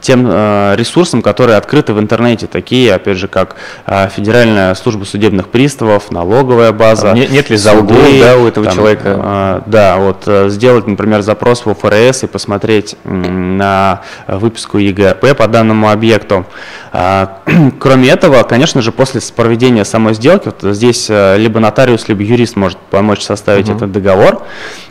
тем 0.00 0.26
ресурсам, 0.74 1.22
которые 1.22 1.56
открыты 1.56 1.92
в 1.94 2.00
интернете, 2.00 2.46
такие, 2.46 2.92
опять 2.94 3.16
же, 3.18 3.28
как 3.28 3.56
Федеральная 3.86 4.74
служба 4.74 5.04
судебных 5.04 5.48
приставов, 5.48 6.10
налоговая 6.10 6.72
база. 6.72 7.12
А 7.12 7.14
нет, 7.14 7.50
ли 7.50 7.56
залогов 7.56 7.96
да, 8.20 8.36
у 8.36 8.46
этого 8.46 8.66
там, 8.66 8.74
человека? 8.74 9.62
Да, 9.66 9.96
вот 9.98 10.28
сделать, 10.50 10.86
например, 10.86 11.22
запрос 11.22 11.64
в 11.64 11.74
ФРС 11.74 12.24
и 12.24 12.26
посмотреть 12.34 12.96
на 13.04 14.02
выписку 14.26 14.78
ЕГРП 14.78 15.36
по 15.36 15.46
данному 15.46 15.88
объекту. 15.88 16.44
А, 16.96 17.40
кроме 17.80 18.08
этого, 18.08 18.44
конечно 18.44 18.80
же, 18.80 18.92
после 18.92 19.20
проведения 19.34 19.84
самой 19.84 20.14
сделки, 20.14 20.52
вот 20.60 20.76
здесь 20.76 21.06
э, 21.10 21.36
либо 21.38 21.58
нотариус, 21.58 22.06
либо 22.06 22.22
юрист 22.22 22.54
может 22.54 22.78
помочь 22.78 23.22
составить 23.22 23.68
угу. 23.68 23.78
этот 23.78 23.90
договор. 23.90 24.44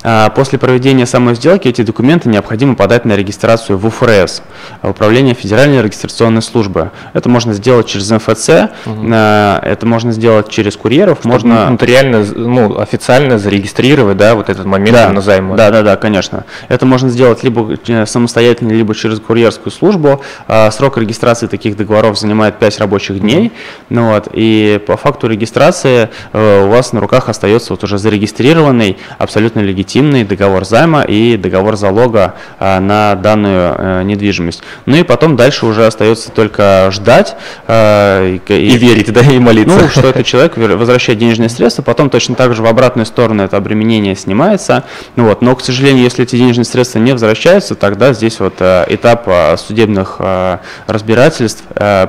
А, 0.03 0.29
после 0.29 0.59
проведения 0.59 1.05
самой 1.05 1.35
сделки 1.35 1.69
эти 1.69 1.81
документы 1.81 2.27
необходимо 2.27 2.75
подать 2.75 3.05
на 3.05 3.15
регистрацию 3.15 3.77
в 3.77 3.85
УФРС, 3.85 4.43
Управление 4.81 5.33
Федеральной 5.33 5.81
регистрационной 5.81 6.41
службы. 6.41 6.91
Это 7.13 7.29
можно 7.29 7.53
сделать 7.53 7.87
через 7.87 8.11
МФЦ, 8.11 8.49
угу. 8.85 9.07
это 9.07 9.85
можно 9.85 10.11
сделать 10.11 10.49
через 10.49 10.75
курьеров, 10.75 11.19
Чтобы 11.19 11.35
можно 11.35 11.69
нотариально, 11.69 12.25
ну, 12.35 12.81
официально 12.81 13.39
зарегистрировать, 13.39 14.17
да, 14.17 14.35
вот 14.35 14.49
этот 14.49 14.65
момент 14.65 14.97
да, 14.97 15.09
на 15.09 15.21
займу. 15.21 15.55
Да, 15.55 15.71
да, 15.71 15.83
да, 15.83 15.95
конечно. 15.95 16.43
Это 16.67 16.85
можно 16.85 17.09
сделать 17.09 17.43
либо 17.43 17.77
э, 17.87 18.05
самостоятельно, 18.05 18.73
либо 18.73 18.93
через 18.93 19.21
курьерскую 19.21 19.71
службу. 19.71 20.21
А, 20.49 20.69
срок 20.69 20.97
регистрации 20.97 21.47
таких 21.47 21.77
договоров 21.77 21.92
занимает 22.15 22.59
5 22.59 22.79
рабочих 22.79 23.19
дней. 23.19 23.51
Ну, 23.89 24.13
вот, 24.13 24.27
и 24.33 24.79
по 24.85 24.97
факту 24.97 25.27
регистрации 25.27 26.09
э, 26.31 26.65
у 26.65 26.69
вас 26.69 26.93
на 26.93 26.99
руках 26.99 27.29
остается 27.29 27.73
вот 27.73 27.83
уже 27.83 27.97
зарегистрированный, 27.97 28.97
абсолютно 29.17 29.59
легитимный 29.59 30.23
договор 30.23 30.65
займа 30.65 31.03
и 31.03 31.37
договор 31.37 31.75
залога 31.75 32.35
а, 32.59 32.79
на 32.79 33.15
данную 33.15 33.75
э, 33.77 34.03
недвижимость. 34.03 34.63
Ну 34.85 34.95
и 34.97 35.03
потом 35.03 35.35
дальше 35.35 35.65
уже 35.65 35.85
остается 35.85 36.31
только 36.31 36.89
ждать 36.91 37.35
и, 37.67 38.41
и, 38.47 38.53
и 38.53 38.77
верить, 38.77 39.11
да, 39.11 39.21
и 39.21 39.39
молиться. 39.39 39.79
Ну, 39.79 39.89
что 39.89 40.09
этот 40.09 40.25
человек 40.25 40.57
возвращает 40.57 41.19
денежные 41.19 41.49
средства, 41.49 41.81
потом 41.81 42.09
точно 42.09 42.35
так 42.35 42.55
же 42.55 42.63
в 42.63 42.67
обратную 42.67 43.05
сторону 43.05 43.43
это 43.43 43.57
обременение 43.57 44.15
снимается. 44.15 44.83
Ну, 45.15 45.25
вот, 45.25 45.41
но, 45.41 45.55
к 45.55 45.61
сожалению, 45.61 46.03
если 46.03 46.23
эти 46.23 46.35
денежные 46.35 46.65
средства 46.65 46.99
не 46.99 47.11
возвращаются, 47.11 47.75
тогда 47.75 48.13
здесь 48.13 48.39
вот 48.39 48.55
э, 48.59 48.85
этап 48.89 49.23
э, 49.27 49.57
судебных 49.57 50.17
э, 50.19 50.57
разбирательств, 50.87 51.63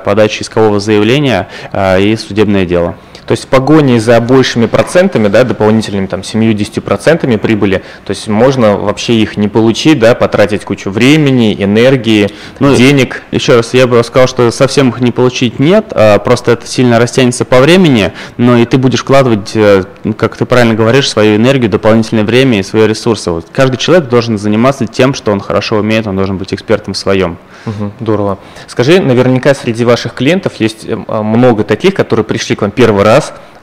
подачи 0.05 0.43
искового 0.43 0.81
заявления 0.81 1.49
и 1.73 2.17
судебное 2.17 2.65
дело. 2.65 2.97
То 3.27 3.33
есть 3.33 3.45
в 3.45 3.47
погоне 3.49 4.01
за 4.01 4.21
большими 4.21 4.67
процентами, 4.67 5.29
да, 5.29 5.45
дополнительными 5.45 6.07
там 6.07 6.21
7-10 6.21 6.81
процентами 6.81 7.37
прибыли, 7.37 7.83
то 8.05 8.11
есть 8.11 8.29
можно 8.29 8.77
вообще 8.77 9.15
их 9.15 9.37
не 9.37 9.49
получить, 9.49 9.99
да, 9.99 10.15
потратить 10.15 10.65
кучу 10.65 10.91
времени, 10.91 11.57
энергии, 11.59 12.29
ну, 12.59 12.75
денег. 12.75 13.23
Еще 13.31 13.57
раз, 13.57 13.75
я 13.75 13.87
бы 13.87 14.03
сказал, 14.05 14.29
что 14.29 14.51
совсем 14.51 14.91
их 14.91 15.01
не 15.01 15.11
получить 15.11 15.59
нет, 15.59 15.87
а 15.91 16.19
просто 16.19 16.53
это 16.53 16.67
сильно 16.67 16.99
растянется 16.99 17.45
по 17.45 17.61
времени, 17.61 18.13
но 18.37 18.59
и 18.59 18.67
ты 18.67 18.79
будешь 18.79 19.01
вкладывать, 19.01 19.53
э, 19.55 19.85
как 20.17 20.37
ты 20.37 20.45
правильно 20.45 20.75
говоришь, 20.75 21.09
свою 21.09 21.37
энергию, 21.37 21.71
дополнительное 21.71 22.25
время 22.25 22.61
и 22.61 22.63
свои 22.63 22.87
ресурсы. 22.87 23.31
Вот 23.31 23.47
каждый 23.53 23.77
человек 23.77 24.09
должен 24.09 24.39
заниматься 24.39 24.87
тем, 24.87 25.15
что 25.15 25.33
он 25.33 25.41
хорошо 25.41 25.77
умеет, 25.77 26.07
он 26.07 26.17
должен 26.17 26.37
быть 26.37 26.53
экспертом 26.53 26.95
в 26.95 26.97
своем. 26.99 27.39
Угу, 27.67 27.93
здорово. 28.01 28.39
Скажи, 28.67 29.01
наверняка 29.01 29.55
среди 29.55 29.85
ваших 29.85 30.15
клиентов 30.15 30.55
есть 30.57 30.85
э, 30.87 30.95
много 30.95 31.65
таких, 31.65 31.95
которые 31.95 32.25
пришли 32.25 32.57
к 32.57 32.63
вам 32.63 32.71
первый 32.71 33.05
раз, 33.05 33.14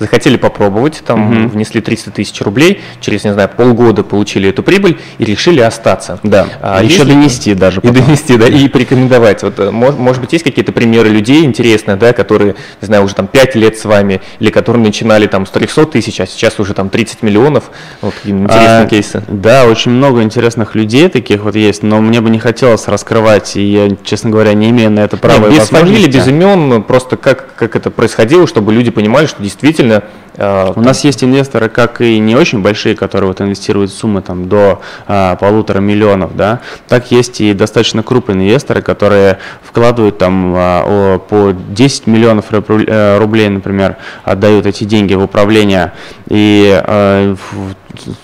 захотели 0.02 0.36
попробовать, 0.36 1.04
там 1.06 1.46
угу. 1.46 1.50
внесли 1.50 1.80
300 1.80 2.12
тысяч 2.12 2.42
рублей, 2.42 2.82
через, 3.00 3.24
не 3.24 3.34
знаю, 3.34 3.50
полгода 3.56 4.04
получили 4.04 4.50
эту 4.50 4.64
прибыль 4.64 5.00
и 5.20 5.24
решили 5.24 5.62
остаться. 5.62 6.20
Да, 6.24 6.48
а, 6.60 6.84
еще 6.84 6.98
если... 7.00 7.12
донести 7.12 7.54
даже. 7.54 7.82
И 7.82 7.90
донести, 7.90 8.36
да, 8.36 8.48
и 8.48 8.68
порекомендовать. 8.68 9.44
Вот, 9.44 9.60
э, 9.60 9.70
может 9.70 10.20
быть, 10.20 10.34
есть 10.34 10.44
какие-то 10.44 10.72
примеры 10.72 11.10
людей 11.10 11.46
интересные, 11.46 11.98
да, 11.98 12.14
которые, 12.14 12.56
не 12.82 12.88
знаю, 12.88 13.04
уже 13.04 13.14
там 13.14 13.28
5 13.28 13.56
лет 13.56 13.78
с 13.78 13.86
вами, 13.86 14.22
или 14.40 14.50
которые 14.50 14.84
начинали 14.84 15.28
там 15.28 15.46
с 15.46 15.52
300 15.52 15.86
тысяч, 15.86 16.20
а 16.20 16.26
сейчас 16.26 16.60
уже 16.60 16.74
там 16.74 16.90
30 16.90 17.22
миллионов. 17.22 17.66
Вот 18.02 18.16
интересные 18.24 18.84
а, 18.84 18.88
кейсы. 18.88 19.24
Да, 19.28 19.66
очень 19.68 19.92
много 19.92 20.24
интересных 20.24 20.74
людей 20.74 21.10
таких 21.10 21.44
вот 21.44 21.56
есть, 21.56 21.84
но 21.84 22.02
мне 22.02 22.22
бы 22.22 22.32
не 22.32 22.40
хотелось 22.40 22.88
раскрывать, 22.88 23.56
и 23.56 23.62
я, 23.62 23.96
честно 24.04 24.32
говоря, 24.32 24.54
не 24.56 24.72
имею 24.72 24.90
на 24.90 25.02
это 25.02 25.18
права. 25.18 25.48
Нет, 25.48 25.60
без 25.60 25.70
фамилии, 25.70 26.08
без 26.08 26.28
имен, 26.28 26.82
просто 26.82 27.18
как, 27.18 27.54
как 27.56 27.76
это 27.76 27.92
происходило, 27.92 28.48
чтобы 28.48 28.74
люди 28.74 28.90
понимали, 28.90 29.28
что 29.28 29.41
действительно 29.42 30.04
э, 30.36 30.72
у 30.76 30.82
нас 30.82 31.04
есть 31.04 31.24
инвесторы, 31.24 31.70
как 31.70 32.02
и 32.02 32.20
не 32.20 32.36
очень 32.36 32.62
большие, 32.62 32.96
которые 32.96 33.28
вот 33.28 33.42
инвестируют 33.42 33.92
суммы 33.92 34.22
там 34.22 34.48
до 34.48 34.82
а, 35.08 35.36
полутора 35.36 35.80
миллионов, 35.80 36.36
да, 36.36 36.62
так 36.88 37.12
есть 37.12 37.42
и 37.42 37.54
достаточно 37.54 38.04
крупные 38.04 38.38
инвесторы, 38.38 38.82
которые 38.82 39.40
вкладывают 39.64 40.18
там 40.18 40.54
а, 40.56 41.20
по 41.20 41.52
10 41.52 42.08
миллионов 42.08 42.46
э, 42.52 43.18
рублей, 43.18 43.50
например, 43.50 43.98
отдают 44.24 44.66
эти 44.66 44.84
деньги 44.84 45.14
в 45.14 45.24
управление. 45.24 45.94
И 46.30 46.72
а, 46.86 47.36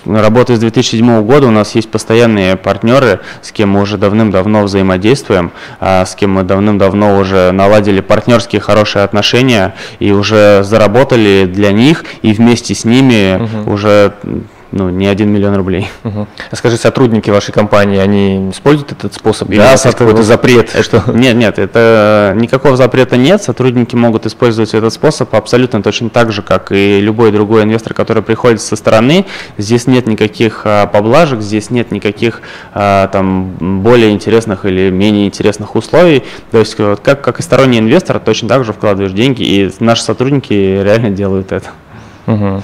работая 0.05 0.57
с 0.57 0.59
2007 0.59 1.21
года 1.23 1.47
у 1.47 1.51
нас 1.51 1.75
есть 1.75 1.89
постоянные 1.89 2.55
партнеры, 2.55 3.21
с 3.41 3.51
кем 3.51 3.71
мы 3.71 3.81
уже 3.81 3.97
давным-давно 3.97 4.63
взаимодействуем, 4.63 5.51
а, 5.79 6.05
с 6.05 6.15
кем 6.15 6.33
мы 6.33 6.43
давным-давно 6.43 7.17
уже 7.17 7.51
наладили 7.51 8.01
партнерские 8.01 8.61
хорошие 8.61 9.03
отношения 9.03 9.75
и 9.99 10.11
уже 10.11 10.63
заработали 10.63 11.45
для 11.45 11.71
них 11.71 12.05
и 12.21 12.33
вместе 12.33 12.75
с 12.75 12.85
ними 12.85 13.41
угу. 13.41 13.73
уже 13.73 14.13
ну, 14.71 14.89
не 14.89 15.07
один 15.07 15.29
миллион 15.29 15.55
рублей. 15.55 15.87
Угу. 16.03 16.27
А 16.51 16.55
скажи, 16.55 16.77
сотрудники 16.77 17.29
вашей 17.29 17.51
компании, 17.51 17.99
они 17.99 18.49
используют 18.51 18.91
этот 18.91 19.13
способ? 19.13 19.49
Да, 19.49 19.73
Или 19.73 19.91
какой-то 19.91 20.23
запрет? 20.23 20.69
Это, 20.73 20.83
что? 20.83 21.03
Нет, 21.13 21.35
нет, 21.35 21.59
это 21.59 22.33
никакого 22.35 22.75
запрета 22.75 23.17
нет. 23.17 23.41
Сотрудники 23.41 23.95
могут 23.95 24.25
использовать 24.25 24.73
этот 24.73 24.93
способ 24.93 25.33
абсолютно 25.33 25.81
точно 25.81 26.09
так 26.09 26.31
же, 26.31 26.41
как 26.41 26.71
и 26.71 26.99
любой 26.99 27.31
другой 27.31 27.63
инвестор, 27.63 27.93
который 27.93 28.23
приходит 28.23 28.61
со 28.61 28.75
стороны. 28.75 29.25
Здесь 29.57 29.87
нет 29.87 30.07
никаких 30.07 30.61
а, 30.65 30.87
поблажек, 30.87 31.41
здесь 31.41 31.69
нет 31.69 31.91
никаких 31.91 32.41
а, 32.73 33.07
там 33.07 33.81
более 33.81 34.11
интересных 34.11 34.65
или 34.65 34.89
менее 34.89 35.27
интересных 35.27 35.75
условий. 35.75 36.23
То 36.51 36.59
есть, 36.59 36.75
как, 36.75 37.21
как 37.21 37.39
и 37.39 37.43
сторонний 37.43 37.79
инвестор, 37.79 38.19
точно 38.19 38.49
так 38.49 38.63
же 38.63 38.73
вкладываешь 38.73 39.13
деньги, 39.13 39.43
и 39.43 39.71
наши 39.79 40.03
сотрудники 40.03 40.53
реально 40.53 41.09
делают 41.09 41.51
это. 41.51 41.69
Угу. 42.27 42.63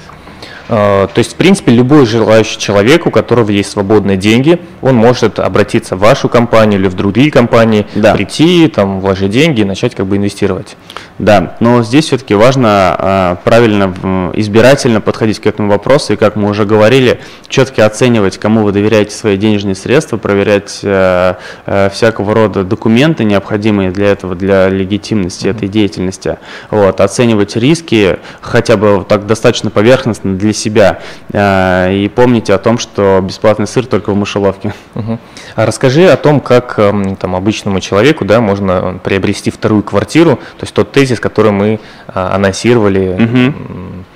А, 0.75 1.05
то 1.05 1.19
есть, 1.19 1.33
в 1.33 1.35
принципе, 1.35 1.71
любой 1.71 2.07
желающий 2.07 2.57
человек, 2.57 3.05
у 3.05 3.11
которого 3.11 3.51
есть 3.51 3.69
свободные 3.69 4.17
деньги, 4.17 4.59
он 4.81 4.95
может 4.95 5.37
обратиться 5.37 5.95
в 5.95 5.99
вашу 5.99 6.29
компанию 6.29 6.79
или 6.79 6.87
в 6.87 6.95
другие 6.95 7.29
компании, 7.29 7.85
да. 7.93 8.15
прийти, 8.15 8.67
там, 8.67 8.99
вложить 8.99 9.29
деньги 9.29 9.61
и 9.61 9.65
начать 9.65 9.93
как 9.93 10.07
бы 10.07 10.17
инвестировать. 10.17 10.75
Да, 11.19 11.57
но 11.59 11.83
здесь 11.83 12.05
все-таки 12.05 12.33
важно 12.33 12.69
а, 12.69 13.35
правильно, 13.43 14.31
избирательно 14.33 14.99
подходить 14.99 15.39
к 15.39 15.45
этому 15.45 15.69
вопросу, 15.69 16.13
и, 16.13 16.15
как 16.15 16.35
мы 16.35 16.49
уже 16.49 16.65
говорили, 16.65 17.19
четко 17.49 17.85
оценивать, 17.85 18.39
кому 18.39 18.63
вы 18.63 18.71
доверяете 18.71 19.15
свои 19.15 19.37
денежные 19.37 19.75
средства, 19.75 20.17
проверять 20.17 20.79
э, 20.81 21.35
э, 21.67 21.89
всякого 21.93 22.33
рода 22.33 22.63
документы, 22.63 23.25
необходимые 23.25 23.91
для 23.91 24.07
этого, 24.07 24.33
для 24.33 24.69
легитимности 24.69 25.45
mm-hmm. 25.45 25.51
этой 25.51 25.67
деятельности, 25.67 26.37
вот, 26.71 26.99
оценивать 26.99 27.55
риски, 27.55 28.17
хотя 28.41 28.75
бы 28.75 29.05
так 29.07 29.27
достаточно 29.27 29.69
поверхностно 29.69 30.35
для 30.35 30.51
себя, 30.51 30.62
э, 30.69 31.93
и 31.93 32.09
помните 32.09 32.53
о 32.53 32.57
том, 32.57 32.77
что 32.77 33.19
бесплатный 33.21 33.67
сыр 33.67 33.85
только 33.85 34.11
в 34.11 34.15
мышеловке. 34.15 34.73
Угу. 34.95 35.19
А 35.55 35.65
расскажи 35.65 36.07
о 36.07 36.17
том, 36.17 36.39
как 36.39 36.77
эм, 36.77 37.15
там, 37.15 37.35
обычному 37.35 37.79
человеку 37.79 38.25
да, 38.25 38.41
можно 38.41 38.99
приобрести 39.03 39.51
вторую 39.51 39.83
квартиру, 39.83 40.35
то 40.35 40.63
есть 40.63 40.73
тот 40.73 40.91
тезис, 40.91 41.19
который 41.19 41.51
мы 41.51 41.79
а, 42.07 42.35
анонсировали 42.35 43.09
угу. 43.09 43.53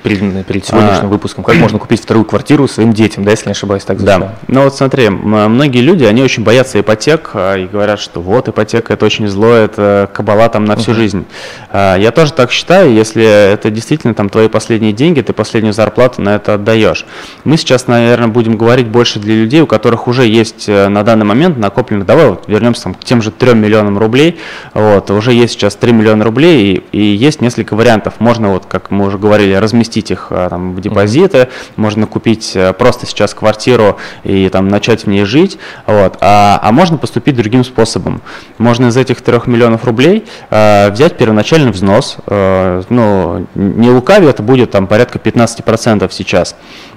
Перед, 0.07 0.45
перед 0.45 0.65
сегодняшним 0.65 1.07
а. 1.07 1.09
выпуском. 1.09 1.43
Как 1.43 1.55
можно 1.55 1.79
купить 1.79 2.01
вторую 2.01 2.25
квартиру 2.25 2.67
своим 2.67 2.93
детям, 2.93 3.23
да, 3.23 3.31
если 3.31 3.47
не 3.47 3.51
ошибаюсь, 3.51 3.83
так 3.83 3.99
звучало. 3.99 4.19
Да. 4.19 4.35
Ну 4.47 4.63
вот 4.63 4.75
смотри, 4.75 5.09
многие 5.09 5.81
люди, 5.81 6.03
они 6.03 6.23
очень 6.23 6.43
боятся 6.43 6.79
ипотек 6.79 7.31
а, 7.33 7.55
и 7.55 7.65
говорят, 7.65 7.99
что 7.99 8.21
вот 8.21 8.47
ипотека 8.47 8.93
это 8.93 9.05
очень 9.05 9.27
зло, 9.27 9.51
это 9.51 10.09
кабала 10.13 10.49
там 10.49 10.65
на 10.65 10.75
всю 10.75 10.91
угу. 10.91 10.99
жизнь. 10.99 11.25
Я 11.73 12.11
тоже 12.13 12.33
так 12.33 12.51
считаю, 12.51 12.93
если 12.93 13.23
это 13.23 13.69
действительно 13.69 14.13
там 14.13 14.29
твои 14.29 14.47
последние 14.47 14.93
деньги, 14.93 15.21
ты 15.21 15.33
последнюю 15.33 15.73
зарплату 15.73 16.21
на 16.21 16.35
это 16.35 16.53
отдаешь. 16.55 17.05
Мы 17.43 17.57
сейчас, 17.57 17.87
наверное, 17.87 18.27
будем 18.27 18.57
говорить 18.57 18.87
больше 18.87 19.19
для 19.19 19.35
людей, 19.35 19.61
у 19.61 19.67
которых 19.67 20.07
уже 20.07 20.25
есть 20.25 20.67
э, 20.67 20.87
на 20.87 21.03
данный 21.03 21.25
момент 21.25 21.57
накоплено, 21.57 22.05
давай 22.05 22.29
вот 22.29 22.45
вернемся 22.47 22.83
там, 22.83 22.93
к 22.93 23.03
тем 23.03 23.21
же 23.21 23.31
3 23.31 23.55
миллионам 23.55 23.97
рублей, 23.97 24.37
вот, 24.73 25.09
уже 25.11 25.33
есть 25.33 25.53
сейчас 25.53 25.75
3 25.75 25.91
миллиона 25.91 26.23
рублей, 26.23 26.83
и, 26.91 26.97
и 26.97 27.01
есть 27.01 27.41
несколько 27.41 27.75
вариантов. 27.75 28.15
Можно, 28.19 28.51
вот, 28.53 28.65
как 28.67 28.91
мы 28.91 29.07
уже 29.07 29.17
говорили, 29.17 29.53
разместить 29.53 29.96
их 30.11 30.27
э, 30.29 30.47
там, 30.49 30.75
в 30.75 30.81
депозиты, 30.81 31.49
можно 31.75 32.07
купить 32.07 32.51
э, 32.55 32.73
просто 32.73 33.05
сейчас 33.05 33.33
квартиру 33.33 33.97
и 34.23 34.49
там 34.49 34.67
начать 34.67 35.03
в 35.03 35.07
ней 35.07 35.25
жить, 35.25 35.57
вот, 35.85 36.17
а, 36.21 36.59
а 36.61 36.71
можно 36.71 36.97
поступить 36.97 37.35
другим 37.35 37.63
способом. 37.63 38.21
Можно 38.57 38.87
из 38.87 38.97
этих 38.97 39.21
3 39.21 39.41
миллионов 39.45 39.85
рублей 39.85 40.25
э, 40.49 40.89
взять 40.91 41.17
первоначальный 41.17 41.71
взнос, 41.71 42.17
э, 42.27 42.83
ну, 42.89 43.47
не 43.55 43.89
лукави, 43.89 44.27
это 44.27 44.43
будет 44.43 44.71
там 44.71 44.87
порядка 44.87 45.19
15% 45.19 46.09
сейчас. 46.11 46.55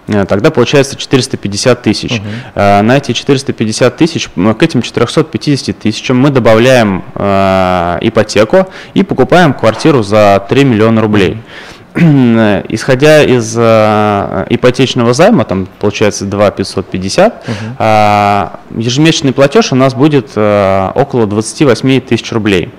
Э, 0.09 0.25
тогда 0.27 0.51
получается 0.51 0.97
450 0.97 1.83
тысяч. 1.83 2.13
Угу. 2.13 2.23
На 2.55 2.97
эти 2.97 3.13
450 3.13 3.97
тысяч, 3.97 4.29
к 4.29 4.63
этим 4.63 4.83
450 4.83 5.79
тысячам 5.79 6.19
мы 6.19 6.31
добавляем 6.31 7.05
э, 7.15 7.99
ипотеку 8.03 8.69
и 8.95 9.03
покупаем 9.03 9.55
квартиру 9.55 10.03
за 10.03 10.45
3 10.49 10.65
миллиона 10.65 11.01
рублей. 11.01 11.39
Исходя 12.69 13.25
из 13.25 13.55
э, 13.59 14.47
ипотечного 14.49 15.13
займа, 15.13 15.45
там 15.45 15.67
получается 15.81 16.25
2 16.25 16.51
550, 16.53 17.35
угу. 17.35 17.55
э, 17.79 18.49
ежемесячный 18.77 19.33
платеж 19.33 19.73
у 19.73 19.75
нас 19.75 19.95
будет 19.95 20.31
э, 20.37 20.91
около 20.95 21.27
28 21.27 22.01
тысяч 22.03 22.31
рублей. 22.33 22.71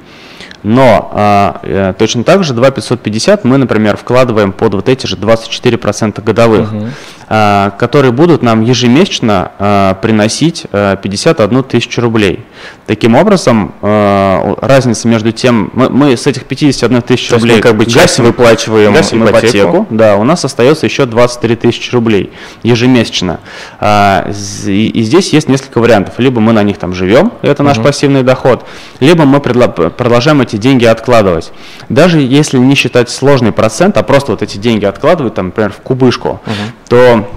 Но 0.63 1.09
а, 1.13 1.59
э, 1.63 1.93
точно 1.97 2.23
так 2.23 2.43
же 2.43 2.53
2550 2.53 3.43
мы, 3.45 3.57
например, 3.57 3.97
вкладываем 3.97 4.51
под 4.51 4.75
вот 4.75 4.89
эти 4.89 5.07
же 5.07 5.15
24% 5.15 6.23
годовых, 6.23 6.71
угу. 6.71 6.85
а, 7.29 7.71
которые 7.71 8.11
будут 8.11 8.43
нам 8.43 8.61
ежемесячно 8.61 9.51
а, 9.57 9.93
приносить 9.95 10.67
а, 10.71 10.95
51 10.97 11.63
тысячу 11.63 12.01
рублей. 12.01 12.45
Таким 12.85 13.15
образом, 13.15 13.73
а, 13.81 14.55
разница 14.61 15.07
между 15.07 15.31
тем, 15.31 15.71
мы, 15.73 15.89
мы 15.89 16.17
с 16.17 16.27
этих 16.27 16.45
51 16.45 17.01
тысяч 17.01 17.31
рублей 17.31 17.55
мы 17.55 17.61
как 17.61 17.77
бы 17.77 17.85
часть 17.85 18.19
выплачиваем 18.19 18.93
гасим 18.93 19.23
ипотеку. 19.23 19.47
ипотеку, 19.47 19.87
да, 19.89 20.17
у 20.17 20.23
нас 20.23 20.45
остается 20.45 20.85
еще 20.85 21.05
23 21.05 21.55
тысячи 21.55 21.91
рублей 21.91 22.31
ежемесячно. 22.63 23.39
А, 23.79 24.29
и, 24.67 24.87
и 24.87 25.01
здесь 25.03 25.33
есть 25.33 25.49
несколько 25.49 25.79
вариантов. 25.79 26.15
Либо 26.17 26.39
мы 26.39 26.53
на 26.53 26.61
них 26.63 26.77
там 26.77 26.93
живем, 26.93 27.31
это 27.41 27.63
наш 27.63 27.77
угу. 27.77 27.85
пассивный 27.85 28.23
доход, 28.23 28.65
либо 28.99 29.25
мы 29.25 29.39
продолжаем 29.39 30.41
эти 30.41 30.50
деньги 30.57 30.85
откладывать. 30.85 31.51
Даже 31.89 32.19
если 32.19 32.57
не 32.57 32.75
считать 32.75 33.09
сложный 33.09 33.51
процент, 33.51 33.97
а 33.97 34.03
просто 34.03 34.31
вот 34.31 34.41
эти 34.41 34.57
деньги 34.57 34.85
откладывать, 34.85 35.35
там, 35.35 35.47
например, 35.47 35.71
в 35.71 35.81
кубышку, 35.81 36.41
угу. 36.45 36.53
то 36.89 37.27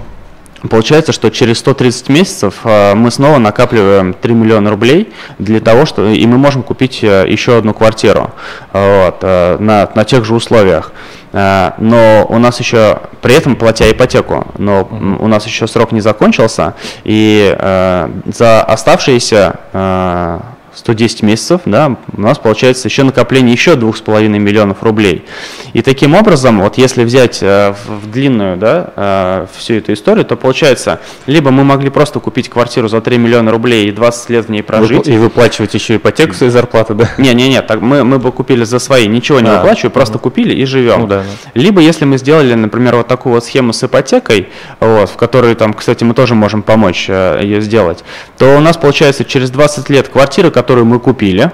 Получается, 0.69 1.11
что 1.11 1.29
через 1.29 1.59
130 1.59 2.09
месяцев 2.09 2.55
э, 2.63 2.93
мы 2.95 3.11
снова 3.11 3.37
накапливаем 3.37 4.13
3 4.13 4.33
миллиона 4.33 4.69
рублей 4.69 5.13
для 5.37 5.59
того, 5.59 5.85
что 5.85 6.07
и 6.07 6.25
мы 6.25 6.37
можем 6.37 6.63
купить 6.63 7.03
э, 7.03 7.25
еще 7.27 7.57
одну 7.57 7.73
квартиру 7.73 8.31
вот, 8.73 9.17
э, 9.21 9.57
на, 9.59 9.89
на 9.93 10.03
тех 10.05 10.25
же 10.25 10.33
условиях. 10.33 10.91
Но 11.33 12.25
у 12.29 12.39
нас 12.39 12.61
еще, 12.61 12.99
при 13.21 13.35
этом 13.35 13.57
платя 13.57 13.91
ипотеку, 13.91 14.47
но 14.57 14.87
у 15.19 15.27
нас 15.27 15.45
еще 15.45 15.67
срок 15.67 15.91
не 15.91 15.99
закончился, 15.99 16.75
и 17.03 17.53
за 18.25 18.61
оставшиеся 18.61 19.59
110 20.75 21.23
месяцев, 21.23 21.61
да, 21.65 21.97
у 22.15 22.21
нас 22.21 22.37
получается 22.37 22.87
еще 22.87 23.03
накопление 23.03 23.53
еще 23.53 23.73
2,5 23.73 24.27
миллионов 24.27 24.83
рублей. 24.83 25.25
И 25.73 25.81
таким 25.81 26.13
образом, 26.13 26.61
вот 26.61 26.77
если 26.77 27.03
взять 27.03 27.39
э, 27.41 27.73
в 27.87 28.09
длинную 28.11 28.57
да, 28.57 28.93
э, 28.95 29.47
всю 29.57 29.75
эту 29.75 29.93
историю, 29.93 30.25
то 30.25 30.35
получается, 30.35 30.99
либо 31.25 31.51
мы 31.51 31.63
могли 31.63 31.89
просто 31.89 32.19
купить 32.19 32.49
квартиру 32.49 32.87
за 32.87 33.01
3 33.01 33.17
миллиона 33.17 33.51
рублей 33.51 33.87
и 33.87 33.91
20 33.91 34.29
лет 34.29 34.45
в 34.45 34.49
ней 34.49 34.61
прожить. 34.63 35.07
И 35.07 35.17
выплачивать 35.17 35.73
еще 35.73 35.95
ипотеку 35.95 36.33
своей 36.33 36.51
зарплаты, 36.51 36.93
да? 36.93 37.09
Не-не-не, 37.17 37.61
так 37.61 37.81
мы, 37.81 38.03
мы 38.03 38.19
бы 38.19 38.31
купили 38.31 38.63
за 38.63 38.79
свои, 38.79 39.07
ничего 39.07 39.39
не 39.39 39.49
а, 39.49 39.57
выплачивая, 39.57 39.91
просто 39.91 40.17
купили 40.17 40.53
и 40.53 40.65
живем. 40.65 41.01
Ну, 41.01 41.07
да, 41.07 41.23
да. 41.23 41.51
Либо 41.53 41.81
если 41.81 42.05
мы 42.05 42.17
сделали, 42.17 42.53
например, 42.53 42.95
вот 42.95 43.07
такую 43.07 43.35
вот 43.35 43.45
схему 43.45 43.73
с 43.73 43.83
ипотекой, 43.83 44.49
вот, 44.79 45.09
в 45.09 45.15
которой 45.15 45.55
там, 45.55 45.73
кстати, 45.73 46.03
мы 46.03 46.13
тоже 46.13 46.35
можем 46.35 46.63
помочь 46.63 47.05
э, 47.07 47.39
ее 47.41 47.61
сделать, 47.61 48.03
то 48.37 48.57
у 48.57 48.59
нас 48.59 48.77
получается 48.77 49.25
через 49.25 49.49
20 49.49 49.89
лет 49.89 50.09
квартира, 50.09 50.49
которая 50.49 50.64
которую 50.65 50.87
мы 50.87 50.99
купили 50.99 51.51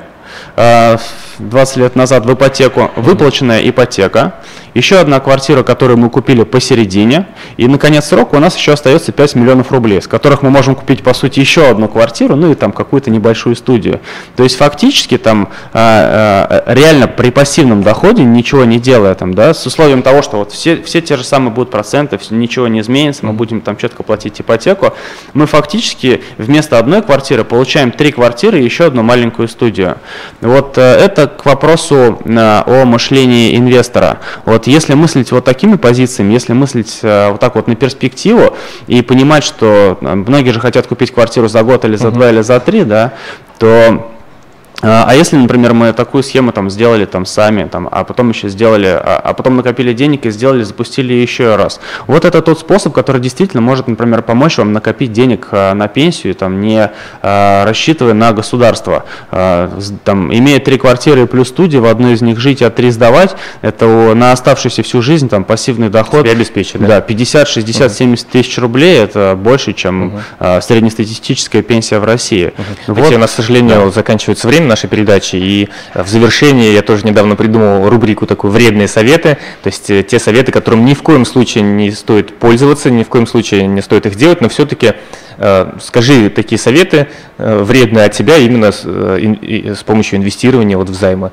20 0.55 1.77
лет 1.77 1.95
назад 1.95 2.25
в 2.25 2.33
ипотеку, 2.33 2.91
выплаченная 2.95 3.67
ипотека, 3.67 4.35
еще 4.73 4.99
одна 4.99 5.19
квартира, 5.19 5.63
которую 5.63 5.97
мы 5.97 6.09
купили 6.09 6.43
посередине, 6.43 7.27
и 7.57 7.67
на 7.67 7.77
конец 7.77 8.05
срока 8.05 8.35
у 8.35 8.39
нас 8.39 8.55
еще 8.55 8.71
остается 8.71 9.11
5 9.11 9.35
миллионов 9.35 9.71
рублей, 9.71 10.01
с 10.01 10.07
которых 10.07 10.43
мы 10.43 10.49
можем 10.49 10.75
купить, 10.75 11.03
по 11.03 11.13
сути, 11.13 11.41
еще 11.41 11.67
одну 11.67 11.89
квартиру, 11.89 12.35
ну 12.35 12.51
и 12.51 12.55
там 12.55 12.71
какую-то 12.71 13.09
небольшую 13.09 13.55
студию. 13.55 13.99
То 14.37 14.43
есть 14.43 14.55
фактически 14.55 15.17
там 15.17 15.49
а, 15.73 16.63
а, 16.65 16.73
реально 16.73 17.07
при 17.07 17.31
пассивном 17.31 17.83
доходе, 17.83 18.23
ничего 18.23 18.63
не 18.63 18.79
делая 18.79 19.13
там, 19.15 19.33
да, 19.33 19.53
с 19.53 19.65
условием 19.65 20.03
того, 20.03 20.21
что 20.21 20.37
вот 20.37 20.53
все, 20.53 20.81
все 20.81 21.01
те 21.01 21.17
же 21.17 21.25
самые 21.25 21.51
будут 21.51 21.69
проценты, 21.69 22.17
ничего 22.29 22.67
не 22.69 22.79
изменится, 22.79 23.25
мы 23.25 23.33
будем 23.33 23.59
там 23.59 23.75
четко 23.75 24.03
платить 24.03 24.39
ипотеку, 24.39 24.93
мы 25.33 25.47
фактически 25.47 26.23
вместо 26.37 26.77
одной 26.77 27.01
квартиры 27.01 27.43
получаем 27.43 27.91
три 27.91 28.11
квартиры 28.13 28.61
и 28.61 28.63
еще 28.63 28.85
одну 28.85 29.03
маленькую 29.03 29.49
студию. 29.49 29.97
Вот 30.41 30.77
э, 30.77 30.81
это 30.81 31.27
к 31.27 31.45
вопросу 31.45 32.19
э, 32.25 32.63
о 32.65 32.85
мышлении 32.85 33.55
инвестора. 33.55 34.19
Вот 34.45 34.67
если 34.67 34.95
мыслить 34.95 35.31
вот 35.31 35.45
такими 35.45 35.75
позициями, 35.75 36.33
если 36.33 36.53
мыслить 36.53 36.99
э, 37.03 37.29
вот 37.29 37.39
так 37.39 37.55
вот 37.55 37.67
на 37.67 37.75
перспективу 37.75 38.57
и 38.87 39.01
понимать, 39.03 39.43
что 39.43 39.97
многие 40.01 40.51
же 40.51 40.59
хотят 40.59 40.87
купить 40.87 41.11
квартиру 41.13 41.47
за 41.47 41.63
год 41.63 41.85
или 41.85 41.95
за 41.95 42.11
два 42.11 42.31
или 42.31 42.41
за 42.41 42.59
три, 42.59 42.83
да, 42.83 43.13
то 43.59 44.10
а, 44.81 45.05
а 45.07 45.15
если, 45.15 45.35
например, 45.37 45.73
мы 45.73 45.93
такую 45.93 46.23
схему 46.23 46.51
там 46.51 46.69
сделали 46.69 47.05
там 47.05 47.25
сами, 47.25 47.65
там, 47.65 47.87
а 47.91 48.03
потом 48.03 48.29
еще 48.29 48.49
сделали, 48.49 48.87
а, 48.87 49.21
а 49.23 49.33
потом 49.33 49.55
накопили 49.55 49.93
денег 49.93 50.25
и 50.25 50.31
сделали, 50.31 50.63
запустили 50.63 51.13
еще 51.13 51.55
раз. 51.55 51.79
Вот 52.07 52.25
это 52.25 52.41
тот 52.41 52.59
способ, 52.59 52.93
который 52.93 53.21
действительно 53.21 53.61
может, 53.61 53.87
например, 53.87 54.23
помочь 54.23 54.57
вам 54.57 54.73
накопить 54.73 55.11
денег 55.11 55.49
а, 55.51 55.73
на 55.73 55.87
пенсию, 55.87 56.33
там, 56.35 56.59
не 56.61 56.91
а, 57.21 57.65
рассчитывая 57.65 58.13
на 58.13 58.33
государство. 58.33 59.05
А, 59.29 59.71
там, 60.03 60.33
имея 60.33 60.59
три 60.59 60.77
квартиры 60.77 61.27
плюс 61.27 61.49
студии, 61.49 61.77
в 61.77 61.85
одной 61.85 62.13
из 62.13 62.21
них 62.21 62.39
жить, 62.39 62.61
а 62.61 62.71
три 62.71 62.89
сдавать, 62.89 63.35
это 63.61 63.85
на 64.15 64.31
оставшуюся 64.31 64.81
всю 64.81 65.01
жизнь 65.01 65.29
там 65.29 65.43
пассивный 65.43 65.89
доход. 65.89 66.21
Себя 66.21 66.31
обеспечить, 66.31 66.79
да? 66.79 66.87
Да, 66.87 67.01
50, 67.01 67.47
60, 67.47 67.87
угу. 67.87 67.95
70 67.95 68.27
тысяч 68.29 68.57
рублей, 68.57 68.97
это 68.97 69.37
больше, 69.37 69.73
чем 69.73 70.07
угу. 70.07 70.19
а, 70.39 70.61
среднестатистическая 70.61 71.61
пенсия 71.61 71.99
в 71.99 72.03
России. 72.03 72.53
Угу. 72.87 72.99
Вот, 72.99 73.13
у 73.13 73.17
нас, 73.19 73.31
к 73.31 73.35
сожалению, 73.35 73.85
да. 73.85 73.91
заканчивается 73.91 74.47
время 74.47 74.70
нашей 74.71 74.89
передачи. 74.89 75.35
И 75.35 75.69
в 75.93 76.07
завершении 76.07 76.73
я 76.73 76.81
тоже 76.81 77.05
недавно 77.05 77.35
придумал 77.35 77.89
рубрику 77.89 78.25
такую 78.25 78.51
«Вредные 78.51 78.87
советы», 78.87 79.37
то 79.63 79.67
есть 79.67 79.89
э, 79.89 80.03
те 80.03 80.19
советы, 80.19 80.51
которым 80.51 80.85
ни 80.85 80.93
в 80.93 81.03
коем 81.03 81.25
случае 81.25 81.63
не 81.63 81.91
стоит 81.91 82.37
пользоваться, 82.39 82.89
ни 82.89 83.03
в 83.03 83.09
коем 83.09 83.27
случае 83.27 83.67
не 83.67 83.81
стоит 83.81 84.05
их 84.05 84.15
делать, 84.15 84.41
но 84.41 84.49
все-таки 84.49 84.93
э, 85.37 85.71
скажи 85.81 86.29
такие 86.29 86.59
советы 86.59 87.07
э, 87.37 87.63
вредные 87.63 88.05
от 88.05 88.13
тебя 88.13 88.37
именно 88.37 88.71
с, 88.71 88.83
э, 88.85 89.75
с 89.77 89.83
помощью 89.83 90.19
инвестирования 90.19 90.77
вот 90.77 90.89
в 90.89 90.93
займы. 90.93 91.31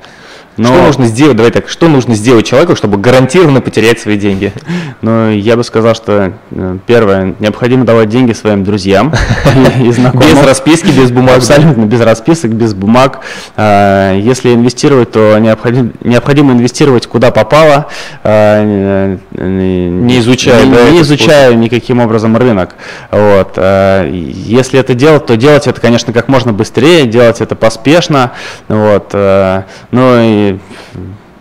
Но... 0.57 0.67
Что 0.67 0.83
нужно 0.83 1.05
сделать, 1.05 1.37
давай 1.37 1.51
так, 1.51 1.69
что 1.69 1.87
нужно 1.87 2.15
сделать 2.15 2.45
человеку, 2.45 2.75
чтобы 2.75 2.97
гарантированно 2.97 3.61
потерять 3.61 3.99
свои 3.99 4.17
деньги? 4.17 4.51
Ну, 5.01 5.29
я 5.31 5.55
бы 5.55 5.63
сказал, 5.63 5.95
что 5.95 6.33
э, 6.51 6.77
первое, 6.85 7.33
необходимо 7.39 7.85
давать 7.85 8.09
деньги 8.09 8.33
своим 8.33 8.65
друзьям 8.65 9.13
и 9.81 9.89
знакомым. 9.91 10.27
Без 10.27 10.43
расписки, 10.43 10.87
без 10.87 11.09
бумаг. 11.09 11.37
Абсолютно, 11.37 11.85
без 11.85 12.01
расписок, 12.01 12.51
без 12.51 12.73
бумаг. 12.73 13.21
А, 13.55 14.13
если 14.13 14.53
инвестировать, 14.53 15.11
то 15.11 15.37
необходимо, 15.39 16.51
инвестировать 16.51 17.07
куда 17.07 17.31
попало, 17.31 17.87
а, 18.25 18.61
не 19.31 20.19
изучая, 20.19 20.65
не, 20.65 20.73
да, 20.73 20.89
не 20.89 21.01
изучая 21.01 21.53
никаким 21.53 22.01
образом 22.01 22.35
рынок. 22.35 22.75
Вот. 23.09 23.53
А, 23.55 24.05
если 24.05 24.81
это 24.81 24.95
делать, 24.95 25.27
то 25.27 25.37
делать 25.37 25.67
это, 25.67 25.79
конечно, 25.79 26.11
как 26.11 26.27
можно 26.27 26.51
быстрее, 26.51 27.05
делать 27.05 27.39
это 27.39 27.55
поспешно. 27.55 28.33
Вот. 28.67 29.13
Ну 29.13 30.19
и 30.19 30.48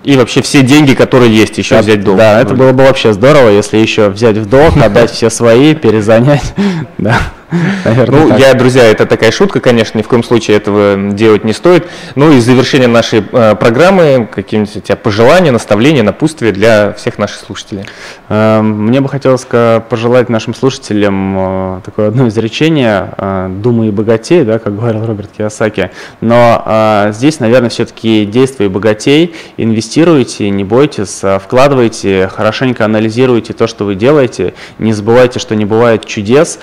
и 0.05 0.17
вообще 0.17 0.43
все 0.43 0.63
деньги, 0.63 0.95
которые 0.95 1.35
есть, 1.35 1.59
еще 1.59 1.77
да, 1.77 1.83
взять 1.83 2.03
долг. 2.03 2.19
Да, 2.19 2.41
это 2.41 2.55
было 2.55 2.73
бы 2.73 2.85
вообще 2.85 3.13
здорово, 3.13 3.51
если 3.51 3.77
еще 3.79 4.09
взять 4.09 4.39
в 4.39 4.49
долг, 4.49 4.77
отдать 4.77 5.11
все 5.11 5.31
свои, 5.31 5.75
перезанять. 5.75 6.55
Да. 6.99 7.21
Наверное, 7.85 8.21
ну, 8.21 8.29
так. 8.29 8.39
я, 8.39 8.55
друзья, 8.55 8.85
это 8.85 9.07
такая 9.07 9.31
шутка, 9.31 9.61
конечно, 9.61 9.97
ни 9.97 10.03
в 10.03 10.09
коем 10.09 10.23
случае 10.23 10.57
этого 10.59 11.13
делать 11.13 11.45
не 11.45 11.55
стоит. 11.55 11.87
Ну 12.15 12.31
и 12.33 12.41
завершение 12.41 12.89
нашей 12.89 13.25
э, 13.33 13.55
программы, 13.55 14.29
какие-нибудь 14.31 14.77
у 14.77 14.81
тебя 14.81 14.97
пожелания, 14.97 15.51
наставления, 15.51 16.03
напутствия 16.03 16.53
для 16.53 16.93
всех 16.93 17.19
наших 17.19 17.41
слушателей? 17.41 17.87
Э, 18.29 18.61
мне 18.61 19.01
бы 19.01 19.09
хотелось 19.09 19.47
пожелать 19.89 20.29
нашим 20.29 20.55
слушателям 20.55 21.79
э, 21.79 21.81
такое 21.85 22.09
одно 22.09 22.29
изречение 22.29 23.15
э, 23.17 23.49
«думай 23.63 23.89
и 23.89 23.91
богатей», 23.91 24.45
да, 24.45 24.59
как 24.59 24.77
говорил 24.77 25.07
Роберт 25.07 25.31
Киосаки. 25.37 25.91
Но 26.21 26.63
э, 26.67 27.13
здесь, 27.15 27.41
наверное, 27.41 27.71
все-таки 27.71 28.27
действуй 28.27 28.67
и 28.67 28.69
богатей, 28.69 29.35
инвестируйте, 29.57 30.51
не 30.51 30.65
бойтесь, 30.65 31.23
вкладывайте, 31.43 32.29
хорошенько 32.29 32.85
анализируйте 32.85 33.55
то, 33.55 33.67
что 33.67 33.85
вы 33.85 33.95
делаете, 33.95 34.53
не 34.79 34.93
забывайте, 34.93 35.39
что 35.39 35.57
не 35.57 35.65
бывает 35.65 36.05
чудес, 36.05 36.59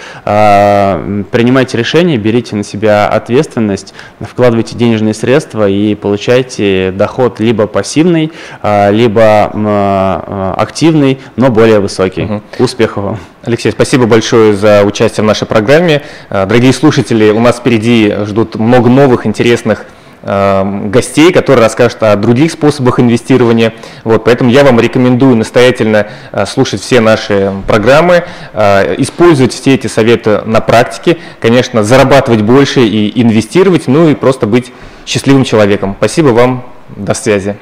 принимайте 1.32 1.78
решения, 1.78 2.17
берите 2.17 2.55
на 2.55 2.63
себя 2.63 3.07
ответственность, 3.07 3.93
вкладывайте 4.19 4.76
денежные 4.76 5.13
средства 5.13 5.67
и 5.69 5.95
получайте 5.95 6.91
доход 6.95 7.39
либо 7.39 7.67
пассивный, 7.67 8.32
а, 8.61 8.89
либо 8.91 9.51
а, 9.53 10.55
активный, 10.57 11.19
но 11.36 11.49
более 11.49 11.80
высокий. 11.80 12.23
Угу. 12.23 12.41
Успехов 12.59 13.03
вам! 13.03 13.19
Алексей, 13.43 13.71
спасибо 13.71 14.07
большое 14.07 14.55
за 14.55 14.84
участие 14.84 15.23
в 15.23 15.28
нашей 15.28 15.47
программе. 15.47 16.01
Дорогие 16.32 16.73
слушатели, 16.73 17.30
у 17.30 17.39
нас 17.39 17.57
впереди 17.57 18.11
ждут 18.26 18.55
много 18.55 18.89
новых 18.89 19.28
интересных 19.28 19.86
гостей, 20.26 21.32
которые 21.32 21.63
расскажут 21.63 22.01
о 22.01 22.15
других 22.15 22.51
способах 22.51 22.99
инвестирования. 22.99 23.73
Вот, 24.03 24.23
поэтому 24.23 24.49
я 24.49 24.63
вам 24.63 24.80
рекомендую 24.80 25.36
настоятельно 25.36 26.07
э, 26.32 26.45
слушать 26.45 26.82
все 26.82 26.99
наши 26.99 27.53
программы, 27.67 28.23
э, 28.53 28.95
использовать 28.97 29.53
все 29.53 29.76
эти 29.76 29.88
советы 29.88 30.41
на 30.45 30.61
практике, 30.61 31.17
конечно, 31.39 31.84
зарабатывать 31.84 32.41
больше 32.41 32.82
и 32.82 33.21
инвестировать, 33.21 33.88
ну 33.88 34.09
и 34.09 34.15
просто 34.15 34.47
быть 34.47 34.71
счастливым 35.05 35.43
человеком. 35.43 35.95
Спасибо 35.99 36.30
вам, 36.30 36.65
до 36.95 37.13
связи. 37.13 37.55